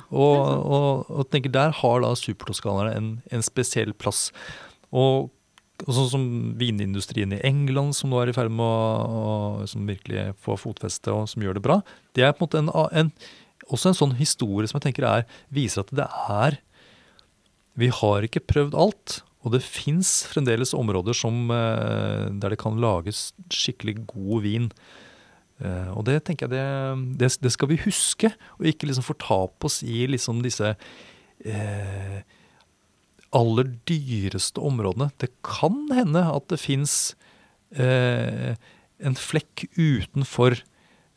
Og, 0.09 0.37
og, 0.37 1.11
og, 1.11 1.27
tenker 1.33 1.53
der 1.53 1.75
har 1.81 2.01
da 2.03 2.11
supertoskanerne 2.17 2.95
en, 2.97 3.11
en 3.33 3.45
spesiell 3.45 3.93
plass. 3.97 4.29
Og, 4.91 5.29
og 5.85 5.95
sånn 5.97 6.11
som 6.11 6.25
vinindustrien 6.59 7.33
i 7.35 7.41
England, 7.47 7.95
som 7.97 8.13
nå 8.13 8.21
er 8.21 8.31
i 8.31 8.35
ferd 8.37 8.53
med 8.53 8.65
å, 8.65 9.65
som 9.69 9.87
virkelig 9.89 10.31
få 10.41 10.57
fotfeste 10.61 11.13
og 11.15 11.29
som 11.31 11.45
gjør 11.45 11.57
det 11.57 11.65
bra, 11.65 11.79
det 12.17 12.27
er 12.27 12.35
på 12.35 12.45
en 12.45 12.47
måte 12.47 12.61
en, 12.61 12.71
en, 13.01 13.11
også 13.71 13.91
en 13.91 13.99
sånn 14.03 14.15
historie 14.19 14.69
som 14.69 14.79
jeg 14.79 14.89
tenker 14.89 15.07
er, 15.09 15.27
viser 15.53 15.85
at 15.85 15.95
det 15.95 16.07
er 16.29 16.61
Vi 17.79 17.87
har 18.01 18.25
ikke 18.27 18.43
prøvd 18.43 18.75
alt. 18.75 19.21
Og 19.41 19.55
det 19.55 19.63
fins 19.65 20.21
fremdeles 20.29 20.73
områder 20.77 21.15
som, 21.17 21.49
eh, 21.49 22.29
der 22.29 22.53
det 22.53 22.59
kan 22.61 22.77
lages 22.77 23.31
skikkelig 23.49 24.05
god 24.11 24.43
vin. 24.43 24.67
Eh, 25.61 25.89
og 25.93 26.05
det 26.09 26.19
tenker 26.27 26.47
jeg 26.47 26.55
det, 26.55 27.15
det, 27.21 27.31
det 27.43 27.53
skal 27.53 27.71
vi 27.71 27.79
huske, 27.85 28.33
og 28.59 28.69
ikke 28.69 28.89
liksom 28.89 29.05
fortape 29.05 29.69
oss 29.69 29.81
i 29.85 30.05
liksom 30.09 30.41
disse 30.45 30.73
eh, 31.45 32.19
aller 33.31 33.71
dyreste 33.87 34.61
områdene. 34.61 35.11
Det 35.21 35.31
kan 35.45 35.85
hende 35.93 36.25
at 36.27 36.49
det 36.51 36.59
fins 36.61 37.15
eh, 37.71 38.53
en 39.01 39.17
flekk 39.17 39.65
utenfor 39.77 40.57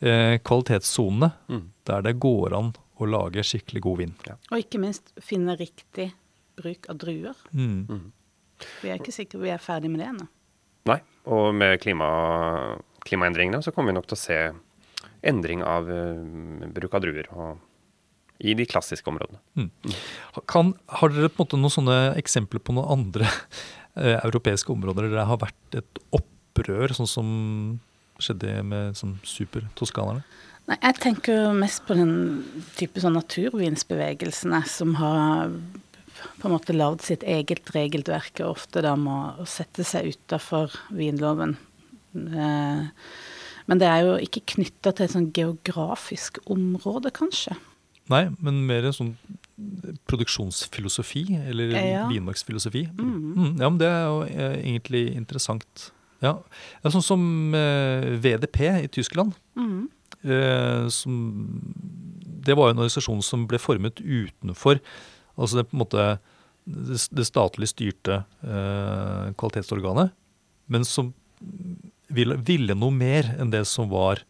eh, 0.01 0.37
kvalitetssonene 0.45 1.33
mm. 1.49 1.65
der 1.89 2.05
det 2.07 2.17
går 2.23 2.57
an 2.57 2.75
å 2.95 3.09
lage 3.11 3.43
skikkelig 3.47 3.83
god 3.85 4.03
vind. 4.03 4.29
Ja. 4.29 4.39
Og 4.53 4.63
ikke 4.63 4.81
minst 4.83 5.11
finne 5.23 5.57
riktig 5.59 6.13
bruk 6.59 6.87
av 6.91 7.01
druer. 7.03 7.39
Mm. 7.51 7.87
Mm. 7.89 8.07
Vi 8.83 8.91
er 8.91 9.01
ikke 9.01 9.15
sikre 9.15 9.43
vi 9.43 9.51
er 9.53 9.63
ferdig 9.63 9.91
med 9.91 10.05
det 10.05 10.11
ennå. 10.13 10.29
Nei, 10.89 11.01
og 11.33 11.49
med 11.57 11.79
klima, 11.83 12.07
klimaendringene 13.09 13.63
så 13.65 13.73
kommer 13.75 13.93
vi 13.93 13.99
nok 13.99 14.09
til 14.11 14.19
å 14.19 14.23
se 14.23 14.39
endring 15.25 15.65
av 15.65 15.89
uh, 15.89 16.67
bruk 16.75 16.97
av 16.97 17.05
druer 17.05 17.31
og, 17.33 17.63
i 18.45 18.57
de 18.59 18.67
klassiske 18.69 19.09
områdene. 19.09 19.41
Mm. 19.57 19.71
Kan, 20.51 20.75
har 21.01 21.13
dere 21.13 21.31
på 21.31 21.43
en 21.43 21.47
måte 21.47 21.61
noen 21.61 21.77
sånne 21.77 21.99
eksempler 22.21 22.63
på 22.65 22.77
noen 22.77 22.99
andre 22.99 23.29
uh, 23.31 24.19
europeiske 24.29 24.73
områder 24.75 25.09
der 25.09 25.21
det 25.21 25.29
har 25.31 25.43
vært 25.43 25.81
et 25.81 26.03
opprør, 26.17 26.97
sånn 26.97 27.11
som 27.11 27.31
skjedde 28.23 28.61
med 28.67 28.99
sånn 28.99 29.17
supertoskanerne? 29.27 30.25
Nei, 30.69 30.79
Jeg 30.81 31.01
tenker 31.03 31.51
mest 31.57 31.83
på 31.85 31.97
den 31.99 32.15
type 32.79 33.03
sånn 33.03 33.19
naturvinsbevegelsene 33.19 34.63
som 34.71 34.95
har 34.97 35.51
på 36.41 36.49
en 36.49 36.55
måte 36.55 36.77
lagd 36.77 37.03
sitt 37.05 37.25
eget 37.27 37.69
regelverk, 37.75 38.39
og 38.41 38.55
ofte 38.55 38.81
da 38.85 38.95
må 38.97 39.35
sette 39.51 39.85
seg 39.85 40.15
utafor 40.15 40.73
vinloven. 40.95 41.57
Eh, 42.15 43.13
men 43.71 43.81
det 43.81 43.89
er 43.89 44.05
jo 44.05 44.17
ikke 44.21 44.45
knytta 44.57 44.93
til 44.93 45.07
et 45.07 45.15
sånn 45.15 45.31
geografisk 45.37 46.41
område, 46.53 47.13
kanskje. 47.15 47.57
Nei, 48.13 48.27
men 48.45 48.61
mer 48.69 48.91
sånn 48.93 49.15
produksjonsfilosofi, 50.11 51.25
eller 51.41 51.73
ja. 51.79 52.05
vinmarksfilosofi. 52.11 52.85
Mm. 52.93 53.15
Mm, 53.15 53.53
ja, 53.63 53.71
men 53.71 53.81
det 53.81 53.89
er 53.89 54.05
jo 54.05 54.19
eh, 54.29 54.57
egentlig 54.59 55.05
interessant. 55.15 55.89
Ja, 56.25 56.37
er 56.85 56.93
sånn 56.93 57.05
som 57.05 57.57
eh, 57.57 58.13
VDP 58.21 58.61
i 58.85 58.91
Tyskland. 58.93 59.33
Mm. 59.57 59.89
Eh, 60.25 60.85
som, 60.93 61.17
det 62.45 62.57
var 62.57 62.69
jo 62.69 62.77
en 62.77 62.85
organisasjon 62.85 63.25
som 63.25 63.49
ble 63.49 63.59
formet 63.61 63.99
utenfor 64.01 64.79
Altså 65.35 65.59
det 65.59 65.65
på 65.67 65.75
en 65.75 65.81
måte 65.83 66.03
det, 66.65 66.97
det 67.11 67.25
statlig 67.27 67.67
styrte 67.73 68.21
eh, 68.47 69.33
kvalitetsorganet, 69.35 70.15
men 70.71 70.87
som 70.87 71.11
ville, 72.09 72.37
ville, 72.45 72.77
noe 72.79 72.95
mer 72.95 73.31
enn 73.39 73.53
det 73.53 73.65
som 73.71 73.91
var 73.93 74.23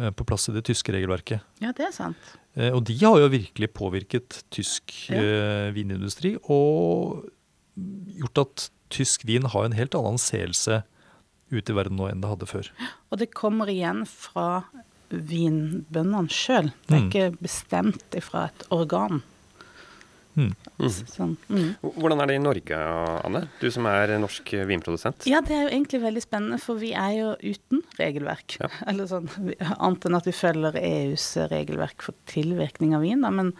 eh, 0.00 0.10
på 0.10 0.26
plass 0.28 0.48
i 0.50 0.56
det 0.56 0.64
tyske 0.68 0.94
regelverket. 0.94 1.44
Ja, 1.64 1.74
det 1.76 1.88
er 1.88 1.94
sant. 1.96 2.32
Eh, 2.54 2.70
og 2.70 2.84
de 2.88 2.96
har 3.02 3.18
jo 3.22 3.32
virkelig 3.32 3.70
påvirket 3.74 4.42
tysk 4.54 4.94
ja. 5.10 5.20
Eh, 5.20 5.68
vinindustri, 5.76 6.36
og 6.44 7.24
gjort 8.20 8.44
at 8.44 8.68
tysk 8.94 9.24
vin 9.26 9.48
har 9.50 9.66
en 9.66 9.74
helt 9.74 9.94
annen 9.98 10.14
anseelse 10.14 10.82
ute 11.50 11.72
i 11.72 11.76
verden 11.76 11.98
nå 11.98 12.08
enn 12.10 12.22
det 12.22 12.30
hadde 12.30 12.48
før. 12.50 12.70
Og 13.10 13.20
det 13.20 13.32
kommer 13.34 13.70
igjen 13.70 14.04
fra 14.08 14.64
vinbøndene 15.14 16.32
sjøl. 16.32 16.70
Det 16.86 16.94
er 16.94 17.02
mm. 17.02 17.08
ikke 17.10 17.42
bestemt 17.42 18.18
fra 18.24 18.48
et 18.48 18.66
organ. 18.74 19.22
Mm. 20.34 20.52
Sånn. 21.06 21.34
Mm. 21.46 21.74
Hvordan 21.94 22.20
er 22.22 22.30
det 22.30 22.36
i 22.38 22.42
Norge, 22.42 22.78
Anne? 23.24 23.44
Du 23.60 23.66
som 23.72 23.86
er 23.90 24.12
norsk 24.20 24.50
vinprodusent. 24.68 25.26
Ja, 25.30 25.40
det 25.44 25.54
er 25.54 25.66
jo 25.66 25.72
egentlig 25.72 26.00
veldig 26.02 26.24
spennende, 26.24 26.60
for 26.62 26.80
vi 26.80 26.90
er 26.98 27.12
jo 27.16 27.32
uten 27.42 27.84
regelverk. 28.00 28.56
Ja. 28.62 28.70
Eller 28.90 29.10
sånn, 29.10 29.28
Annet 29.78 30.08
enn 30.08 30.18
at 30.18 30.28
vi 30.28 30.36
følger 30.36 30.78
EUs 30.80 31.28
regelverk 31.52 32.06
for 32.06 32.18
tilvirkning 32.30 32.96
av 32.98 33.04
vin. 33.06 33.22
Da. 33.24 33.32
Men 33.34 33.52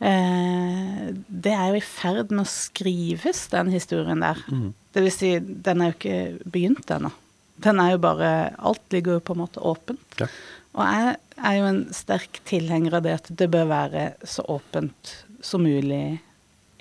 eh, 0.00 1.10
det 1.28 1.56
er 1.56 1.72
jo 1.74 1.80
i 1.80 1.86
ferd 1.86 2.32
med 2.32 2.46
å 2.46 2.52
skrives, 2.52 3.46
den 3.52 3.72
historien 3.74 4.24
der. 4.24 4.40
Mm. 4.48 4.70
Det 4.94 5.04
vil 5.04 5.14
si, 5.14 5.34
den 5.40 5.82
er 5.82 5.92
jo 5.92 5.98
ikke 5.98 6.22
begynt 6.48 6.96
ennå. 6.96 7.12
Den 7.60 7.76
er 7.82 7.90
jo 7.92 7.98
bare 8.00 8.28
Alt 8.56 8.86
ligger 8.94 9.18
jo 9.18 9.24
på 9.24 9.34
en 9.36 9.42
måte 9.42 9.60
åpent. 9.60 10.16
Ja. 10.16 10.30
Og 10.78 10.86
jeg 10.86 11.14
er 11.40 11.56
jo 11.58 11.68
en 11.70 11.80
sterk 11.94 12.40
tilhenger 12.48 12.98
av 12.98 13.06
det 13.06 13.16
at 13.18 13.30
det 13.40 13.48
bør 13.50 13.70
være 13.70 14.04
så 14.28 14.44
åpent 14.52 15.14
som 15.44 15.64
mulig 15.64 16.20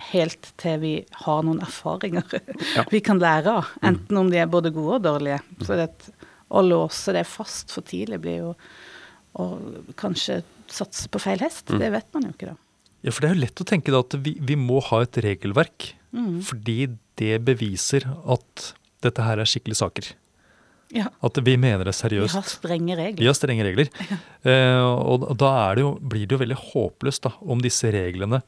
helt 0.09 0.51
til 0.59 0.77
vi 0.83 0.93
har 1.25 1.41
noen 1.43 1.59
erfaringer 1.63 2.37
ja. 2.77 2.85
vi 2.91 3.01
kan 3.03 3.19
lære 3.21 3.57
av. 3.59 3.73
Mm. 3.79 3.89
Enten 3.91 4.21
om 4.21 4.31
de 4.31 4.39
er 4.41 4.51
både 4.51 4.71
gode 4.75 4.99
og 4.99 5.07
dårlige. 5.07 5.41
Mm. 5.57 5.65
Så 5.65 5.79
det, 5.79 5.89
å 6.49 6.63
låse 6.65 7.15
det 7.15 7.25
fast 7.29 7.73
for 7.73 7.85
tidlig 7.87 8.21
blir 8.23 8.39
jo 8.43 8.53
å 9.39 9.45
kanskje 9.99 10.41
satse 10.71 11.09
på 11.11 11.21
feil 11.21 11.41
hest. 11.43 11.67
Mm. 11.69 11.81
Det 11.83 11.91
vet 11.97 12.09
man 12.15 12.27
jo 12.27 12.33
ikke 12.35 12.51
da. 12.53 12.57
Ja, 12.99 13.13
for 13.13 13.23
det 13.23 13.29
er 13.29 13.37
jo 13.37 13.43
lett 13.45 13.61
å 13.63 13.67
tenke 13.67 13.93
da 13.95 14.01
at 14.03 14.15
vi, 14.25 14.35
vi 14.43 14.57
må 14.59 14.81
ha 14.89 15.03
et 15.05 15.19
regelverk. 15.23 15.93
Mm. 16.15 16.39
Fordi 16.45 16.79
det 17.19 17.37
beviser 17.47 18.07
at 18.07 18.71
dette 19.03 19.23
her 19.23 19.39
er 19.39 19.47
skikkelige 19.47 19.79
saker. 19.79 20.09
Ja. 20.95 21.09
At 21.21 21.37
vi 21.45 21.53
mener 21.61 21.85
det 21.85 21.93
seriøst. 21.97 22.33
Vi 22.33 22.39
har 22.39 22.49
strenge 22.49 22.97
regler. 22.97 23.21
Vi 23.21 23.29
har 23.29 23.37
strenge 23.37 23.65
regler. 23.67 23.91
Ja. 24.09 24.17
Eh, 24.49 24.81
og 24.81 25.27
da 25.37 25.51
det 25.77 25.83
jo, 25.83 25.93
blir 26.01 26.25
det 26.25 26.37
jo 26.37 26.41
veldig 26.41 26.59
håpløst 26.71 27.27
da, 27.27 27.33
om 27.45 27.61
disse 27.61 27.91
reglene 27.93 28.41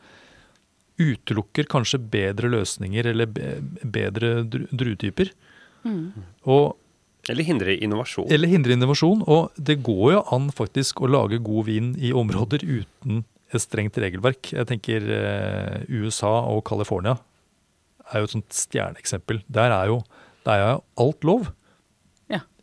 utelukker 1.01 1.67
kanskje 1.69 1.99
bedre 2.11 2.49
løsninger 2.51 3.07
eller 3.11 3.29
be, 3.29 3.55
bedre 3.81 4.41
druetyper. 4.45 5.31
Mm. 5.83 6.13
eller 7.29 7.43
hindre 7.45 7.75
innovasjon. 7.77 8.29
Eller 8.33 8.51
hindre 8.51 8.75
innovasjon. 8.77 9.23
Og 9.25 9.49
det 9.57 9.79
går 9.85 10.17
jo 10.17 10.23
an 10.35 10.49
faktisk 10.53 11.01
å 11.01 11.09
lage 11.09 11.41
god 11.41 11.69
vin 11.69 11.93
i 11.97 12.13
områder 12.13 12.65
uten 12.65 13.23
et 13.51 13.63
strengt 13.63 13.97
regelverk. 13.99 14.53
Jeg 14.53 14.69
tenker 14.69 15.07
eh, 15.11 15.81
USA 15.89 16.31
og 16.51 16.63
California 16.67 17.17
er 18.11 18.21
jo 18.21 18.29
et 18.29 18.35
sånt 18.35 18.55
stjerneeksempel. 18.55 19.41
Der 19.51 19.73
er 19.73 19.91
jo, 19.91 20.01
der 20.47 20.61
er 20.61 20.71
jo 20.75 20.83
alt 21.05 21.27
lov. 21.27 21.51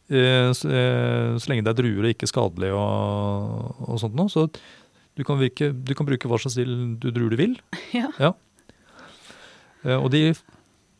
Eh, 0.09 0.51
så, 0.57 0.69
eh, 0.73 1.37
så, 1.37 1.51
lenge 1.51 1.67
det 1.67 1.75
er 1.75 1.81
druer 1.83 2.07
og 2.07 2.13
ikke 2.15 2.29
skadelig 2.31 2.73
og, 2.73 3.81
og 3.85 3.99
sånt 4.01 4.17
noe. 4.17 4.33
Så 4.33 4.47
du 4.49 5.25
kan, 5.27 5.41
virke, 5.41 5.73
du 5.73 5.93
kan, 5.99 6.09
bruke 6.09 6.31
hva 6.31 6.39
slags 6.41 6.57
du 6.59 7.11
druer 7.11 7.35
du 7.35 7.41
vil. 7.41 7.59
Ja. 7.97 8.13
ja. 8.21 8.33
Eh, 9.85 9.97
og 9.97 10.11
de 10.13 10.31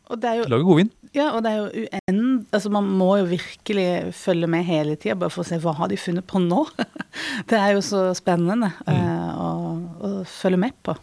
og 0.09 0.23
jo, 0.23 0.45
lager 0.49 0.65
god 0.65 0.79
vin. 0.79 0.87
Ja, 1.13 1.27
og 1.37 1.43
det 1.45 1.51
er 1.51 1.57
jo 1.59 1.83
uend... 1.85 2.23
Altså 2.55 2.71
man 2.73 2.87
må 2.97 3.11
jo 3.19 3.27
virkelig 3.29 4.13
følge 4.17 4.47
med 4.49 4.65
hele 4.65 4.95
tida, 4.97 5.17
bare 5.21 5.29
for 5.33 5.43
å 5.43 5.49
se 5.49 5.59
hva 5.61 5.75
har 5.77 5.91
de 5.91 5.99
funnet 6.01 6.25
på 6.25 6.41
nå. 6.41 6.63
det 7.49 7.59
er 7.59 7.75
jo 7.75 7.83
så 7.85 8.07
spennende. 8.17 8.71
Mm. 8.87 8.97
Uh, 8.97 9.29
og 9.45 10.01
å 10.01 10.11
følge 10.25 10.61
med 10.65 10.73
på. 10.81 10.97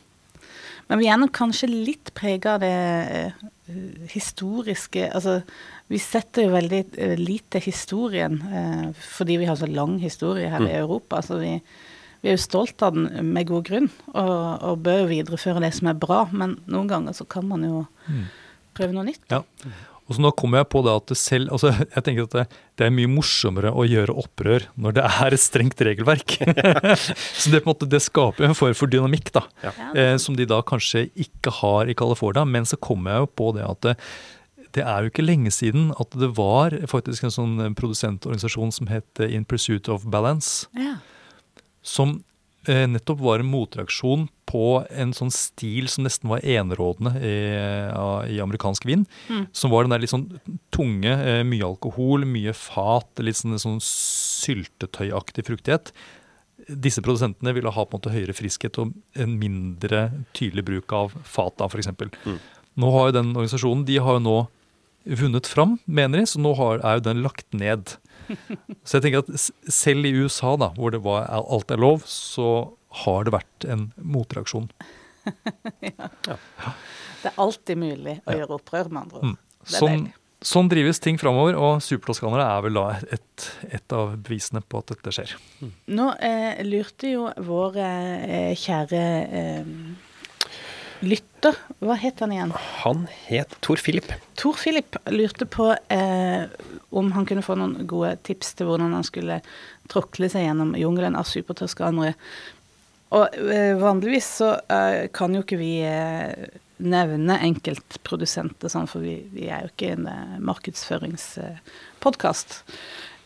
Men 0.91 1.03
vi 1.03 1.11
er 1.11 1.21
nok 1.23 1.35
kanskje 1.39 1.71
litt 1.71 2.11
prega 2.19 2.57
av 2.57 2.63
det 2.63 2.73
eh, 2.73 3.47
historiske 4.13 5.09
Altså, 5.11 5.41
vi 5.93 5.99
setter 6.03 6.47
jo 6.47 6.55
veldig 6.55 6.81
eh, 6.99 7.17
lite 7.19 7.61
historien 7.63 8.41
eh, 8.43 8.89
fordi 8.99 9.39
vi 9.43 9.49
har 9.49 9.59
så 9.59 9.69
lang 9.71 9.99
historie 10.03 10.51
her 10.51 10.65
i 10.67 10.75
Europa. 10.81 11.23
Så 11.23 11.39
vi, 11.39 11.53
vi 12.23 12.31
er 12.33 12.39
jo 12.39 12.43
stolt 12.43 12.83
av 12.83 12.97
den 12.97 13.31
med 13.33 13.47
god 13.51 13.69
grunn, 13.69 13.91
og, 14.13 14.39
og 14.67 14.81
bør 14.87 15.07
videreføre 15.13 15.63
det 15.63 15.75
som 15.79 15.93
er 15.93 16.01
bra. 16.01 16.25
Men 16.33 16.59
noen 16.67 16.91
ganger 16.91 17.15
så 17.17 17.29
kan 17.31 17.47
man 17.47 17.67
jo 17.67 17.85
prøve 18.77 18.97
noe 18.97 19.07
nytt. 19.07 19.23
Ja. 19.31 19.45
Og 20.07 20.15
så 20.15 20.23
nå 20.23 20.31
kommer 20.39 20.61
jeg 20.61 20.69
på 20.71 20.83
det 20.87 20.93
at 20.95 21.09
det 21.11 21.17
selv, 21.19 21.51
altså 21.55 21.73
jeg 21.75 22.03
tenker 22.07 22.29
at 22.29 22.35
det, 22.37 22.45
det 22.79 22.87
er 22.87 22.95
mye 22.95 23.11
morsommere 23.11 23.73
å 23.75 23.83
gjøre 23.89 24.15
opprør 24.23 24.69
når 24.79 24.95
det 24.99 25.07
er 25.07 25.35
et 25.35 25.43
strengt 25.43 25.83
regelverk. 25.83 26.37
så 27.41 27.51
det, 27.51 27.63
på 27.65 27.67
en 27.67 27.73
måte, 27.73 27.89
det 27.91 28.05
skaper 28.05 28.47
en 28.47 28.55
form 28.59 28.77
for 28.79 28.91
dynamikk, 28.91 29.33
da. 29.35 29.43
Ja. 29.67 29.75
Eh, 29.99 30.13
som 30.23 30.39
de 30.39 30.47
da 30.47 30.61
kanskje 30.67 31.09
ikke 31.27 31.55
har 31.59 31.91
i 31.91 31.99
California. 31.99 32.47
Men 32.47 32.69
så 32.71 32.79
kommer 32.79 33.17
jeg 33.17 33.27
jo 33.27 33.33
på 33.43 33.51
det 33.59 33.67
at 33.67 33.91
det, 34.77 34.85
er 34.85 35.03
jo 35.03 35.11
ikke 35.11 35.25
lenge 35.25 35.53
siden 35.55 35.91
at 35.97 36.15
det 36.19 36.31
var 36.37 36.77
faktisk 36.91 37.27
en 37.27 37.35
sånn 37.35 37.59
produsentorganisasjon 37.79 38.75
som 38.77 38.91
het 38.93 39.25
In 39.27 39.47
Pursuit 39.49 39.89
of 39.93 40.07
Balance. 40.13 40.69
Ja. 40.77 40.99
Som 41.87 42.19
eh, 42.69 42.85
nettopp 42.91 43.23
var 43.25 43.43
en 43.43 43.51
motreaksjon 43.51 44.27
på 44.47 44.67
en 44.95 45.15
sånn 45.17 45.33
stil 45.35 45.89
som 45.91 46.07
nesten 46.07 46.31
var 46.31 46.45
enerådende 46.47 47.17
i, 47.19 47.37
i 48.37 48.41
amerikansk 48.43 48.87
vin. 48.89 49.07
Som 49.57 49.73
var 49.75 49.87
den 49.87 49.95
der 49.95 50.05
litt 50.05 50.13
sånn 50.13 50.29
tunge, 50.75 51.13
eh, 51.15 51.43
mye 51.47 51.67
alkohol, 51.67 52.27
mye 52.29 52.55
fat, 52.57 53.11
litt 53.25 53.41
sånn, 53.41 53.59
sånn 53.63 53.81
syltetøyaktig 53.83 55.47
fruktighet. 55.49 55.93
Disse 56.67 57.03
produsentene 57.05 57.55
ville 57.55 57.71
ha 57.71 57.85
på 57.85 57.95
en 57.95 58.01
måte 58.01 58.15
høyere 58.15 58.35
friskhet 58.37 58.79
og 58.83 58.95
en 59.19 59.39
mindre 59.39 60.09
tydelig 60.35 60.67
bruk 60.67 60.95
av 60.97 61.17
fat, 61.27 61.57
da, 61.61 61.69
f.eks. 61.71 61.93
Mm. 62.27 62.39
Nå 62.83 62.93
har 62.93 63.09
jo 63.09 63.17
den 63.19 63.33
organisasjonen 63.35 63.87
de 63.89 63.99
har 64.03 64.19
jo 64.19 64.25
nå 64.25 64.39
vunnet 65.07 65.47
fram, 65.47 65.79
mener 65.85 66.21
de, 66.21 66.27
så 66.27 66.41
nå 66.43 66.53
har, 66.59 66.83
er 66.83 66.99
jo 66.99 67.07
den 67.07 67.23
lagt 67.25 67.47
ned. 67.57 67.97
Så 68.83 68.99
jeg 68.99 69.07
tenker 69.07 69.23
at 69.23 69.73
selv 69.73 70.09
i 70.09 70.15
USA, 70.19 70.57
da, 70.59 70.73
hvor 70.77 70.95
det 70.95 71.03
var 71.05 71.29
alt 71.31 71.71
er 71.71 71.81
lov, 71.83 72.03
så 72.11 72.73
har 73.05 73.27
det 73.27 73.35
vært 73.37 73.67
en 73.71 73.91
motreaksjon. 74.03 74.71
Det 77.27 77.33
er 77.33 77.41
alltid 77.43 77.79
mulig 77.81 78.13
å 78.23 78.35
gjøre 78.37 78.55
opprør, 78.55 78.91
med 78.93 79.01
andre 79.01 79.19
ord. 79.19 79.31
Mm. 79.33 79.63
Sånn, 79.67 80.05
sånn 80.47 80.69
drives 80.71 81.01
ting 81.03 81.17
framover, 81.19 81.57
og 81.59 81.81
supertoskanere 81.83 82.45
er 82.47 82.61
vel 82.63 82.77
da 82.79 82.85
et, 83.17 83.47
et 83.67 83.95
av 83.97 84.13
bevisene 84.15 84.63
på 84.63 84.83
at 84.83 84.93
dette 84.93 85.15
skjer. 85.17 85.33
Nå 85.91 86.11
eh, 86.23 86.61
lurte 86.69 87.11
jo 87.11 87.27
vår 87.49 87.81
eh, 87.83 88.53
kjære 88.61 89.03
eh, 89.41 89.73
lytter 91.05 91.55
Hva 91.85 91.95
het 92.01 92.21
han 92.23 92.33
igjen? 92.35 92.53
Han 92.83 92.99
het 93.27 93.51
Tor 93.65 93.79
Philip. 93.83 94.09
Tor 94.39 94.57
Philip 94.59 94.97
lurte 95.13 95.47
på 95.47 95.77
eh, 95.93 96.43
om 96.91 97.13
han 97.13 97.27
kunne 97.29 97.45
få 97.45 97.55
noen 97.59 97.87
gode 97.89 98.17
tips 98.27 98.55
til 98.57 98.67
hvordan 98.71 98.95
han 98.97 99.05
skulle 99.07 99.41
tråkle 99.93 100.29
seg 100.33 100.43
gjennom 100.47 100.71
jungelen 100.79 101.19
av 101.19 101.25
supertoskanere. 101.29 102.15
Og 103.17 103.25
eh, 103.53 103.75
vanligvis 103.79 104.29
så 104.41 104.49
eh, 104.73 105.07
kan 105.15 105.35
jo 105.37 105.41
ikke 105.45 105.61
vi 105.61 105.73
eh, 105.87 106.33
nevne 106.83 107.35
enkeltprodusenter, 107.47 108.69
sånn, 108.73 108.89
for 108.91 109.01
vi, 109.05 109.15
vi 109.33 109.45
er 109.49 109.61
jo 109.65 109.71
ikke 109.73 109.93
en 109.95 110.07
eh, 110.11 110.41
markedsføringspodkast. 110.45 112.51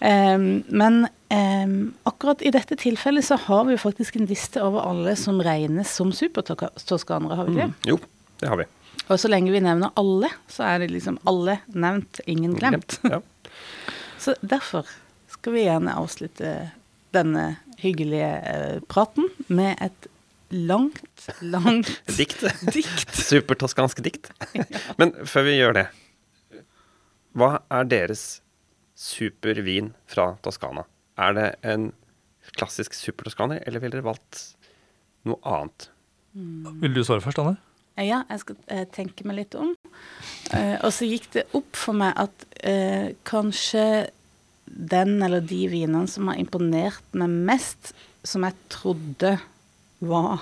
Em, 0.00 0.62
men 0.68 1.02
um, 1.28 1.94
akkurat 2.08 2.42
i 2.42 2.50
dette 2.54 2.76
tilfellet 2.80 3.24
så 3.24 3.36
har 3.36 3.66
vi 3.68 3.74
jo 3.76 3.82
faktisk 3.82 4.16
en 4.16 4.28
liste 4.30 4.62
over 4.64 4.86
alle 4.88 5.12
som 5.20 5.42
regnes 5.44 5.92
som 5.92 6.12
supertoskanere, 6.16 7.36
har 7.36 7.48
vi 7.48 7.56
ikke 7.56 7.66
det? 7.68 7.90
Jo, 7.92 7.98
det 8.40 8.48
har 8.48 8.62
vi. 8.62 8.66
Og 9.10 9.20
så 9.20 9.28
lenge 9.28 9.52
vi 9.52 9.60
nevner 9.60 9.92
alle, 10.00 10.30
så 10.48 10.64
er 10.70 10.82
det 10.82 10.92
liksom 10.94 11.18
alle 11.28 11.58
nevnt, 11.74 12.22
ingen 12.30 12.54
glemt. 12.56 13.00
Ja. 13.04 13.20
Så 14.20 14.34
derfor 14.44 14.84
skal 15.32 15.54
vi 15.54 15.62
gjerne 15.64 15.94
avslutte 15.96 16.50
denne 17.16 17.44
hyggelige 17.80 18.28
uh, 18.44 18.82
praten 18.92 19.30
med 19.48 19.80
et 19.80 20.08
langt, 20.52 21.30
langt 21.40 21.88
Dikt. 22.18 22.44
dikt. 22.74 23.14
Supertoskansk 23.16 24.02
dikt. 24.04 24.28
Men 25.00 25.14
før 25.24 25.48
vi 25.48 25.56
gjør 25.56 25.78
det, 25.78 25.86
hva 27.32 27.50
er 27.72 27.88
deres 27.88 28.42
supervin 29.00 29.92
fra 30.10 30.34
Toskana? 30.44 30.84
Er 31.20 31.36
det 31.36 31.48
en 31.66 31.90
klassisk 32.56 32.94
supertoskaner, 32.96 33.62
eller 33.66 33.82
ville 33.82 33.96
dere 33.98 34.06
valgt 34.06 34.42
noe 35.28 35.40
annet? 35.46 35.88
Vil 36.34 36.94
du 36.94 37.02
svare 37.04 37.24
først, 37.24 37.40
Anne? 37.42 37.56
Eh, 37.96 38.06
Ja, 38.08 38.22
jeg 38.30 38.40
skal 38.44 38.56
eh, 38.72 38.86
tenke 38.92 39.26
meg 39.28 39.36
litt 39.42 39.54
om. 39.58 39.74
Eh, 40.54 40.76
og 40.84 40.92
så 40.94 41.08
gikk 41.08 41.26
det 41.34 41.46
opp 41.56 41.76
for 41.76 41.96
meg 41.96 42.14
at 42.16 42.46
eh, 42.64 43.12
kanskje 43.28 43.84
den 44.70 45.16
eller 45.26 45.42
de 45.42 45.64
vinene 45.68 46.08
som 46.08 46.30
har 46.30 46.38
imponert 46.40 47.02
meg 47.18 47.32
mest, 47.50 47.92
som 48.24 48.44
jeg 48.46 48.56
trodde 48.72 49.34
var 50.00 50.40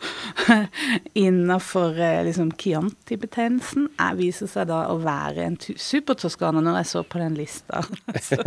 innafor 1.14 1.98
eh, 2.00 2.24
liksom 2.24 2.50
Chianti-betegnelsen, 2.58 3.88
er- 4.00 4.16
viser 4.18 4.48
seg 4.50 4.68
da 4.70 4.82
å 4.92 4.96
være 5.02 5.44
en 5.46 5.56
supertoskaner 5.60 6.64
når 6.64 6.80
jeg 6.80 6.88
så 6.92 7.02
på 7.06 7.20
den 7.22 7.36
lista. 7.38 7.82
så, 8.28 8.38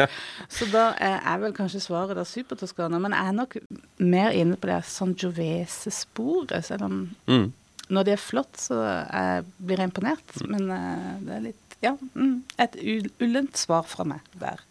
så 0.50 0.70
da 0.74 0.86
eh, 0.98 1.20
er 1.34 1.42
vel 1.44 1.54
kanskje 1.58 1.84
svaret 1.86 2.18
da 2.18 2.26
supertoskaner, 2.28 3.02
men 3.04 3.16
jeg 3.16 3.30
er 3.32 3.38
nok 3.40 3.58
mer 4.04 4.36
inne 4.38 4.58
på 4.60 4.70
det 4.72 4.82
Sangiovese-sporet, 4.90 6.66
selv 6.68 6.88
om 6.90 7.02
Mm. 7.28 7.52
når 7.94 8.04
det 8.08 8.14
er 8.16 8.22
flott, 8.22 8.58
så 8.60 8.78
jeg 8.84 9.44
blir 9.60 9.78
jeg 9.82 9.90
imponert. 9.90 10.34
Men 10.48 10.70
uh, 10.72 11.20
det 11.24 11.34
er 11.38 11.44
litt 11.50 11.78
Ja, 11.84 11.92
mm, 12.16 12.38
et 12.64 12.78
ullent 13.20 13.58
svar 13.60 13.84
fra 13.88 14.06
meg 14.08 14.22
der. 14.40 14.62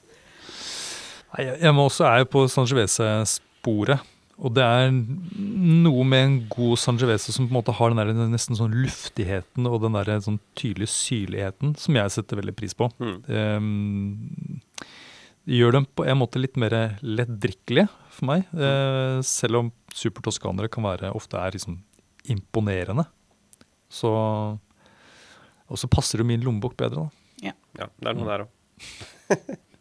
Nei, 1.34 1.44
jeg- 1.44 1.60
Jeg 1.62 1.74
må 1.76 1.84
også 1.90 2.06
er 2.08 2.18
jo 2.22 2.28
på 2.32 2.46
Sangiovese-sporet. 2.48 4.00
Og 4.41 4.55
det 4.57 4.64
er 4.64 4.89
noe 4.93 6.05
med 6.09 6.24
en 6.24 6.37
god 6.51 6.80
Sangiovese 6.80 7.35
som 7.35 7.47
på 7.47 7.53
en 7.53 7.59
måte 7.59 7.74
har 7.76 7.93
den 7.93 8.01
der 8.01 8.30
nesten 8.33 8.57
sånn 8.59 8.74
luftigheten 8.74 9.68
og 9.68 9.83
den 9.85 9.99
der 9.99 10.11
sånn 10.24 10.41
tydelige 10.59 10.91
syrligheten 10.95 11.76
som 11.78 11.99
jeg 11.99 12.14
setter 12.14 12.41
veldig 12.41 12.55
pris 12.57 12.74
på. 12.74 12.89
Mm. 12.99 13.18
Um, 13.28 14.61
det 15.45 15.59
gjør 15.59 15.76
dem 15.76 15.87
på 15.99 16.07
en 16.07 16.20
måte 16.20 16.41
litt 16.41 16.59
mer 16.61 16.74
lettdrikkelige 17.03 17.89
for 18.14 18.28
meg. 18.30 18.45
eh, 18.55 19.18
selv 19.26 19.59
om 19.59 19.72
supertoskanere 19.93 20.70
kan 20.70 20.87
være 20.87 21.11
ofte 21.18 21.39
er 21.39 21.57
liksom 21.57 21.80
imponerende. 22.30 23.05
Så 23.91 24.12
Og 25.72 25.78
så 25.78 25.89
passer 25.89 26.18
det 26.18 26.26
min 26.26 26.43
lommebok 26.45 26.76
bedre, 26.76 27.07
da. 27.07 27.11
Ja, 27.78 27.87
det 27.99 28.09
er 28.11 28.14
noe 28.14 28.28
der 28.28 28.43
òg. 28.45 28.51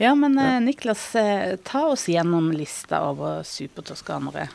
Ja, 0.00 0.14
men 0.16 0.38
ja. 0.40 0.54
Niklas, 0.64 1.02
eh, 1.20 1.56
ta 1.66 1.82
oss 1.92 2.06
gjennom 2.08 2.50
lista 2.56 3.02
over 3.10 3.42
supertoskanere. 3.44 4.46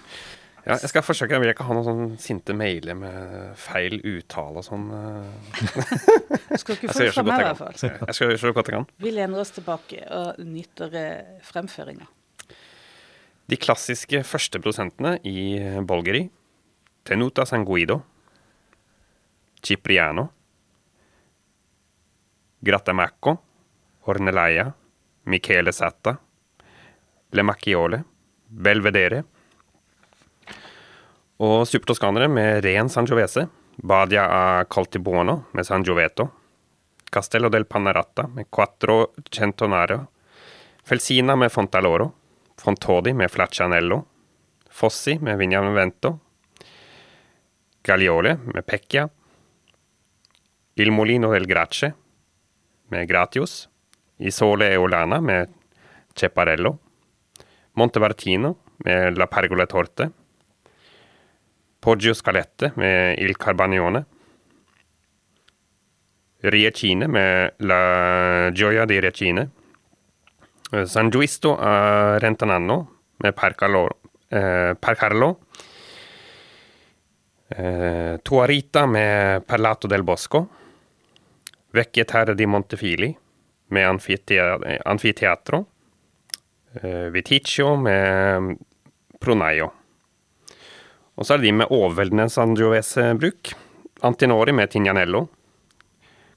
Ja, 0.65 0.79
jeg 0.81 0.89
skal 0.89 1.03
forsøke. 1.05 1.35
Jeg 1.35 1.43
vil 1.43 1.51
ikke 1.51 1.65
ha 1.67 1.75
noen 1.77 1.85
sånn 1.85 2.13
sinte 2.17 2.55
mailer 2.57 2.97
med 2.97 3.51
feil 3.61 3.99
uttale 4.01 4.63
og 4.63 4.65
sånn. 4.65 4.87
eh. 4.89 5.59
Du 6.49 6.57
skal 6.57 6.79
ikke 6.79 6.89
få 6.95 7.03
det 7.03 7.11
fra 7.13 7.23
meg, 7.27 7.43
i 7.43 7.43
hvert 7.45 7.51
jeg 7.53 7.59
fall. 7.59 8.07
Jeg 8.09 8.17
skal 8.17 8.31
gjøre 8.31 8.41
så 8.41 8.53
godt 8.57 8.71
jeg 8.71 8.77
kan. 8.79 8.87
Vi 9.05 9.11
lener 9.13 9.43
oss 9.43 9.53
tilbake 9.53 9.99
og 10.17 10.39
nyter 10.41 10.97
eh, 10.97 11.35
fremføringa. 11.45 12.07
De 13.45 13.59
klassiske 13.61 14.23
første 14.25 14.57
prosentene 14.57 15.19
i 15.29 15.37
Bolgeri 15.85 16.23
Tenuta 17.05 17.45
Sanguido, 17.45 17.99
Cipriano 19.61 20.23
Grattamacco 22.65 23.35
Orneleia 24.09 24.71
Michele 25.25 25.73
Satta 25.73 26.15
Le 27.35 27.43
Macchiole 27.43 28.01
Belvedere 28.47 29.23
og 31.43 31.67
supertoskanere 31.67 32.29
med 32.31 32.63
ren 32.63 32.89
Sangiovese. 32.89 33.47
Badia 33.75 34.25
a 34.31 34.65
Coltibuono 34.65 35.49
med 35.51 35.65
Sangioveto 35.67 36.29
Castello 37.11 37.49
del 37.49 37.65
Panaratta 37.65 38.27
med 38.27 38.47
Quattro 38.49 39.13
Centonaro 39.31 40.05
Felsina 40.85 41.35
med 41.35 41.51
Fontaloro. 41.51 42.13
Fontodi 42.57 43.13
med 43.13 43.31
Flaccianello, 43.31 44.05
Fossi 44.69 45.19
med 45.19 45.37
Vignavento, 45.37 46.19
Gagliole 47.83 48.37
med 48.43 48.65
Pecchia, 48.65 49.09
Il 50.75 50.91
Molino 50.91 51.31
del 51.33 51.47
Grace 51.47 51.93
med 52.87 53.07
Gratius, 53.07 53.69
Isole 54.17 54.71
e 54.71 54.75
Olana 54.77 55.19
med 55.19 55.49
Ceparello, 56.13 56.79
Montevartino 57.73 58.55
med 58.77 59.17
La 59.17 59.27
Pergola 59.27 59.65
Torte, 59.65 60.11
Poggio 61.79 62.13
Scalette 62.13 62.71
med 62.75 63.19
Il 63.19 63.35
Carbagnone, 63.37 64.05
Riecine 66.39 67.07
med 67.07 67.53
La 67.57 68.49
Gioia 68.51 68.85
di 68.85 68.99
Riecine, 68.99 69.49
San 70.85 71.09
Giusto 71.09 71.57
a 71.57 72.17
Rentananno 72.17 73.01
med 73.17 73.33
Percaloro, 73.33 73.99
eh, 74.27 74.75
per 74.79 74.95
Carlo. 74.95 75.39
Eh, 77.47 78.19
Tuarita 78.21 78.85
med 78.85 79.45
Perlato 79.45 79.87
del 79.87 80.03
Bosco. 80.03 80.49
Vecchie 81.69 82.05
Terre 82.05 82.33
di 82.33 82.45
Montefili 82.45 83.17
med 83.67 83.87
Anfitea- 83.89 84.81
Anfiteatro. 84.85 85.65
Eh, 86.81 87.09
Viticcio 87.11 87.75
med 87.75 88.57
Pronaio. 89.19 89.71
Og 91.15 91.25
så 91.25 91.33
er 91.33 91.37
det 91.39 91.47
de 91.47 91.51
med 91.61 91.71
overveldende 91.71 92.27
Sangiovese-bruk. 92.29 93.53
Antinori 94.03 94.51
med 94.51 94.69
Tignanello. 94.69 95.27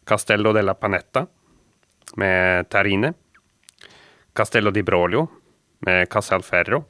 Castello 0.07 0.53
della 0.53 0.75
Panetta 0.75 1.27
med 2.17 2.69
Terrine. 2.71 3.13
Castello 4.33 4.71
di 4.71 4.83
Brolio 4.83 5.27
med 5.87 6.09
Casalferro. 6.09 6.85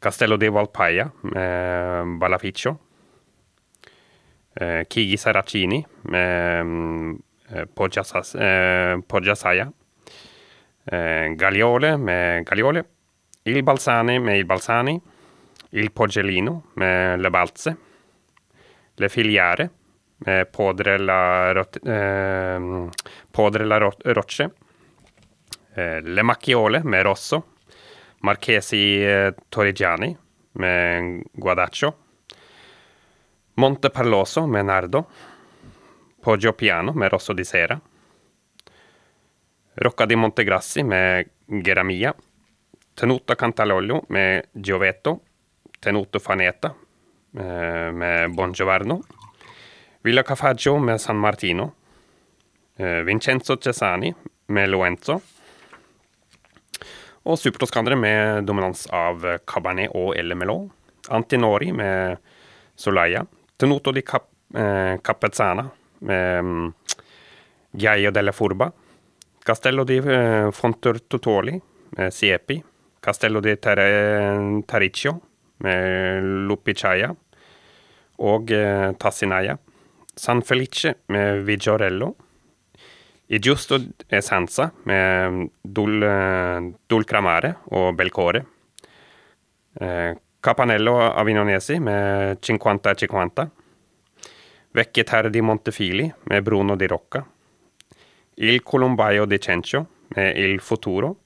Castello 0.00 0.36
di 0.36 0.48
Valpaia 0.48 1.10
med 1.22 2.18
Balaficcio. 2.18 2.76
Eh, 4.54 4.84
Chigi 4.88 5.16
Saracini 5.16 5.84
med 6.02 6.66
mm, 6.66 7.22
Poggiasas- 7.74 8.34
eh, 8.40 8.98
Poggiasaia. 9.06 9.72
Eh, 10.84 11.28
Gagliole 11.36 11.96
med 11.96 12.44
Gagliole. 12.46 12.84
Il 13.44 13.62
Balsani 13.62 14.18
med 14.18 14.38
Il 14.38 14.44
Balsani. 14.44 15.00
Il 15.70 15.90
Poggellino 15.92 16.62
med 16.74 17.20
Le 17.20 17.30
Balze. 17.30 17.76
Le 18.96 19.08
Filiere 19.08 19.70
med 20.26 20.50
Podre 20.52 20.98
la, 20.98 21.52
Rot 21.52 21.76
eh, 21.86 22.88
Podre 23.30 23.64
la 23.64 23.78
Ro- 23.78 24.00
Rocce. 24.04 24.50
Eh, 25.74 26.00
Le 26.02 26.22
Macchiole 26.22 26.82
med 26.84 27.02
Rosso. 27.04 27.44
Marchesi 28.22 29.02
eh, 29.02 29.32
Torrigiani 29.48 30.16
med 30.52 31.22
Guadaccio. 31.32 31.94
Monte 33.54 33.90
Parloso 33.90 34.46
med 34.46 34.64
Nardo. 34.64 35.04
Poggio 36.20 36.52
Piano 36.52 36.92
med 36.92 37.10
Rosso 37.10 37.32
di 37.32 37.44
Sera. 37.44 37.80
Rocca 39.74 40.04
di 40.04 40.14
Montegrassi 40.14 40.82
med 40.82 41.30
Geramia. 41.46 42.14
Tenuto 42.94 43.34
Cantalollo 43.34 44.04
med 44.08 44.44
Giovetto. 44.52 45.22
Tenuto 45.78 46.18
Faneta 46.18 46.74
med 47.30 47.94
med 47.94 48.34
Bongiovanno. 48.34 49.00
Villa 50.02 50.22
Cafaggio 50.22 50.78
med 50.78 51.00
San 51.00 51.16
Martino. 51.16 51.74
Eh, 52.76 53.02
Vincenzo 53.02 53.56
Cesani 53.56 54.14
med 54.46 54.68
Loenzo. 54.68 55.20
Og 57.22 57.38
Supertoskandere 57.38 57.96
med 57.96 58.44
dominans 58.44 58.86
av 58.92 59.24
Cabernet 59.46 59.88
og 59.94 60.16
Elle 60.16 60.34
Melon. 60.34 60.70
Antinori 61.08 61.72
med 61.72 62.18
Solaya. 62.74 63.24
Tenuto 63.56 63.92
di 63.92 64.02
Cap 64.02 64.28
eh, 64.54 65.00
Capezzana 65.00 65.70
Gaio 67.70 68.10
della 68.10 68.32
Furba. 68.32 68.72
Castello 69.42 69.84
di 69.84 70.00
Fontor 70.00 71.02
Totoli, 71.02 71.60
med 71.96 72.10
Siepi. 72.10 72.62
Castello 73.00 73.40
di 73.40 73.58
Ter 73.58 74.62
Tariccio 74.66 75.20
med 75.64 76.22
Lupiccia 76.48 77.10
og 78.20 78.50
eh, 78.52 78.92
Tassinaia. 79.00 79.56
San 80.16 80.42
Felice 80.42 80.94
med 81.08 81.44
Viggiorello. 81.44 82.14
I 83.30 83.38
Giusto 83.38 83.78
Essenza 84.08 84.70
med 84.84 85.48
Dul, 85.62 86.02
eh, 86.02 86.60
Dulcramare 86.90 87.54
og 87.72 87.94
Belcore. 87.96 88.42
Eh, 89.80 90.12
Capanello 90.42 90.98
Avinonesi 91.00 91.78
med 91.78 92.40
Cinquanta 92.42 92.94
Cinquanta. 92.94 93.48
Vecchie 94.72 95.02
Terre 95.02 95.30
di 95.30 95.40
Montefili 95.40 96.14
med 96.26 96.44
Bruno 96.44 96.76
di 96.76 96.86
Rocca. 96.86 97.28
Il 98.34 98.62
Colombaio 98.62 99.24
di 99.24 99.40
Cencio 99.40 99.86
med 100.10 100.36
Il 100.36 100.60
Futuro. 100.60 101.16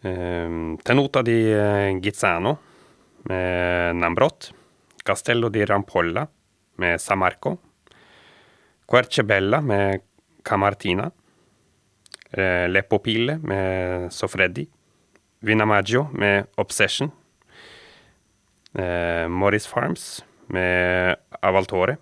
Eh, 0.00 0.74
Tenuta 0.82 1.20
di 1.20 1.52
eh, 1.52 1.98
Gizzano 2.00 2.60
med 3.24 3.94
Nambrot. 3.94 4.54
Castello 5.04 5.50
di 5.50 5.62
Rampolla 5.66 6.26
med 6.76 6.98
San 6.98 7.18
Marco. 7.18 7.60
Quercebella 8.86 9.60
med 9.60 10.00
Camartina. 10.40 11.12
Eh, 12.30 12.66
Le 12.68 12.82
Popille 12.84 13.38
med 13.42 14.10
Sofreddi. 14.10 14.66
Vinamaggio 15.40 16.08
med 16.12 16.48
Obsession. 16.54 17.12
Eh, 18.72 19.26
Morris 19.26 19.66
Farms 19.66 20.24
med 20.48 21.16
Avaltore. 21.40 21.96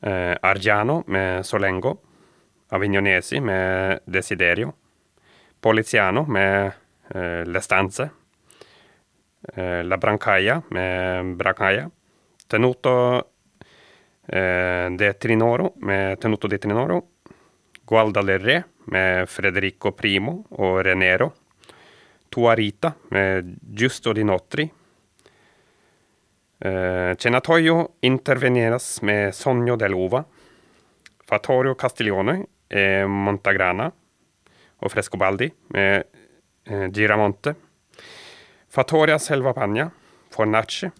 Eh, 0.00 0.36
Argiano 0.40 1.02
med 1.06 1.46
Solengo. 1.46 1.96
Avignonesi 2.68 3.40
med 3.40 4.00
Desiderio. 4.04 4.72
Poliziano 5.60 6.24
med 6.26 6.72
eh, 7.14 7.44
Le 7.46 7.60
Stanze. 7.60 8.10
Eh, 9.54 9.84
La 9.84 9.96
Brancaia 9.96 10.62
med 10.68 11.36
Brancaia. 11.36 11.90
Tenuto 12.46 13.16
eh, 14.26 14.90
de 14.90 15.12
Trinoro 15.12 15.74
med 15.76 16.20
Tenuto 16.20 16.48
di 16.48 16.58
Trinoro. 16.58 17.02
Gualda 17.86 18.22
del 18.22 18.40
Re 18.40 18.62
med 18.84 19.28
Federico 19.28 19.92
Primo 19.92 20.44
og 20.50 20.84
Renero. 20.84 21.32
Tuarita 22.28 22.94
med 23.08 23.56
Giusto 23.60 24.12
di 24.12 24.24
Notri. 24.24 24.70
Eh, 26.64 27.14
Cenatoio 27.16 27.88
interveneres 28.00 29.02
med 29.02 29.34
Sonjo 29.34 29.76
Delova. 29.76 30.24
Fattorio 31.28 31.74
Castiglione 31.74 32.38
eh, 32.68 33.04
Montagrana 33.06 33.90
og 34.80 34.92
Frescobaldi 34.92 35.50
med 35.76 36.06
eh, 36.64 36.86
Giramonte. 36.88 37.52
Fattoria 38.72 39.18
Selvapagna, 39.20 39.90
Fornace. 40.32 40.90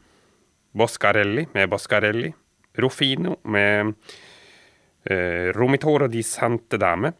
Boscarelli 0.74 1.46
med 1.54 1.70
Boscarelli. 1.72 2.34
Rufino 2.76 3.38
med 3.44 3.94
eh, 5.04 5.48
Romitoro 5.56 6.12
di 6.12 6.22
Sante 6.22 6.76
Dame. 6.76 7.12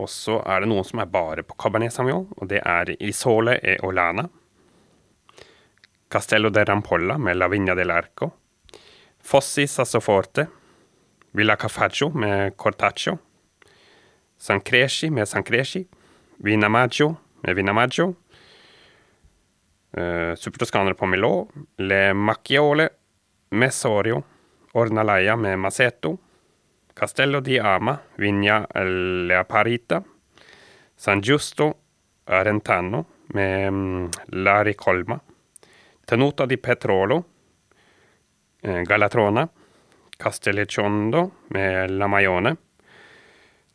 Og 0.00 0.08
så 0.08 0.40
er 0.40 0.62
det 0.62 0.72
noen 0.72 0.88
som 0.88 1.02
er 1.02 1.12
bare 1.12 1.44
på 1.44 1.58
Cabernet 1.60 1.92
Sauvignon, 1.92 2.30
og 2.38 2.48
det 2.48 2.62
er 2.64 2.94
Isole 2.96 3.60
e 3.60 3.76
Olana. 3.84 4.30
Castello 6.10 6.50
de 6.50 6.64
Rampolla 6.64 7.18
med 7.18 7.36
La 7.36 7.48
Vigna 7.48 7.74
dell'Arco. 7.74 8.30
Fossi 9.22 9.66
Sassoforte. 9.66 10.46
Villa 11.30 11.56
Cafaggio 11.56 12.10
med 12.10 12.56
Cortaccio. 12.56 13.18
San 14.36 14.60
Cresci 14.60 15.10
med 15.10 15.28
San 15.28 15.44
Cresci. 15.44 15.86
Vinamaggio 16.36 17.16
med 17.40 17.54
Vinamaggio. 17.54 18.14
Uh, 19.98 20.34
Supertoskanere 20.34 20.94
på 20.94 21.06
Milot. 21.06 21.48
Le 21.78 22.14
Macchiole 22.14 22.88
med 23.50 23.74
Sorio. 23.74 24.22
Ornalaia 24.72 25.36
med 25.36 25.58
Maceto. 25.58 26.18
Castello 26.94 27.40
di 27.40 27.58
Ama, 27.58 27.98
Vigna 28.16 28.66
Leaparita. 29.28 30.02
San 30.96 31.20
Giusto 31.22 31.74
Arentano 32.26 33.04
med 33.26 33.72
mm, 33.72 34.10
La 34.26 34.64
Ricolma. 34.64 35.20
Tenuta 36.10 36.44
di 36.44 36.58
Petrolo. 36.58 37.24
Eh, 38.60 38.82
Galatrona. 38.82 39.48
Castelliciondo 40.16 41.30
med 41.46 41.90
La 41.90 42.08
Maione. 42.08 42.56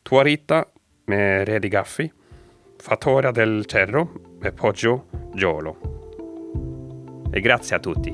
Tuarita 0.01 0.67
med 1.05 1.47
Redigaffi. 1.47 2.11
Fattoria 2.77 3.31
del 3.31 3.63
Cerro 3.65 4.09
med 4.39 4.53
Poggio 4.53 5.05
Giolo. 5.33 5.77
E 7.31 7.39
grazie 7.39 7.77
a 7.77 7.79
tutti. 7.79 8.11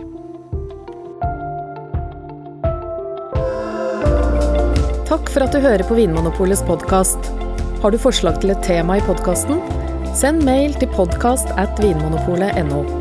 Takk 5.10 5.30
for 5.34 5.42
at 5.42 5.52
du 5.52 5.58
hører 5.66 5.82
på 5.82 5.98
Vinmonopolets 5.98 6.62
podkast. 6.62 7.34
Har 7.82 7.90
du 7.90 7.98
forslag 7.98 8.38
til 8.38 8.54
et 8.54 8.62
tema 8.62 9.02
i 9.02 9.06
podkasten? 9.10 9.66
Send 10.14 10.46
mail 10.46 10.78
til 10.78 10.94
podkast 10.94 11.50
at 11.58 11.74
vinmonopolet.no. 11.82 13.01